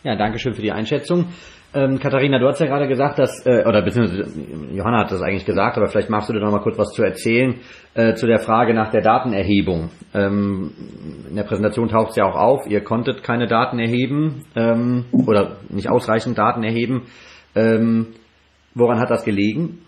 Ja, 0.08 0.16
danke 0.16 0.38
schön 0.38 0.54
für 0.54 0.62
die 0.62 0.72
Einschätzung. 0.72 1.26
Ähm, 1.74 1.98
Katharina, 1.98 2.38
du 2.38 2.46
hast 2.46 2.60
ja 2.60 2.66
gerade 2.66 2.88
gesagt, 2.88 3.18
dass, 3.18 3.44
äh, 3.44 3.62
oder 3.66 3.82
beziehungsweise 3.82 4.24
Johanna 4.72 5.00
hat 5.00 5.12
das 5.12 5.20
eigentlich 5.20 5.44
gesagt, 5.44 5.76
aber 5.76 5.88
vielleicht 5.88 6.08
magst 6.08 6.30
du 6.30 6.32
dir 6.32 6.40
noch 6.40 6.50
mal 6.50 6.62
kurz 6.62 6.78
was 6.78 6.94
zu 6.94 7.02
erzählen 7.02 7.56
äh, 7.92 8.14
zu 8.14 8.26
der 8.26 8.38
Frage 8.38 8.72
nach 8.72 8.90
der 8.90 9.02
Datenerhebung. 9.02 9.90
Ähm, 10.14 10.70
in 11.28 11.36
der 11.36 11.42
Präsentation 11.42 11.90
taucht 11.90 12.12
es 12.12 12.16
ja 12.16 12.24
auch 12.24 12.36
auf, 12.36 12.66
ihr 12.66 12.82
konntet 12.82 13.22
keine 13.22 13.48
Daten 13.48 13.78
erheben 13.78 14.46
ähm, 14.56 15.04
oder 15.26 15.58
nicht 15.68 15.90
ausreichend 15.90 16.38
Daten 16.38 16.62
erheben. 16.62 17.02
Ähm, 17.54 18.14
woran 18.74 19.00
hat 19.00 19.10
das 19.10 19.26
gelegen? 19.26 19.82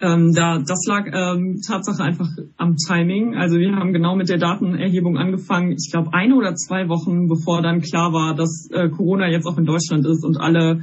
Ähm, 0.00 0.32
da, 0.32 0.58
das 0.58 0.84
lag 0.86 1.06
ähm, 1.12 1.60
Tatsache 1.66 2.02
einfach 2.04 2.28
am 2.56 2.76
Timing. 2.76 3.34
Also 3.34 3.58
wir 3.58 3.74
haben 3.74 3.92
genau 3.92 4.14
mit 4.14 4.28
der 4.28 4.38
Datenerhebung 4.38 5.18
angefangen, 5.18 5.72
ich 5.72 5.90
glaube 5.90 6.12
eine 6.12 6.36
oder 6.36 6.54
zwei 6.54 6.88
Wochen, 6.88 7.26
bevor 7.26 7.62
dann 7.62 7.80
klar 7.80 8.12
war, 8.12 8.36
dass 8.36 8.68
äh, 8.70 8.88
Corona 8.90 9.28
jetzt 9.28 9.46
auch 9.46 9.58
in 9.58 9.64
Deutschland 9.64 10.06
ist 10.06 10.24
und 10.24 10.36
alle, 10.36 10.82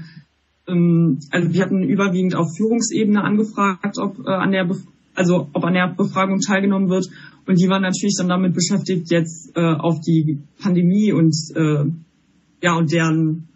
ähm, 0.68 1.20
also 1.32 1.53
wir 1.53 1.61
hatten 1.61 1.84
überwiegend 1.84 2.36
auf 2.36 2.47
Führungsebene 2.57 3.24
angefragt, 3.24 3.97
ob 3.99 4.20
äh, 4.20 4.32
an 4.32 4.51
der, 4.51 4.66
Bef 4.66 4.80
also 5.13 5.47
ob 5.53 5.63
an 5.63 5.74
der 5.74 5.93
Befragung 5.95 6.41
teilgenommen 6.41 6.89
wird. 6.89 7.07
Und 7.47 7.57
die 7.57 7.70
waren 7.70 7.84
natürlich 7.84 8.16
dann 8.18 8.28
damit 8.28 8.53
beschäftigt, 8.53 9.09
jetzt 9.11 9.55
äh, 9.55 9.61
auf 9.61 10.01
die 10.01 10.39
Pandemie 10.61 11.13
und 11.13 11.34
äh, 11.55 11.86
ja 12.61 12.76
und 12.76 12.91
deren 12.91 13.47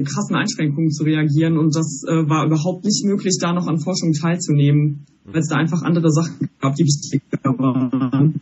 krassen 0.00 0.36
Einschränkungen 0.36 0.90
zu 0.90 1.04
reagieren. 1.04 1.58
Und 1.58 1.76
das 1.76 2.02
äh, 2.08 2.28
war 2.28 2.46
überhaupt 2.46 2.84
nicht 2.84 3.04
möglich, 3.04 3.36
da 3.40 3.52
noch 3.52 3.66
an 3.66 3.78
Forschung 3.78 4.12
teilzunehmen, 4.12 5.04
weil 5.24 5.40
es 5.40 5.48
da 5.48 5.56
einfach 5.56 5.82
andere 5.82 6.10
Sachen 6.10 6.48
gab, 6.60 6.74
die 6.74 6.84
wichtiger 6.84 7.58
waren. 7.58 8.40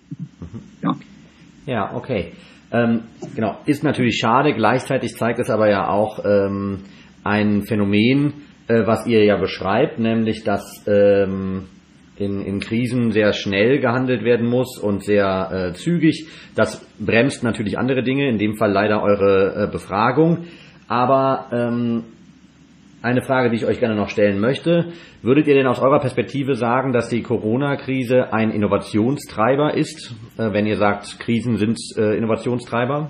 Ja, 0.83 0.97
ja 1.67 1.95
okay. 1.95 2.33
Ähm, 2.73 3.01
genau, 3.35 3.59
ist 3.67 3.83
natürlich 3.83 4.19
schade. 4.19 4.55
Gleichzeitig 4.55 5.17
zeigt 5.17 5.41
es 5.41 5.51
aber 5.51 5.69
ja 5.69 5.89
auch 5.89 6.25
ähm, 6.25 6.79
ein 7.25 7.63
Phänomen, 7.63 8.33
äh, 8.69 8.87
was 8.87 9.07
ihr 9.07 9.25
ja 9.25 9.37
beschreibt, 9.37 9.99
nämlich 9.99 10.45
dass 10.45 10.85
ähm, 10.87 11.65
in, 12.17 12.43
in 12.43 12.61
Krisen 12.61 13.13
sehr 13.13 13.33
schnell 13.33 13.81
gehandelt 13.81 14.23
werden 14.23 14.47
muss 14.47 14.79
und 14.79 15.03
sehr 15.05 15.71
äh, 15.71 15.73
zügig. 15.73 16.29
Das 16.55 16.87
bremst 16.99 17.43
natürlich 17.43 17.79
andere 17.79 18.03
Dinge, 18.03 18.29
in 18.29 18.39
dem 18.39 18.57
Fall 18.57 18.71
leider 18.71 19.03
eure 19.03 19.65
äh, 19.65 19.73
Befragung. 19.73 20.45
Aber 20.91 21.47
ähm, 21.53 22.03
eine 23.01 23.23
Frage, 23.23 23.49
die 23.51 23.57
ich 23.57 23.65
euch 23.65 23.79
gerne 23.79 23.95
noch 23.95 24.09
stellen 24.09 24.41
möchte. 24.41 24.87
Würdet 25.23 25.47
ihr 25.47 25.55
denn 25.55 25.69
aus 25.69 25.79
eurer 25.79 26.01
Perspektive 26.01 26.57
sagen, 26.57 26.93
dass 26.93 27.09
die 27.09 27.23
Corona-Krise 27.23 28.33
ein 28.33 28.51
Innovationstreiber 28.51 29.77
ist, 29.77 30.15
äh, 30.37 30.53
wenn 30.53 30.67
ihr 30.67 30.77
sagt, 30.77 31.21
Krisen 31.21 31.59
sind 31.59 31.79
äh, 31.97 32.17
Innovationstreiber? 32.17 33.09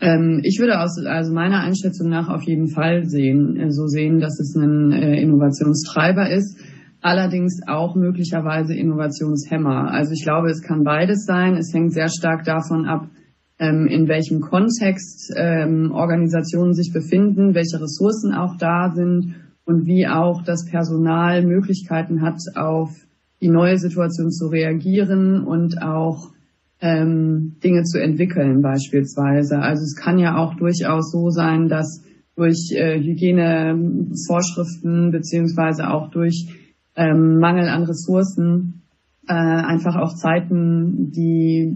Ähm, 0.00 0.40
ich 0.44 0.58
würde 0.58 0.80
aus 0.80 0.98
also 1.06 1.32
meiner 1.34 1.60
Einschätzung 1.60 2.08
nach 2.08 2.30
auf 2.30 2.42
jeden 2.44 2.68
Fall 2.68 3.04
sehen, 3.04 3.56
äh, 3.60 3.70
so 3.70 3.86
sehen, 3.86 4.18
dass 4.18 4.40
es 4.40 4.56
ein 4.56 4.92
äh, 4.92 5.20
Innovationstreiber 5.20 6.30
ist, 6.30 6.58
allerdings 7.02 7.60
auch 7.66 7.96
möglicherweise 7.96 8.74
Innovationshemmer. 8.74 9.90
Also 9.90 10.12
ich 10.12 10.24
glaube, 10.24 10.48
es 10.48 10.62
kann 10.62 10.84
beides 10.84 11.26
sein. 11.26 11.56
Es 11.56 11.72
hängt 11.74 11.92
sehr 11.92 12.08
stark 12.08 12.44
davon 12.44 12.86
ab, 12.86 13.08
ähm, 13.58 13.86
in 13.86 14.08
welchem 14.08 14.40
Kontext 14.40 15.32
ähm, 15.36 15.92
Organisationen 15.92 16.74
sich 16.74 16.92
befinden, 16.92 17.54
welche 17.54 17.80
Ressourcen 17.80 18.34
auch 18.34 18.56
da 18.58 18.92
sind 18.94 19.36
und 19.64 19.86
wie 19.86 20.06
auch 20.06 20.42
das 20.42 20.66
Personal 20.66 21.42
Möglichkeiten 21.44 22.20
hat, 22.22 22.38
auf 22.54 22.90
die 23.40 23.48
neue 23.48 23.78
Situation 23.78 24.30
zu 24.30 24.48
reagieren 24.48 25.42
und 25.44 25.80
auch 25.82 26.30
ähm, 26.80 27.56
Dinge 27.62 27.84
zu 27.84 28.00
entwickeln 28.00 28.60
beispielsweise. 28.60 29.58
Also 29.58 29.82
es 29.82 29.94
kann 29.96 30.18
ja 30.18 30.36
auch 30.36 30.56
durchaus 30.56 31.10
so 31.10 31.30
sein, 31.30 31.68
dass 31.68 32.02
durch 32.36 32.72
äh, 32.74 33.00
Hygienevorschriften 33.00 35.10
beziehungsweise 35.10 35.88
auch 35.88 36.10
durch 36.10 36.48
ähm, 36.94 37.38
Mangel 37.38 37.68
an 37.68 37.84
Ressourcen 37.84 38.75
äh, 39.28 39.32
einfach 39.32 39.96
auch 39.96 40.14
Zeiten, 40.14 41.10
die 41.10 41.74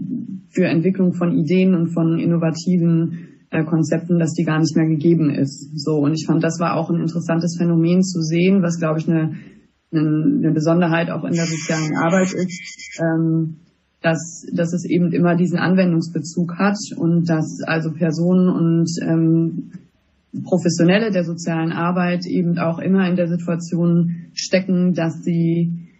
für 0.49 0.65
Entwicklung 0.65 1.13
von 1.13 1.37
Ideen 1.37 1.75
und 1.75 1.89
von 1.93 2.19
innovativen 2.19 3.27
äh, 3.49 3.63
Konzepten, 3.63 4.19
dass 4.19 4.33
die 4.33 4.43
gar 4.43 4.59
nicht 4.59 4.75
mehr 4.75 4.87
gegeben 4.87 5.29
ist. 5.29 5.69
So 5.75 5.97
und 5.97 6.13
ich 6.13 6.25
fand, 6.25 6.43
das 6.43 6.59
war 6.59 6.75
auch 6.75 6.89
ein 6.89 7.01
interessantes 7.01 7.57
Phänomen 7.57 8.03
zu 8.03 8.21
sehen, 8.21 8.61
was 8.61 8.79
glaube 8.79 8.99
ich 8.99 9.09
eine, 9.09 9.35
eine, 9.93 10.51
Besonderheit 10.51 11.09
auch 11.09 11.25
in 11.25 11.33
der 11.33 11.45
sozialen 11.45 11.95
Arbeit 11.97 12.33
ist. 12.33 12.99
Ähm, 13.01 13.57
dass, 14.01 14.47
dass 14.51 14.73
es 14.73 14.83
eben 14.85 15.11
immer 15.11 15.35
diesen 15.35 15.59
Anwendungsbezug 15.59 16.57
hat 16.57 16.77
und 16.97 17.29
dass 17.29 17.59
also 17.65 17.91
Personen 17.91 18.49
und 18.49 18.89
ähm, 19.07 19.71
Professionelle 20.43 21.11
der 21.11 21.23
sozialen 21.23 21.71
Arbeit 21.71 22.25
eben 22.25 22.57
auch 22.57 22.79
immer 22.79 23.07
in 23.07 23.15
der 23.15 23.27
Situation 23.27 24.27
stecken, 24.33 24.93
dass 24.93 25.21
sie 25.23 25.90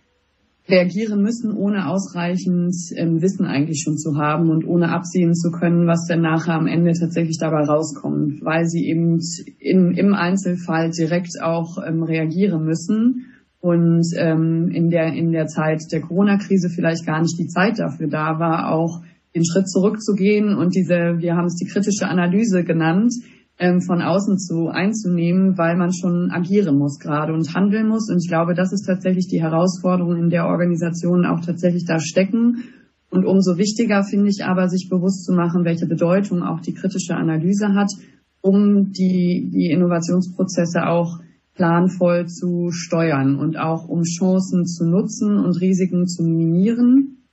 reagieren 0.68 1.22
müssen, 1.22 1.54
ohne 1.54 1.88
ausreichend 1.88 2.76
ähm, 2.96 3.22
Wissen 3.22 3.46
eigentlich 3.46 3.82
schon 3.84 3.98
zu 3.98 4.18
haben 4.18 4.50
und 4.50 4.66
ohne 4.66 4.90
absehen 4.90 5.34
zu 5.34 5.52
können, 5.52 5.88
was 5.88 6.06
denn 6.08 6.22
nachher 6.22 6.54
am 6.54 6.68
Ende 6.68 6.94
tatsächlich 6.94 7.38
dabei 7.40 7.64
rauskommt, 7.64 8.44
weil 8.44 8.66
sie 8.66 8.88
eben 8.88 9.20
in, 9.60 9.92
im 9.92 10.14
Einzelfall 10.14 10.92
direkt 10.92 11.42
auch 11.42 11.78
ähm, 11.86 12.04
reagieren 12.04 12.64
müssen 12.64 13.26
und 13.60 14.06
ähm, 14.18 14.70
in 14.72 14.90
der 14.90 15.14
in 15.14 15.32
der 15.32 15.48
Zeit 15.48 15.82
der 15.92 16.02
Corona-Krise 16.02 16.70
vielleicht 16.70 17.06
gar 17.06 17.22
nicht 17.22 17.38
die 17.40 17.48
Zeit 17.48 17.80
dafür 17.80 18.08
da 18.08 18.40
war, 18.40 18.72
auch 18.72 19.02
den 19.36 19.46
Schritt 19.46 19.70
zurückzugehen 19.70 20.56
und 20.56 20.76
diese, 20.76 21.20
wir 21.20 21.36
haben 21.36 21.46
es 21.46 21.56
die 21.56 21.68
kritische 21.68 22.08
Analyse 22.08 22.64
genannt, 22.64 23.14
ähm, 23.62 23.80
von 23.80 24.02
außen 24.02 24.40
zu 24.40 24.70
einzunehmen, 24.70 25.56
weil 25.56 25.78
man 25.78 25.94
schon 25.94 26.32
agieren 26.32 26.80
muss 26.80 26.98
gerade 26.98 27.32
und 27.32 27.54
handeln 27.54 27.88
muss. 27.88 28.10
Und 28.10 28.18
ich 28.18 28.28
glaube, 28.28 28.56
das 28.56 28.74
ist 28.74 28.88
tatsächlich 28.88 29.28
die 29.28 29.40
Herausforderung, 29.40 30.18
in 30.18 30.32
der 30.32 30.48
Organisationen 30.48 31.28
auch 31.28 31.42
tatsächlich 31.46 31.86
da 31.86 32.00
stecken. 32.00 32.64
Und 33.12 33.24
umso 33.24 33.58
wichtiger 33.58 34.04
finde 34.04 34.30
ich 34.30 34.44
aber, 34.44 34.68
sich 34.68 34.90
bewusst 34.90 35.26
zu 35.26 35.34
machen, 35.34 35.64
welche 35.64 35.86
Bedeutung 35.86 36.42
auch 36.42 36.60
die 36.62 36.74
kritische 36.74 37.14
Analyse 37.14 37.76
hat, 37.76 37.92
um 38.42 38.94
die, 38.94 39.52
die 39.54 39.70
Innovationsprozesse 39.70 40.88
auch 40.88 41.20
planvoll 41.54 42.26
zu 42.26 42.72
steuern 42.72 43.36
und 43.36 43.60
auch 43.60 43.88
um 43.88 44.02
Chancen 44.02 44.66
zu 44.66 44.90
nutzen 44.90 45.38
und 45.38 45.62
Risiken 45.62 46.08
zu 46.08 46.24
minimieren. 46.24 47.28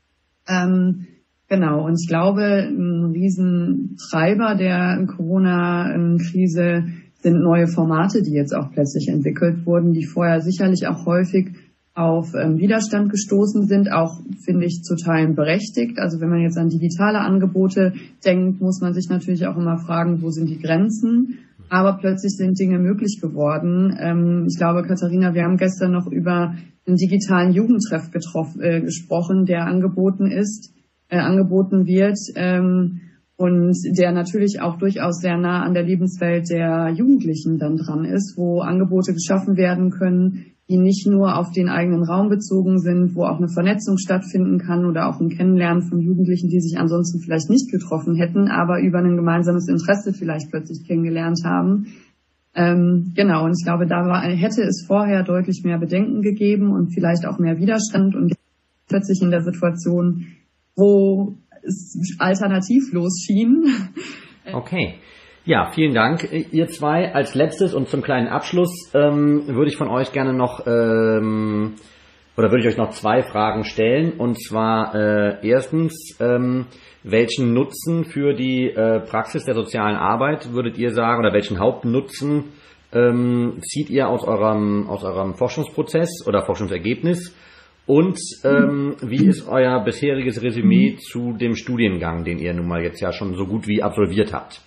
Ähm, 0.47 1.07
genau, 1.49 1.85
und 1.87 1.99
ich 2.01 2.09
glaube, 2.09 2.69
ein 2.69 3.11
Riesentreiber 3.13 4.55
der 4.55 5.07
Corona-Krise 5.07 6.85
sind 7.21 7.41
neue 7.43 7.67
Formate, 7.67 8.23
die 8.23 8.33
jetzt 8.33 8.55
auch 8.55 8.71
plötzlich 8.73 9.09
entwickelt 9.09 9.67
wurden, 9.67 9.93
die 9.93 10.05
vorher 10.05 10.41
sicherlich 10.41 10.87
auch 10.87 11.05
häufig 11.05 11.51
auf 11.95 12.33
ähm, 12.35 12.59
Widerstand 12.59 13.11
gestoßen 13.11 13.67
sind, 13.67 13.91
auch 13.91 14.21
finde 14.45 14.67
ich 14.67 14.83
zu 14.83 14.95
Teilen 14.95 15.35
berechtigt. 15.35 15.99
Also 15.99 16.21
wenn 16.21 16.29
man 16.29 16.43
jetzt 16.43 16.57
an 16.57 16.69
digitale 16.69 17.19
Angebote 17.19 17.93
denkt, 18.25 18.61
muss 18.61 18.81
man 18.81 18.95
sich 18.95 19.09
natürlich 19.09 19.49
auch 19.49 19.57
immer 19.57 19.79
fragen, 19.79 20.23
wo 20.23 20.31
sind 20.31 20.49
die 20.49 20.61
Grenzen? 20.61 21.39
aber 21.69 21.99
plötzlich 21.99 22.33
sind 22.37 22.59
Dinge 22.59 22.79
möglich 22.79 23.19
geworden. 23.21 23.97
Ähm, 23.99 24.47
ich 24.49 24.57
glaube, 24.57 24.83
Katharina, 24.83 25.35
wir 25.35 25.45
haben 25.45 25.57
gestern 25.57 25.93
noch 25.93 26.07
über 26.07 26.55
einen 26.87 26.97
digitalen 26.97 27.53
Jugendtreff 27.53 28.11
getroffen, 28.11 28.61
äh, 28.63 28.81
gesprochen, 28.81 29.45
der 29.45 29.67
angeboten 29.67 30.27
ist, 30.27 30.73
äh, 31.09 31.19
angeboten 31.19 31.87
wird 31.87 32.19
ähm, 32.37 33.01
und 33.37 33.75
der 33.97 34.13
natürlich 34.13 34.61
auch 34.61 34.79
durchaus 34.79 35.21
sehr 35.21 35.39
nah 35.39 35.63
an 35.63 35.75
der 35.75 35.85
Lebenswelt 35.85 36.51
der 36.51 36.91
Jugendlichen 36.91 37.59
dann 37.59 37.77
dran 37.77 38.05
ist, 38.05 38.35
wo 38.37 38.61
Angebote 38.61 39.15
geschaffen 39.15 39.57
werden 39.57 39.91
können, 39.91 40.47
die 40.69 40.77
nicht 40.77 41.07
nur 41.07 41.39
auf 41.39 41.51
den 41.51 41.69
eigenen 41.69 42.03
Raum 42.03 42.29
bezogen 42.29 42.79
sind, 42.79 43.15
wo 43.15 43.25
auch 43.25 43.39
eine 43.39 43.49
Vernetzung 43.49 43.97
stattfinden 43.97 44.59
kann 44.59 44.85
oder 44.85 45.09
auch 45.09 45.19
ein 45.19 45.31
Kennenlernen 45.31 45.83
von 45.83 46.01
Jugendlichen, 46.01 46.51
die 46.51 46.61
sich 46.61 46.79
ansonsten 46.79 47.21
vielleicht 47.21 47.49
nicht 47.49 47.71
getroffen 47.71 48.17
hätten, 48.17 48.49
aber 48.49 48.81
über 48.83 48.99
ein 48.99 49.17
gemeinsames 49.17 49.69
Interesse 49.69 50.13
vielleicht 50.13 50.51
plötzlich 50.51 50.87
kennengelernt 50.87 51.41
haben. 51.45 51.87
Ähm, 52.55 53.13
genau, 53.15 53.45
und 53.45 53.53
ich 53.59 53.65
glaube, 53.65 53.87
da 53.87 54.05
war, 54.05 54.21
hätte 54.23 54.63
es 54.63 54.85
vorher 54.87 55.23
deutlich 55.23 55.63
mehr 55.65 55.79
Bedenken 55.79 56.23
gegeben 56.23 56.73
und 56.73 56.93
vielleicht 56.93 57.25
auch 57.27 57.39
mehr 57.39 57.59
Widerstand 57.59 58.15
und 58.15 58.35
plötzlich 58.89 59.23
in 59.23 59.31
der 59.31 59.43
Situation, 59.43 60.27
wo 60.79 61.35
es 61.63 62.17
alternativlos 62.19 63.25
schien. 63.27 63.65
Okay. 64.51 64.95
Ja, 65.45 65.71
vielen 65.75 65.93
Dank, 65.93 66.27
ihr 66.53 66.69
zwei. 66.69 67.13
Als 67.13 67.35
letztes 67.35 67.75
und 67.75 67.89
zum 67.89 68.01
kleinen 68.01 68.29
Abschluss 68.29 68.91
ähm, 68.95 69.47
würde 69.47 69.71
ich 69.71 69.77
von 69.77 69.89
euch 69.89 70.13
gerne 70.13 70.33
noch 70.33 70.67
ähm, 70.67 71.75
oder 72.39 72.51
würde 72.51 72.61
ich 72.61 72.69
euch 72.69 72.79
noch 72.79 72.93
zwei 72.93 73.23
Fragen 73.23 73.65
stellen. 73.65 74.13
Und 74.13 74.43
zwar 74.43 74.95
äh, 74.95 75.47
erstens, 75.47 76.17
ähm, 76.19 76.67
welchen 77.03 77.53
Nutzen 77.53 78.05
für 78.05 78.33
die 78.33 78.71
äh, 78.71 79.01
Praxis 79.01 79.45
der 79.45 79.55
sozialen 79.55 79.97
Arbeit 79.97 80.53
würdet 80.53 80.79
ihr 80.79 80.93
sagen 80.93 81.19
oder 81.19 81.35
welchen 81.35 81.59
Hauptnutzen 81.59 82.45
ähm, 82.93 83.59
zieht 83.61 83.91
ihr 83.91 84.09
aus 84.09 84.25
eurem, 84.25 84.89
aus 84.89 85.05
eurem 85.05 85.35
Forschungsprozess 85.35 86.27
oder 86.27 86.43
Forschungsergebnis? 86.43 87.35
Und 87.89 88.21
ähm, 88.45 88.97
wie 89.01 89.25
ist 89.25 89.49
euer 89.49 89.83
bisheriges 89.83 90.43
Resümee 90.43 90.97
zu 90.97 91.33
dem 91.33 91.55
Studiengang, 91.55 92.23
den 92.23 92.39
ihr 92.39 92.53
nun 92.53 92.69
mal 92.69 92.83
jetzt 92.83 93.01
ja 93.01 93.15
schon 93.15 93.35
so 93.35 93.47
gut 93.47 93.67
wie 93.67 93.83
absolviert 93.83 94.35
habt? 94.35 94.61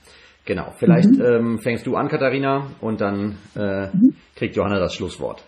Genau, 0.46 0.74
vielleicht 0.80 1.12
mhm. 1.12 1.22
ähm, 1.22 1.60
fängst 1.60 1.86
du 1.86 1.96
an, 1.96 2.08
Katharina, 2.08 2.72
und 2.82 3.00
dann 3.00 3.38
äh, 3.56 3.90
mhm. 3.96 4.16
kriegt 4.36 4.56
Johanna 4.56 4.80
das 4.80 4.96
Schlusswort. 4.96 5.44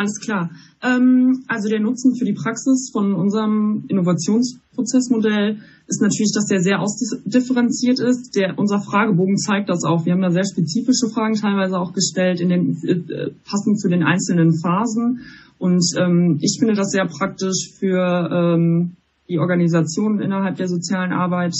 Alles 0.00 0.18
klar. 0.18 0.48
Ähm, 0.82 1.44
also 1.46 1.68
der 1.68 1.78
Nutzen 1.78 2.16
für 2.16 2.24
die 2.24 2.32
Praxis 2.32 2.88
von 2.90 3.12
unserem 3.12 3.84
Innovationsprozessmodell 3.88 5.58
ist 5.88 6.00
natürlich, 6.00 6.32
dass 6.34 6.46
der 6.46 6.60
sehr 6.60 6.80
ausdifferenziert 6.80 8.00
ist. 8.00 8.34
Der, 8.34 8.58
unser 8.58 8.80
Fragebogen 8.80 9.36
zeigt 9.36 9.68
das 9.68 9.84
auch. 9.84 10.06
Wir 10.06 10.14
haben 10.14 10.22
da 10.22 10.30
sehr 10.30 10.46
spezifische 10.50 11.10
Fragen 11.12 11.34
teilweise 11.34 11.78
auch 11.78 11.92
gestellt, 11.92 12.40
in 12.40 12.48
den, 12.48 12.78
äh, 12.82 13.28
passend 13.44 13.78
zu 13.78 13.90
den 13.90 14.02
einzelnen 14.02 14.58
Phasen. 14.58 15.20
Und 15.58 15.84
ähm, 16.00 16.38
ich 16.40 16.56
finde 16.58 16.76
das 16.76 16.92
sehr 16.92 17.04
praktisch 17.04 17.74
für 17.78 18.30
ähm, 18.32 18.96
die 19.28 19.38
Organisationen 19.38 20.20
innerhalb 20.22 20.56
der 20.56 20.68
sozialen 20.68 21.12
Arbeit, 21.12 21.52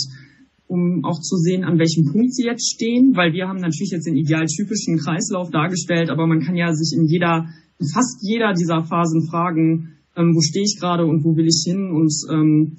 um 0.65 1.05
auch 1.05 1.21
zu 1.21 1.35
sehen, 1.35 1.63
an 1.63 1.77
welchem 1.77 2.11
Punkt 2.11 2.33
sie 2.33 2.45
jetzt 2.45 2.73
stehen, 2.73 3.15
weil 3.15 3.33
wir 3.33 3.47
haben 3.47 3.59
natürlich 3.59 3.91
jetzt 3.91 4.07
den 4.07 4.17
idealtypischen 4.17 4.97
Kreislauf 4.97 5.51
dargestellt, 5.51 6.09
aber 6.09 6.25
man 6.25 6.41
kann 6.41 6.55
ja 6.55 6.73
sich 6.73 6.97
in 6.97 7.05
jeder, 7.05 7.49
fast 7.93 8.17
jeder 8.21 8.53
dieser 8.53 8.83
Phasen 8.83 9.27
fragen, 9.27 9.97
ähm, 10.15 10.35
wo 10.35 10.41
stehe 10.41 10.65
ich 10.65 10.77
gerade 10.79 11.05
und 11.05 11.23
wo 11.23 11.35
will 11.35 11.47
ich 11.47 11.63
hin 11.65 11.91
und 11.91 12.13
ähm, 12.29 12.75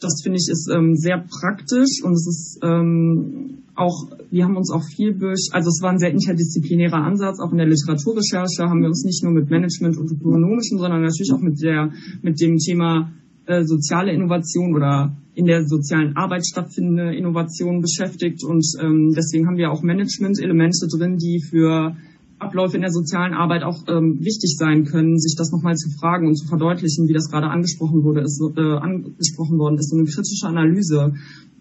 das 0.00 0.20
finde 0.22 0.38
ich 0.38 0.48
ist 0.50 0.70
ähm, 0.72 0.94
sehr 0.94 1.18
praktisch 1.18 2.02
und 2.04 2.12
es 2.12 2.26
ist 2.26 2.58
ähm, 2.62 3.64
auch, 3.74 4.10
wir 4.30 4.44
haben 4.44 4.56
uns 4.56 4.70
auch 4.72 4.82
viel 4.82 5.14
durch, 5.14 5.50
also 5.52 5.68
es 5.68 5.80
war 5.82 5.90
ein 5.90 5.98
sehr 5.98 6.10
interdisziplinärer 6.10 6.98
Ansatz, 6.98 7.38
auch 7.40 7.52
in 7.52 7.58
der 7.58 7.66
Literaturrecherche 7.66 8.68
haben 8.68 8.80
wir 8.80 8.88
uns 8.88 9.04
nicht 9.04 9.22
nur 9.22 9.32
mit 9.32 9.50
Management 9.50 9.96
und 9.96 10.10
ökonomischen, 10.10 10.78
sondern 10.78 11.02
natürlich 11.02 11.32
auch 11.32 11.40
mit 11.40 11.60
der, 11.62 11.92
mit 12.22 12.40
dem 12.40 12.56
Thema 12.58 13.12
äh, 13.46 13.64
soziale 13.64 14.12
Innovation 14.12 14.74
oder 14.74 15.16
in 15.34 15.46
der 15.46 15.64
sozialen 15.66 16.16
Arbeit 16.16 16.44
stattfindende 16.46 17.14
Innovation 17.14 17.80
beschäftigt. 17.80 18.42
Und 18.42 18.66
ähm, 18.80 19.12
deswegen 19.16 19.46
haben 19.46 19.56
wir 19.56 19.70
auch 19.70 19.82
Management-Elemente 19.82 20.88
drin, 20.88 21.16
die 21.16 21.40
für 21.40 21.96
Abläufe 22.38 22.76
in 22.76 22.82
der 22.82 22.92
sozialen 22.92 23.34
Arbeit 23.34 23.62
auch 23.62 23.82
ähm, 23.88 24.18
wichtig 24.20 24.56
sein 24.56 24.84
können, 24.84 25.18
sich 25.18 25.34
das 25.36 25.50
nochmal 25.50 25.76
zu 25.76 25.90
fragen 25.90 26.26
und 26.26 26.36
zu 26.36 26.46
verdeutlichen, 26.46 27.08
wie 27.08 27.12
das 27.12 27.30
gerade 27.30 27.48
angesprochen 27.48 28.04
wurde, 28.04 28.20
ist, 28.20 28.40
äh, 28.40 28.60
angesprochen 28.60 29.58
worden 29.58 29.76
ist. 29.78 29.90
So 29.90 29.96
eine 29.96 30.06
kritische 30.06 30.46
Analyse 30.46 31.14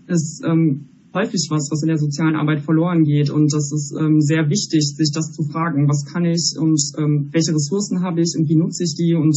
ist 0.08 0.44
ähm, 0.46 0.90
häufig 1.14 1.48
was, 1.50 1.70
was 1.72 1.82
in 1.82 1.88
der 1.88 1.98
sozialen 1.98 2.36
Arbeit 2.36 2.62
verloren 2.62 3.04
geht. 3.04 3.30
Und 3.30 3.52
das 3.54 3.72
ist 3.72 3.96
ähm, 4.00 4.22
sehr 4.22 4.50
wichtig, 4.50 4.94
sich 4.96 5.12
das 5.12 5.32
zu 5.32 5.44
fragen. 5.44 5.90
Was 5.90 6.06
kann 6.06 6.26
ich 6.26 6.54
und 6.60 6.80
ähm, 6.98 7.30
welche 7.32 7.54
Ressourcen 7.54 8.02
habe 8.02 8.22
ich 8.22 8.36
und 8.38 8.48
wie 8.48 8.56
nutze 8.56 8.84
ich 8.84 8.96
die 8.96 9.16
und 9.16 9.36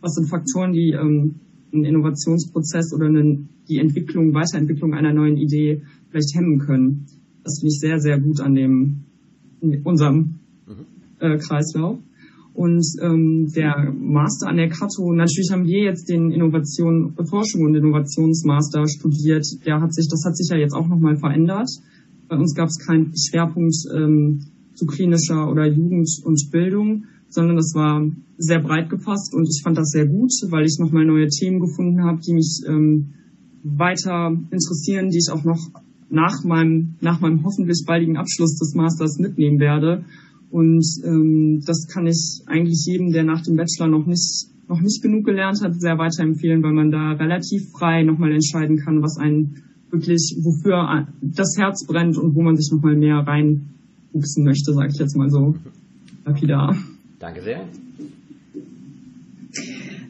was 0.00 0.14
sind 0.14 0.28
Faktoren, 0.28 0.72
die 0.72 0.90
ähm, 0.90 1.36
einen 1.72 1.84
Innovationsprozess 1.84 2.92
oder 2.92 3.06
eine, 3.06 3.48
die 3.68 3.78
Entwicklung, 3.78 4.34
Weiterentwicklung 4.34 4.94
einer 4.94 5.14
neuen 5.14 5.38
Idee 5.38 5.82
vielleicht 6.10 6.34
hemmen 6.34 6.58
können. 6.58 7.06
Das 7.44 7.60
finde 7.60 7.72
ich 7.72 7.80
sehr, 7.80 7.98
sehr 7.98 8.20
gut 8.20 8.40
an 8.40 8.54
dem, 8.54 9.04
in 9.60 9.82
unserem. 9.82 10.41
Äh, 11.22 11.38
Kreislauf. 11.38 11.98
Und 12.54 12.84
ähm, 13.00 13.50
der 13.56 13.90
Master 13.98 14.48
an 14.48 14.58
der 14.58 14.68
Kato, 14.68 15.10
natürlich 15.12 15.50
haben 15.50 15.64
wir 15.64 15.84
jetzt 15.84 16.10
den 16.10 16.32
Innovation, 16.32 17.14
Forschung 17.24 17.62
und 17.64 17.74
Innovationsmaster 17.74 18.86
studiert. 18.88 19.46
Der 19.64 19.80
hat 19.80 19.94
sich, 19.94 20.06
das 20.10 20.22
hat 20.26 20.36
sich 20.36 20.50
ja 20.50 20.58
jetzt 20.58 20.74
auch 20.74 20.86
nochmal 20.86 21.16
verändert. 21.16 21.68
Bei 22.28 22.36
uns 22.36 22.54
gab 22.54 22.68
es 22.68 22.78
keinen 22.78 23.12
Schwerpunkt 23.16 23.74
ähm, 23.96 24.40
zu 24.74 24.84
klinischer 24.84 25.50
oder 25.50 25.66
Jugend 25.66 26.08
und 26.24 26.50
Bildung, 26.50 27.04
sondern 27.28 27.56
das 27.56 27.72
war 27.74 28.06
sehr 28.36 28.60
breit 28.60 28.90
gefasst 28.90 29.34
und 29.34 29.48
ich 29.48 29.62
fand 29.62 29.78
das 29.78 29.90
sehr 29.90 30.06
gut, 30.06 30.32
weil 30.50 30.66
ich 30.66 30.76
nochmal 30.78 31.06
neue 31.06 31.28
Themen 31.28 31.60
gefunden 31.60 32.02
habe, 32.04 32.20
die 32.20 32.34
mich 32.34 32.62
ähm, 32.68 33.14
weiter 33.62 34.36
interessieren, 34.50 35.08
die 35.08 35.18
ich 35.18 35.32
auch 35.32 35.44
noch 35.44 35.60
nach 36.10 36.44
meinem, 36.44 36.96
nach 37.00 37.20
meinem 37.20 37.44
hoffentlich 37.44 37.84
baldigen 37.86 38.18
Abschluss 38.18 38.58
des 38.58 38.74
Masters 38.74 39.18
mitnehmen 39.18 39.58
werde. 39.58 40.04
Und 40.52 40.84
ähm, 41.02 41.62
das 41.66 41.88
kann 41.88 42.06
ich 42.06 42.42
eigentlich 42.46 42.84
jedem, 42.86 43.10
der 43.10 43.24
nach 43.24 43.42
dem 43.42 43.56
Bachelor 43.56 43.88
noch 43.88 44.06
nicht, 44.06 44.48
noch 44.68 44.82
nicht 44.82 45.02
genug 45.02 45.24
gelernt 45.24 45.62
hat, 45.62 45.80
sehr 45.80 45.96
weiterempfehlen, 45.96 46.62
weil 46.62 46.74
man 46.74 46.90
da 46.90 47.12
relativ 47.12 47.70
frei 47.70 48.02
nochmal 48.02 48.32
entscheiden 48.32 48.76
kann, 48.76 49.02
was 49.02 49.16
einen 49.16 49.62
wirklich, 49.90 50.36
wofür 50.42 51.08
das 51.22 51.56
Herz 51.58 51.86
brennt 51.86 52.18
und 52.18 52.34
wo 52.34 52.42
man 52.42 52.56
sich 52.56 52.70
nochmal 52.70 52.96
mehr 52.96 53.16
reinwuchsen 53.16 54.44
möchte, 54.44 54.74
sage 54.74 54.90
ich 54.92 54.98
jetzt 55.00 55.16
mal 55.16 55.30
so 55.30 55.54
lapidar. 56.26 56.76
Danke 57.18 57.42
sehr. 57.42 57.66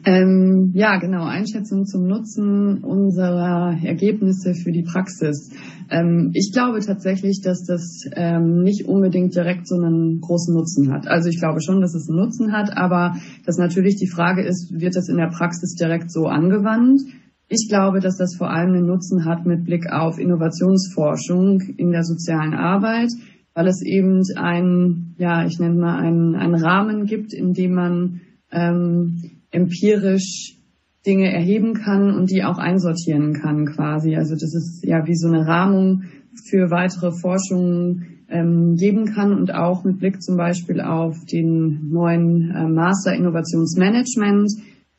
Ähm, 0.05 0.71
ja, 0.73 0.97
genau, 0.97 1.23
Einschätzung 1.23 1.85
zum 1.85 2.07
Nutzen 2.07 2.83
unserer 2.83 3.77
Ergebnisse 3.81 4.53
für 4.53 4.73
die 4.73 4.83
Praxis. 4.83 5.51
Ähm, 5.89 6.31
ich 6.33 6.51
glaube 6.53 6.79
tatsächlich, 6.79 7.41
dass 7.41 7.63
das 7.63 8.03
ähm, 8.15 8.61
nicht 8.63 8.87
unbedingt 8.87 9.35
direkt 9.35 9.67
so 9.67 9.75
einen 9.75 10.21
großen 10.21 10.53
Nutzen 10.53 10.91
hat. 10.91 11.07
Also 11.07 11.29
ich 11.29 11.39
glaube 11.39 11.61
schon, 11.61 11.81
dass 11.81 11.93
es 11.93 12.09
einen 12.09 12.19
Nutzen 12.19 12.51
hat, 12.51 12.75
aber 12.75 13.15
dass 13.45 13.57
natürlich 13.57 13.95
die 13.95 14.09
Frage 14.09 14.43
ist, 14.43 14.71
wird 14.79 14.95
das 14.95 15.09
in 15.09 15.17
der 15.17 15.29
Praxis 15.29 15.75
direkt 15.75 16.11
so 16.11 16.27
angewandt? 16.27 17.01
Ich 17.49 17.67
glaube, 17.69 17.99
dass 17.99 18.17
das 18.17 18.35
vor 18.35 18.49
allem 18.49 18.73
einen 18.73 18.87
Nutzen 18.87 19.25
hat 19.25 19.45
mit 19.45 19.65
Blick 19.65 19.91
auf 19.91 20.17
Innovationsforschung 20.17 21.61
in 21.77 21.91
der 21.91 22.03
sozialen 22.03 22.53
Arbeit, 22.53 23.09
weil 23.53 23.67
es 23.67 23.81
eben 23.83 24.21
ein, 24.35 25.15
ja, 25.17 25.45
ich 25.45 25.59
nenne 25.59 25.79
mal 25.79 25.99
einen, 25.99 26.35
einen 26.35 26.55
Rahmen 26.55 27.05
gibt, 27.05 27.33
in 27.33 27.53
dem 27.53 27.73
man 27.73 28.21
ähm, 28.51 29.41
empirisch 29.51 30.57
Dinge 31.05 31.31
erheben 31.31 31.73
kann 31.73 32.15
und 32.15 32.31
die 32.31 32.43
auch 32.43 32.57
einsortieren 32.57 33.33
kann 33.33 33.65
quasi. 33.65 34.15
Also 34.15 34.33
das 34.35 34.53
ist 34.53 34.85
ja 34.85 35.05
wie 35.05 35.15
so 35.15 35.27
eine 35.27 35.45
Rahmung 35.45 36.03
für 36.49 36.71
weitere 36.71 37.11
Forschungen 37.11 38.25
ähm, 38.29 38.75
geben 38.75 39.05
kann 39.05 39.33
und 39.33 39.53
auch 39.53 39.83
mit 39.83 39.99
Blick 39.99 40.21
zum 40.21 40.37
Beispiel 40.37 40.81
auf 40.81 41.25
den 41.25 41.89
neuen 41.89 42.51
äh, 42.51 42.67
Master 42.67 43.13
Innovationsmanagement 43.13 44.51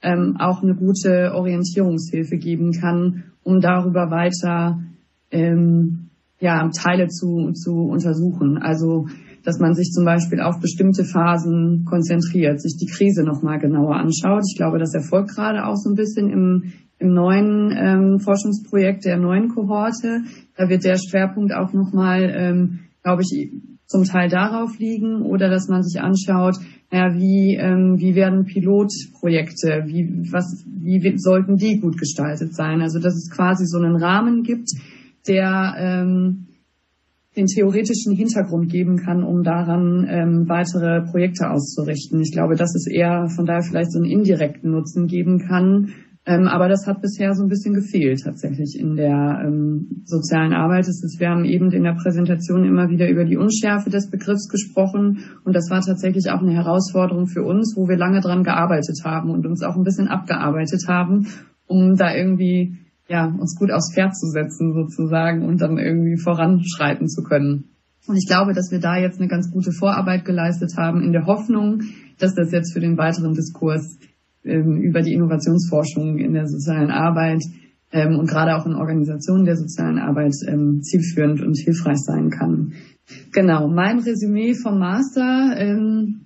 ähm, 0.03 0.37
auch 0.39 0.63
eine 0.63 0.75
gute 0.75 1.33
Orientierungshilfe 1.35 2.37
geben 2.37 2.73
kann, 2.73 3.25
um 3.43 3.61
darüber 3.61 4.11
weiter 4.11 4.81
ähm, 5.31 6.11
ja, 6.39 6.69
Teile 6.69 7.09
zu, 7.09 7.53
zu 7.53 7.87
untersuchen. 7.87 8.59
Also 8.59 9.07
dass 9.45 9.59
man 9.61 9.75
sich 9.75 9.91
zum 9.91 10.05
Beispiel 10.05 10.41
auf 10.41 10.59
bestimmte 10.61 11.05
Phasen 11.05 11.85
konzentriert, 11.85 12.61
sich 12.61 12.77
die 12.81 12.91
Krise 12.91 13.23
nochmal 13.25 13.59
genauer 13.59 13.97
anschaut. 13.97 14.43
Ich 14.51 14.57
glaube, 14.57 14.79
das 14.79 14.95
erfolgt 14.95 15.31
gerade 15.31 15.67
auch 15.67 15.77
so 15.77 15.91
ein 15.91 15.97
bisschen 15.97 16.31
im, 16.31 16.73
im 16.99 17.13
neuen 17.13 17.71
ähm, 17.77 18.21
Forschungsprojekt 18.21 19.05
der 19.05 19.19
neuen 19.19 19.49
Kohorte. 19.49 20.23
Da 20.57 20.69
wird 20.69 20.85
der 20.85 20.97
Schwerpunkt 20.97 21.53
auch 21.53 21.73
nochmal, 21.73 22.33
ähm, 22.35 22.81
glaube 23.03 23.23
ich, 23.23 23.51
zum 23.87 24.05
Teil 24.05 24.29
darauf 24.29 24.79
liegen 24.79 25.23
oder 25.23 25.51
dass 25.51 25.69
man 25.69 25.83
sich 25.83 26.01
anschaut, 26.01 26.57
naja, 26.91 27.15
wie, 27.15 27.57
ähm, 27.57 27.97
wie 27.99 28.15
werden 28.15 28.45
Pilotprojekte, 28.45 29.85
wie, 29.87 30.33
was, 30.33 30.65
wie 30.67 31.19
sollten 31.19 31.57
die 31.57 31.81
gut 31.81 31.99
gestaltet 31.99 32.55
sein? 32.55 32.81
Also 32.81 32.99
dass 32.99 33.15
es 33.15 33.31
quasi 33.31 33.67
so 33.67 33.79
einen 33.79 33.97
Rahmen 33.97 34.43
gibt, 34.43 34.71
der 35.27 35.75
ähm, 35.79 36.44
den 37.37 37.47
theoretischen 37.47 38.15
Hintergrund 38.15 38.71
geben 38.71 38.97
kann, 38.97 39.25
um 39.25 39.43
daran 39.43 40.07
ähm, 40.09 40.49
weitere 40.49 41.03
Projekte 41.11 41.51
auszurichten. 41.51 42.21
Ich 42.21 42.33
glaube, 42.33 42.55
dass 42.55 42.75
es 42.75 42.87
eher 42.87 43.29
von 43.35 43.45
daher 43.45 43.63
vielleicht 43.63 43.93
so 43.93 43.99
einen 43.99 44.11
indirekten 44.11 44.71
Nutzen 44.71 45.07
geben 45.07 45.39
kann. 45.39 45.93
Ähm, 46.27 46.49
aber 46.49 46.69
das 46.69 46.87
hat 46.87 47.03
bisher 47.03 47.35
so 47.35 47.43
ein 47.43 47.49
bisschen 47.49 47.75
gefehlt 47.75 48.23
tatsächlich 48.25 48.79
in 48.79 48.97
der 48.97 49.43
ähm, 49.45 50.03
sozialen 50.05 50.55
Arbeit. 50.55 50.89
Es 50.89 51.03
ist, 51.05 51.21
wir 51.21 51.29
haben 51.29 51.45
eben 51.45 51.71
in 51.71 51.83
der 51.83 51.97
Präsentation 52.01 52.65
immer 52.65 52.89
wieder 52.89 53.11
über 53.11 53.25
die 53.25 53.37
Unschärfe 53.37 53.91
des 53.91 54.11
Begriffs 54.11 54.49
gesprochen 54.49 55.25
und 55.45 55.55
das 55.55 55.69
war 55.71 55.83
tatsächlich 55.83 56.31
auch 56.31 56.41
eine 56.41 56.55
Herausforderung 56.55 57.27
für 57.27 57.43
uns, 57.43 57.75
wo 57.77 57.89
wir 57.89 57.99
lange 57.99 58.21
dran 58.21 58.43
gearbeitet 58.43 59.01
haben 59.05 59.29
und 59.31 59.45
uns 59.45 59.63
auch 59.63 59.77
ein 59.77 59.85
bisschen 59.85 60.09
abgearbeitet 60.09 60.85
haben, 60.89 61.27
um 61.67 61.97
da 61.97 62.15
irgendwie 62.15 62.79
ja, 63.09 63.27
uns 63.27 63.57
gut 63.59 63.71
aufs 63.71 63.93
Pferd 63.95 64.17
zu 64.17 64.27
setzen 64.29 64.73
sozusagen 64.73 65.45
und 65.45 65.61
dann 65.61 65.79
irgendwie 65.79 66.17
voranschreiten 66.17 67.09
zu 67.09 67.23
können. 67.23 67.65
Und 68.07 68.17
ich 68.17 68.27
glaube, 68.27 68.53
dass 68.53 68.71
wir 68.71 68.81
da 68.81 68.97
jetzt 68.97 69.19
eine 69.19 69.29
ganz 69.29 69.51
gute 69.51 69.73
Vorarbeit 69.73 70.25
geleistet 70.25 70.77
haben 70.77 71.03
in 71.03 71.13
der 71.13 71.27
Hoffnung, 71.27 71.83
dass 72.19 72.35
das 72.35 72.53
jetzt 72.53 72.73
für 72.73 72.81
den 72.81 72.99
weiteren 72.99 73.35
Diskurs 73.35 73.99
ähm, 74.45 74.83
über 74.83 75.01
die 75.01 75.15
Innovationsforschung 75.15 76.19
in 76.19 76.35
der 76.35 76.47
sozialen 76.47 76.91
Arbeit 76.91 77.43
ähm, 77.93 78.19
und 78.19 78.29
gerade 78.29 78.57
auch 78.57 78.67
in 78.67 78.75
Organisationen 78.75 79.45
der 79.45 79.57
sozialen 79.57 79.99
Arbeit 79.99 80.35
ähm, 80.47 80.83
zielführend 80.83 81.41
und 81.41 81.57
hilfreich 81.57 81.99
sein 81.99 82.31
kann. 82.31 82.75
Genau, 83.33 83.69
mein 83.69 84.01
Resümee 84.01 84.55
vom 84.55 84.79
Master. 84.79 85.55
Ähm, 85.57 86.24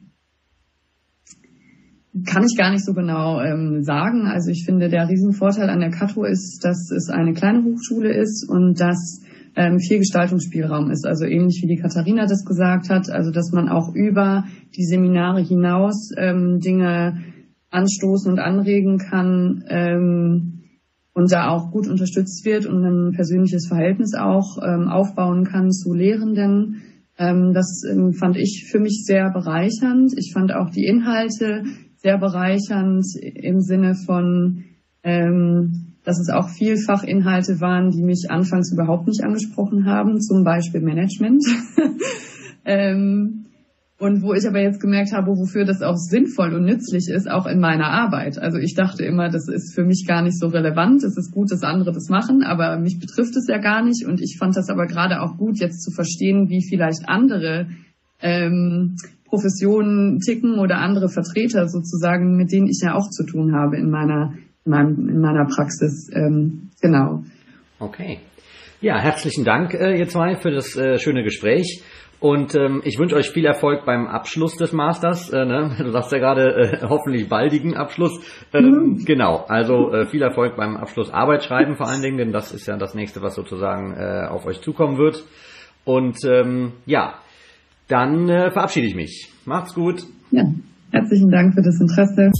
kann 2.24 2.44
ich 2.44 2.56
gar 2.56 2.70
nicht 2.70 2.84
so 2.84 2.94
genau 2.94 3.40
ähm, 3.40 3.82
sagen. 3.82 4.26
Also 4.26 4.50
ich 4.50 4.64
finde, 4.64 4.88
der 4.88 5.08
Riesenvorteil 5.08 5.70
an 5.70 5.80
der 5.80 5.90
Kato 5.90 6.24
ist, 6.24 6.60
dass 6.64 6.90
es 6.90 7.10
eine 7.10 7.32
kleine 7.32 7.64
Hochschule 7.64 8.12
ist 8.12 8.48
und 8.48 8.80
dass 8.80 9.20
ähm, 9.56 9.78
viel 9.80 9.98
Gestaltungsspielraum 9.98 10.90
ist. 10.90 11.06
Also 11.06 11.24
ähnlich 11.24 11.60
wie 11.62 11.74
die 11.74 11.80
Katharina 11.80 12.26
das 12.26 12.44
gesagt 12.44 12.90
hat, 12.90 13.10
also 13.10 13.30
dass 13.30 13.50
man 13.52 13.68
auch 13.68 13.94
über 13.94 14.44
die 14.76 14.84
Seminare 14.84 15.40
hinaus 15.42 16.10
ähm, 16.16 16.60
Dinge 16.60 17.24
anstoßen 17.70 18.30
und 18.32 18.38
anregen 18.38 18.98
kann 18.98 19.64
ähm, 19.68 20.62
und 21.12 21.32
da 21.32 21.48
auch 21.48 21.70
gut 21.72 21.88
unterstützt 21.88 22.44
wird 22.44 22.66
und 22.66 22.84
ein 22.84 23.12
persönliches 23.12 23.66
Verhältnis 23.66 24.14
auch 24.14 24.58
ähm, 24.62 24.88
aufbauen 24.88 25.44
kann 25.44 25.72
zu 25.72 25.92
Lehrenden. 25.92 26.82
Ähm, 27.18 27.52
das 27.52 27.82
ähm, 27.90 28.12
fand 28.12 28.36
ich 28.36 28.68
für 28.70 28.78
mich 28.78 29.02
sehr 29.04 29.30
bereichernd. 29.32 30.12
Ich 30.16 30.32
fand 30.32 30.54
auch 30.54 30.70
die 30.70 30.86
Inhalte 30.86 31.64
sehr 31.98 32.18
bereichernd 32.18 33.04
im 33.20 33.60
Sinne 33.60 33.94
von, 33.94 34.64
ähm, 35.02 35.94
dass 36.04 36.18
es 36.18 36.30
auch 36.30 36.48
vielfach 36.48 37.02
Inhalte 37.02 37.60
waren, 37.60 37.90
die 37.90 38.02
mich 38.02 38.30
anfangs 38.30 38.72
überhaupt 38.72 39.08
nicht 39.08 39.22
angesprochen 39.22 39.84
haben, 39.84 40.20
zum 40.20 40.44
Beispiel 40.44 40.80
Management. 40.80 41.44
ähm, 42.64 43.44
und 44.00 44.22
wo 44.22 44.32
ich 44.32 44.46
aber 44.46 44.60
jetzt 44.60 44.80
gemerkt 44.80 45.12
habe, 45.12 45.36
wofür 45.36 45.64
das 45.64 45.82
auch 45.82 45.96
sinnvoll 45.96 46.54
und 46.54 46.64
nützlich 46.64 47.08
ist, 47.08 47.28
auch 47.28 47.46
in 47.46 47.58
meiner 47.58 47.90
Arbeit. 47.90 48.38
Also 48.38 48.58
ich 48.58 48.74
dachte 48.76 49.04
immer, 49.04 49.28
das 49.28 49.48
ist 49.48 49.74
für 49.74 49.84
mich 49.84 50.06
gar 50.06 50.22
nicht 50.22 50.38
so 50.38 50.46
relevant. 50.46 51.02
Es 51.02 51.16
ist 51.16 51.32
gut, 51.32 51.50
dass 51.50 51.64
andere 51.64 51.92
das 51.92 52.08
machen, 52.08 52.44
aber 52.44 52.78
mich 52.78 53.00
betrifft 53.00 53.34
es 53.36 53.48
ja 53.48 53.58
gar 53.58 53.82
nicht. 53.84 54.06
Und 54.06 54.20
ich 54.20 54.36
fand 54.38 54.56
das 54.56 54.70
aber 54.70 54.86
gerade 54.86 55.20
auch 55.20 55.36
gut, 55.36 55.58
jetzt 55.58 55.82
zu 55.82 55.90
verstehen, 55.90 56.48
wie 56.48 56.62
vielleicht 56.62 57.08
andere 57.08 57.66
ähm, 58.20 58.96
Professionen 59.28 60.20
ticken 60.20 60.58
oder 60.58 60.78
andere 60.78 61.08
Vertreter 61.08 61.68
sozusagen, 61.68 62.36
mit 62.36 62.52
denen 62.52 62.66
ich 62.66 62.80
ja 62.82 62.94
auch 62.94 63.08
zu 63.10 63.24
tun 63.24 63.54
habe 63.54 63.76
in 63.76 63.90
meiner, 63.90 64.34
in, 64.64 64.70
meinem, 64.72 65.08
in 65.08 65.20
meiner 65.20 65.44
Praxis. 65.44 66.10
Ähm, 66.12 66.70
genau. 66.80 67.22
Okay. 67.78 68.20
Ja, 68.80 68.98
herzlichen 68.98 69.44
Dank, 69.44 69.74
äh, 69.74 69.98
ihr 69.98 70.08
zwei, 70.08 70.36
für 70.36 70.50
das 70.50 70.76
äh, 70.76 70.98
schöne 70.98 71.24
Gespräch. 71.24 71.82
Und 72.20 72.56
ähm, 72.56 72.82
ich 72.84 72.98
wünsche 72.98 73.14
euch 73.14 73.30
viel 73.30 73.44
Erfolg 73.44 73.84
beim 73.84 74.08
Abschluss 74.08 74.56
des 74.56 74.72
Masters. 74.72 75.30
Äh, 75.30 75.44
ne? 75.44 75.76
Du 75.78 75.90
sagst 75.90 76.10
ja 76.10 76.18
gerade 76.18 76.54
äh, 76.54 76.86
hoffentlich 76.88 77.28
baldigen 77.28 77.76
Abschluss. 77.76 78.20
Ähm, 78.52 78.64
mhm. 78.64 79.04
Genau, 79.04 79.44
also 79.48 79.92
äh, 79.92 80.06
viel 80.06 80.22
Erfolg 80.22 80.56
beim 80.56 80.76
Abschluss 80.76 81.12
Arbeit 81.12 81.44
schreiben 81.44 81.76
vor 81.76 81.88
allen 81.88 82.02
Dingen, 82.02 82.18
denn 82.18 82.32
das 82.32 82.52
ist 82.52 82.66
ja 82.66 82.76
das 82.76 82.94
nächste, 82.94 83.22
was 83.22 83.34
sozusagen 83.34 83.94
äh, 83.94 84.26
auf 84.28 84.46
euch 84.46 84.60
zukommen 84.60 84.98
wird. 84.98 85.24
Und 85.84 86.18
ähm, 86.24 86.72
ja, 86.86 87.14
dann 87.88 88.28
äh, 88.28 88.50
verabschiede 88.50 88.86
ich 88.86 88.94
mich. 88.94 89.30
Macht's 89.44 89.74
gut. 89.74 90.04
Ja, 90.30 90.44
herzlichen 90.92 91.30
Dank 91.30 91.54
für 91.54 91.62
das 91.62 91.80
Interesse. 91.80 92.30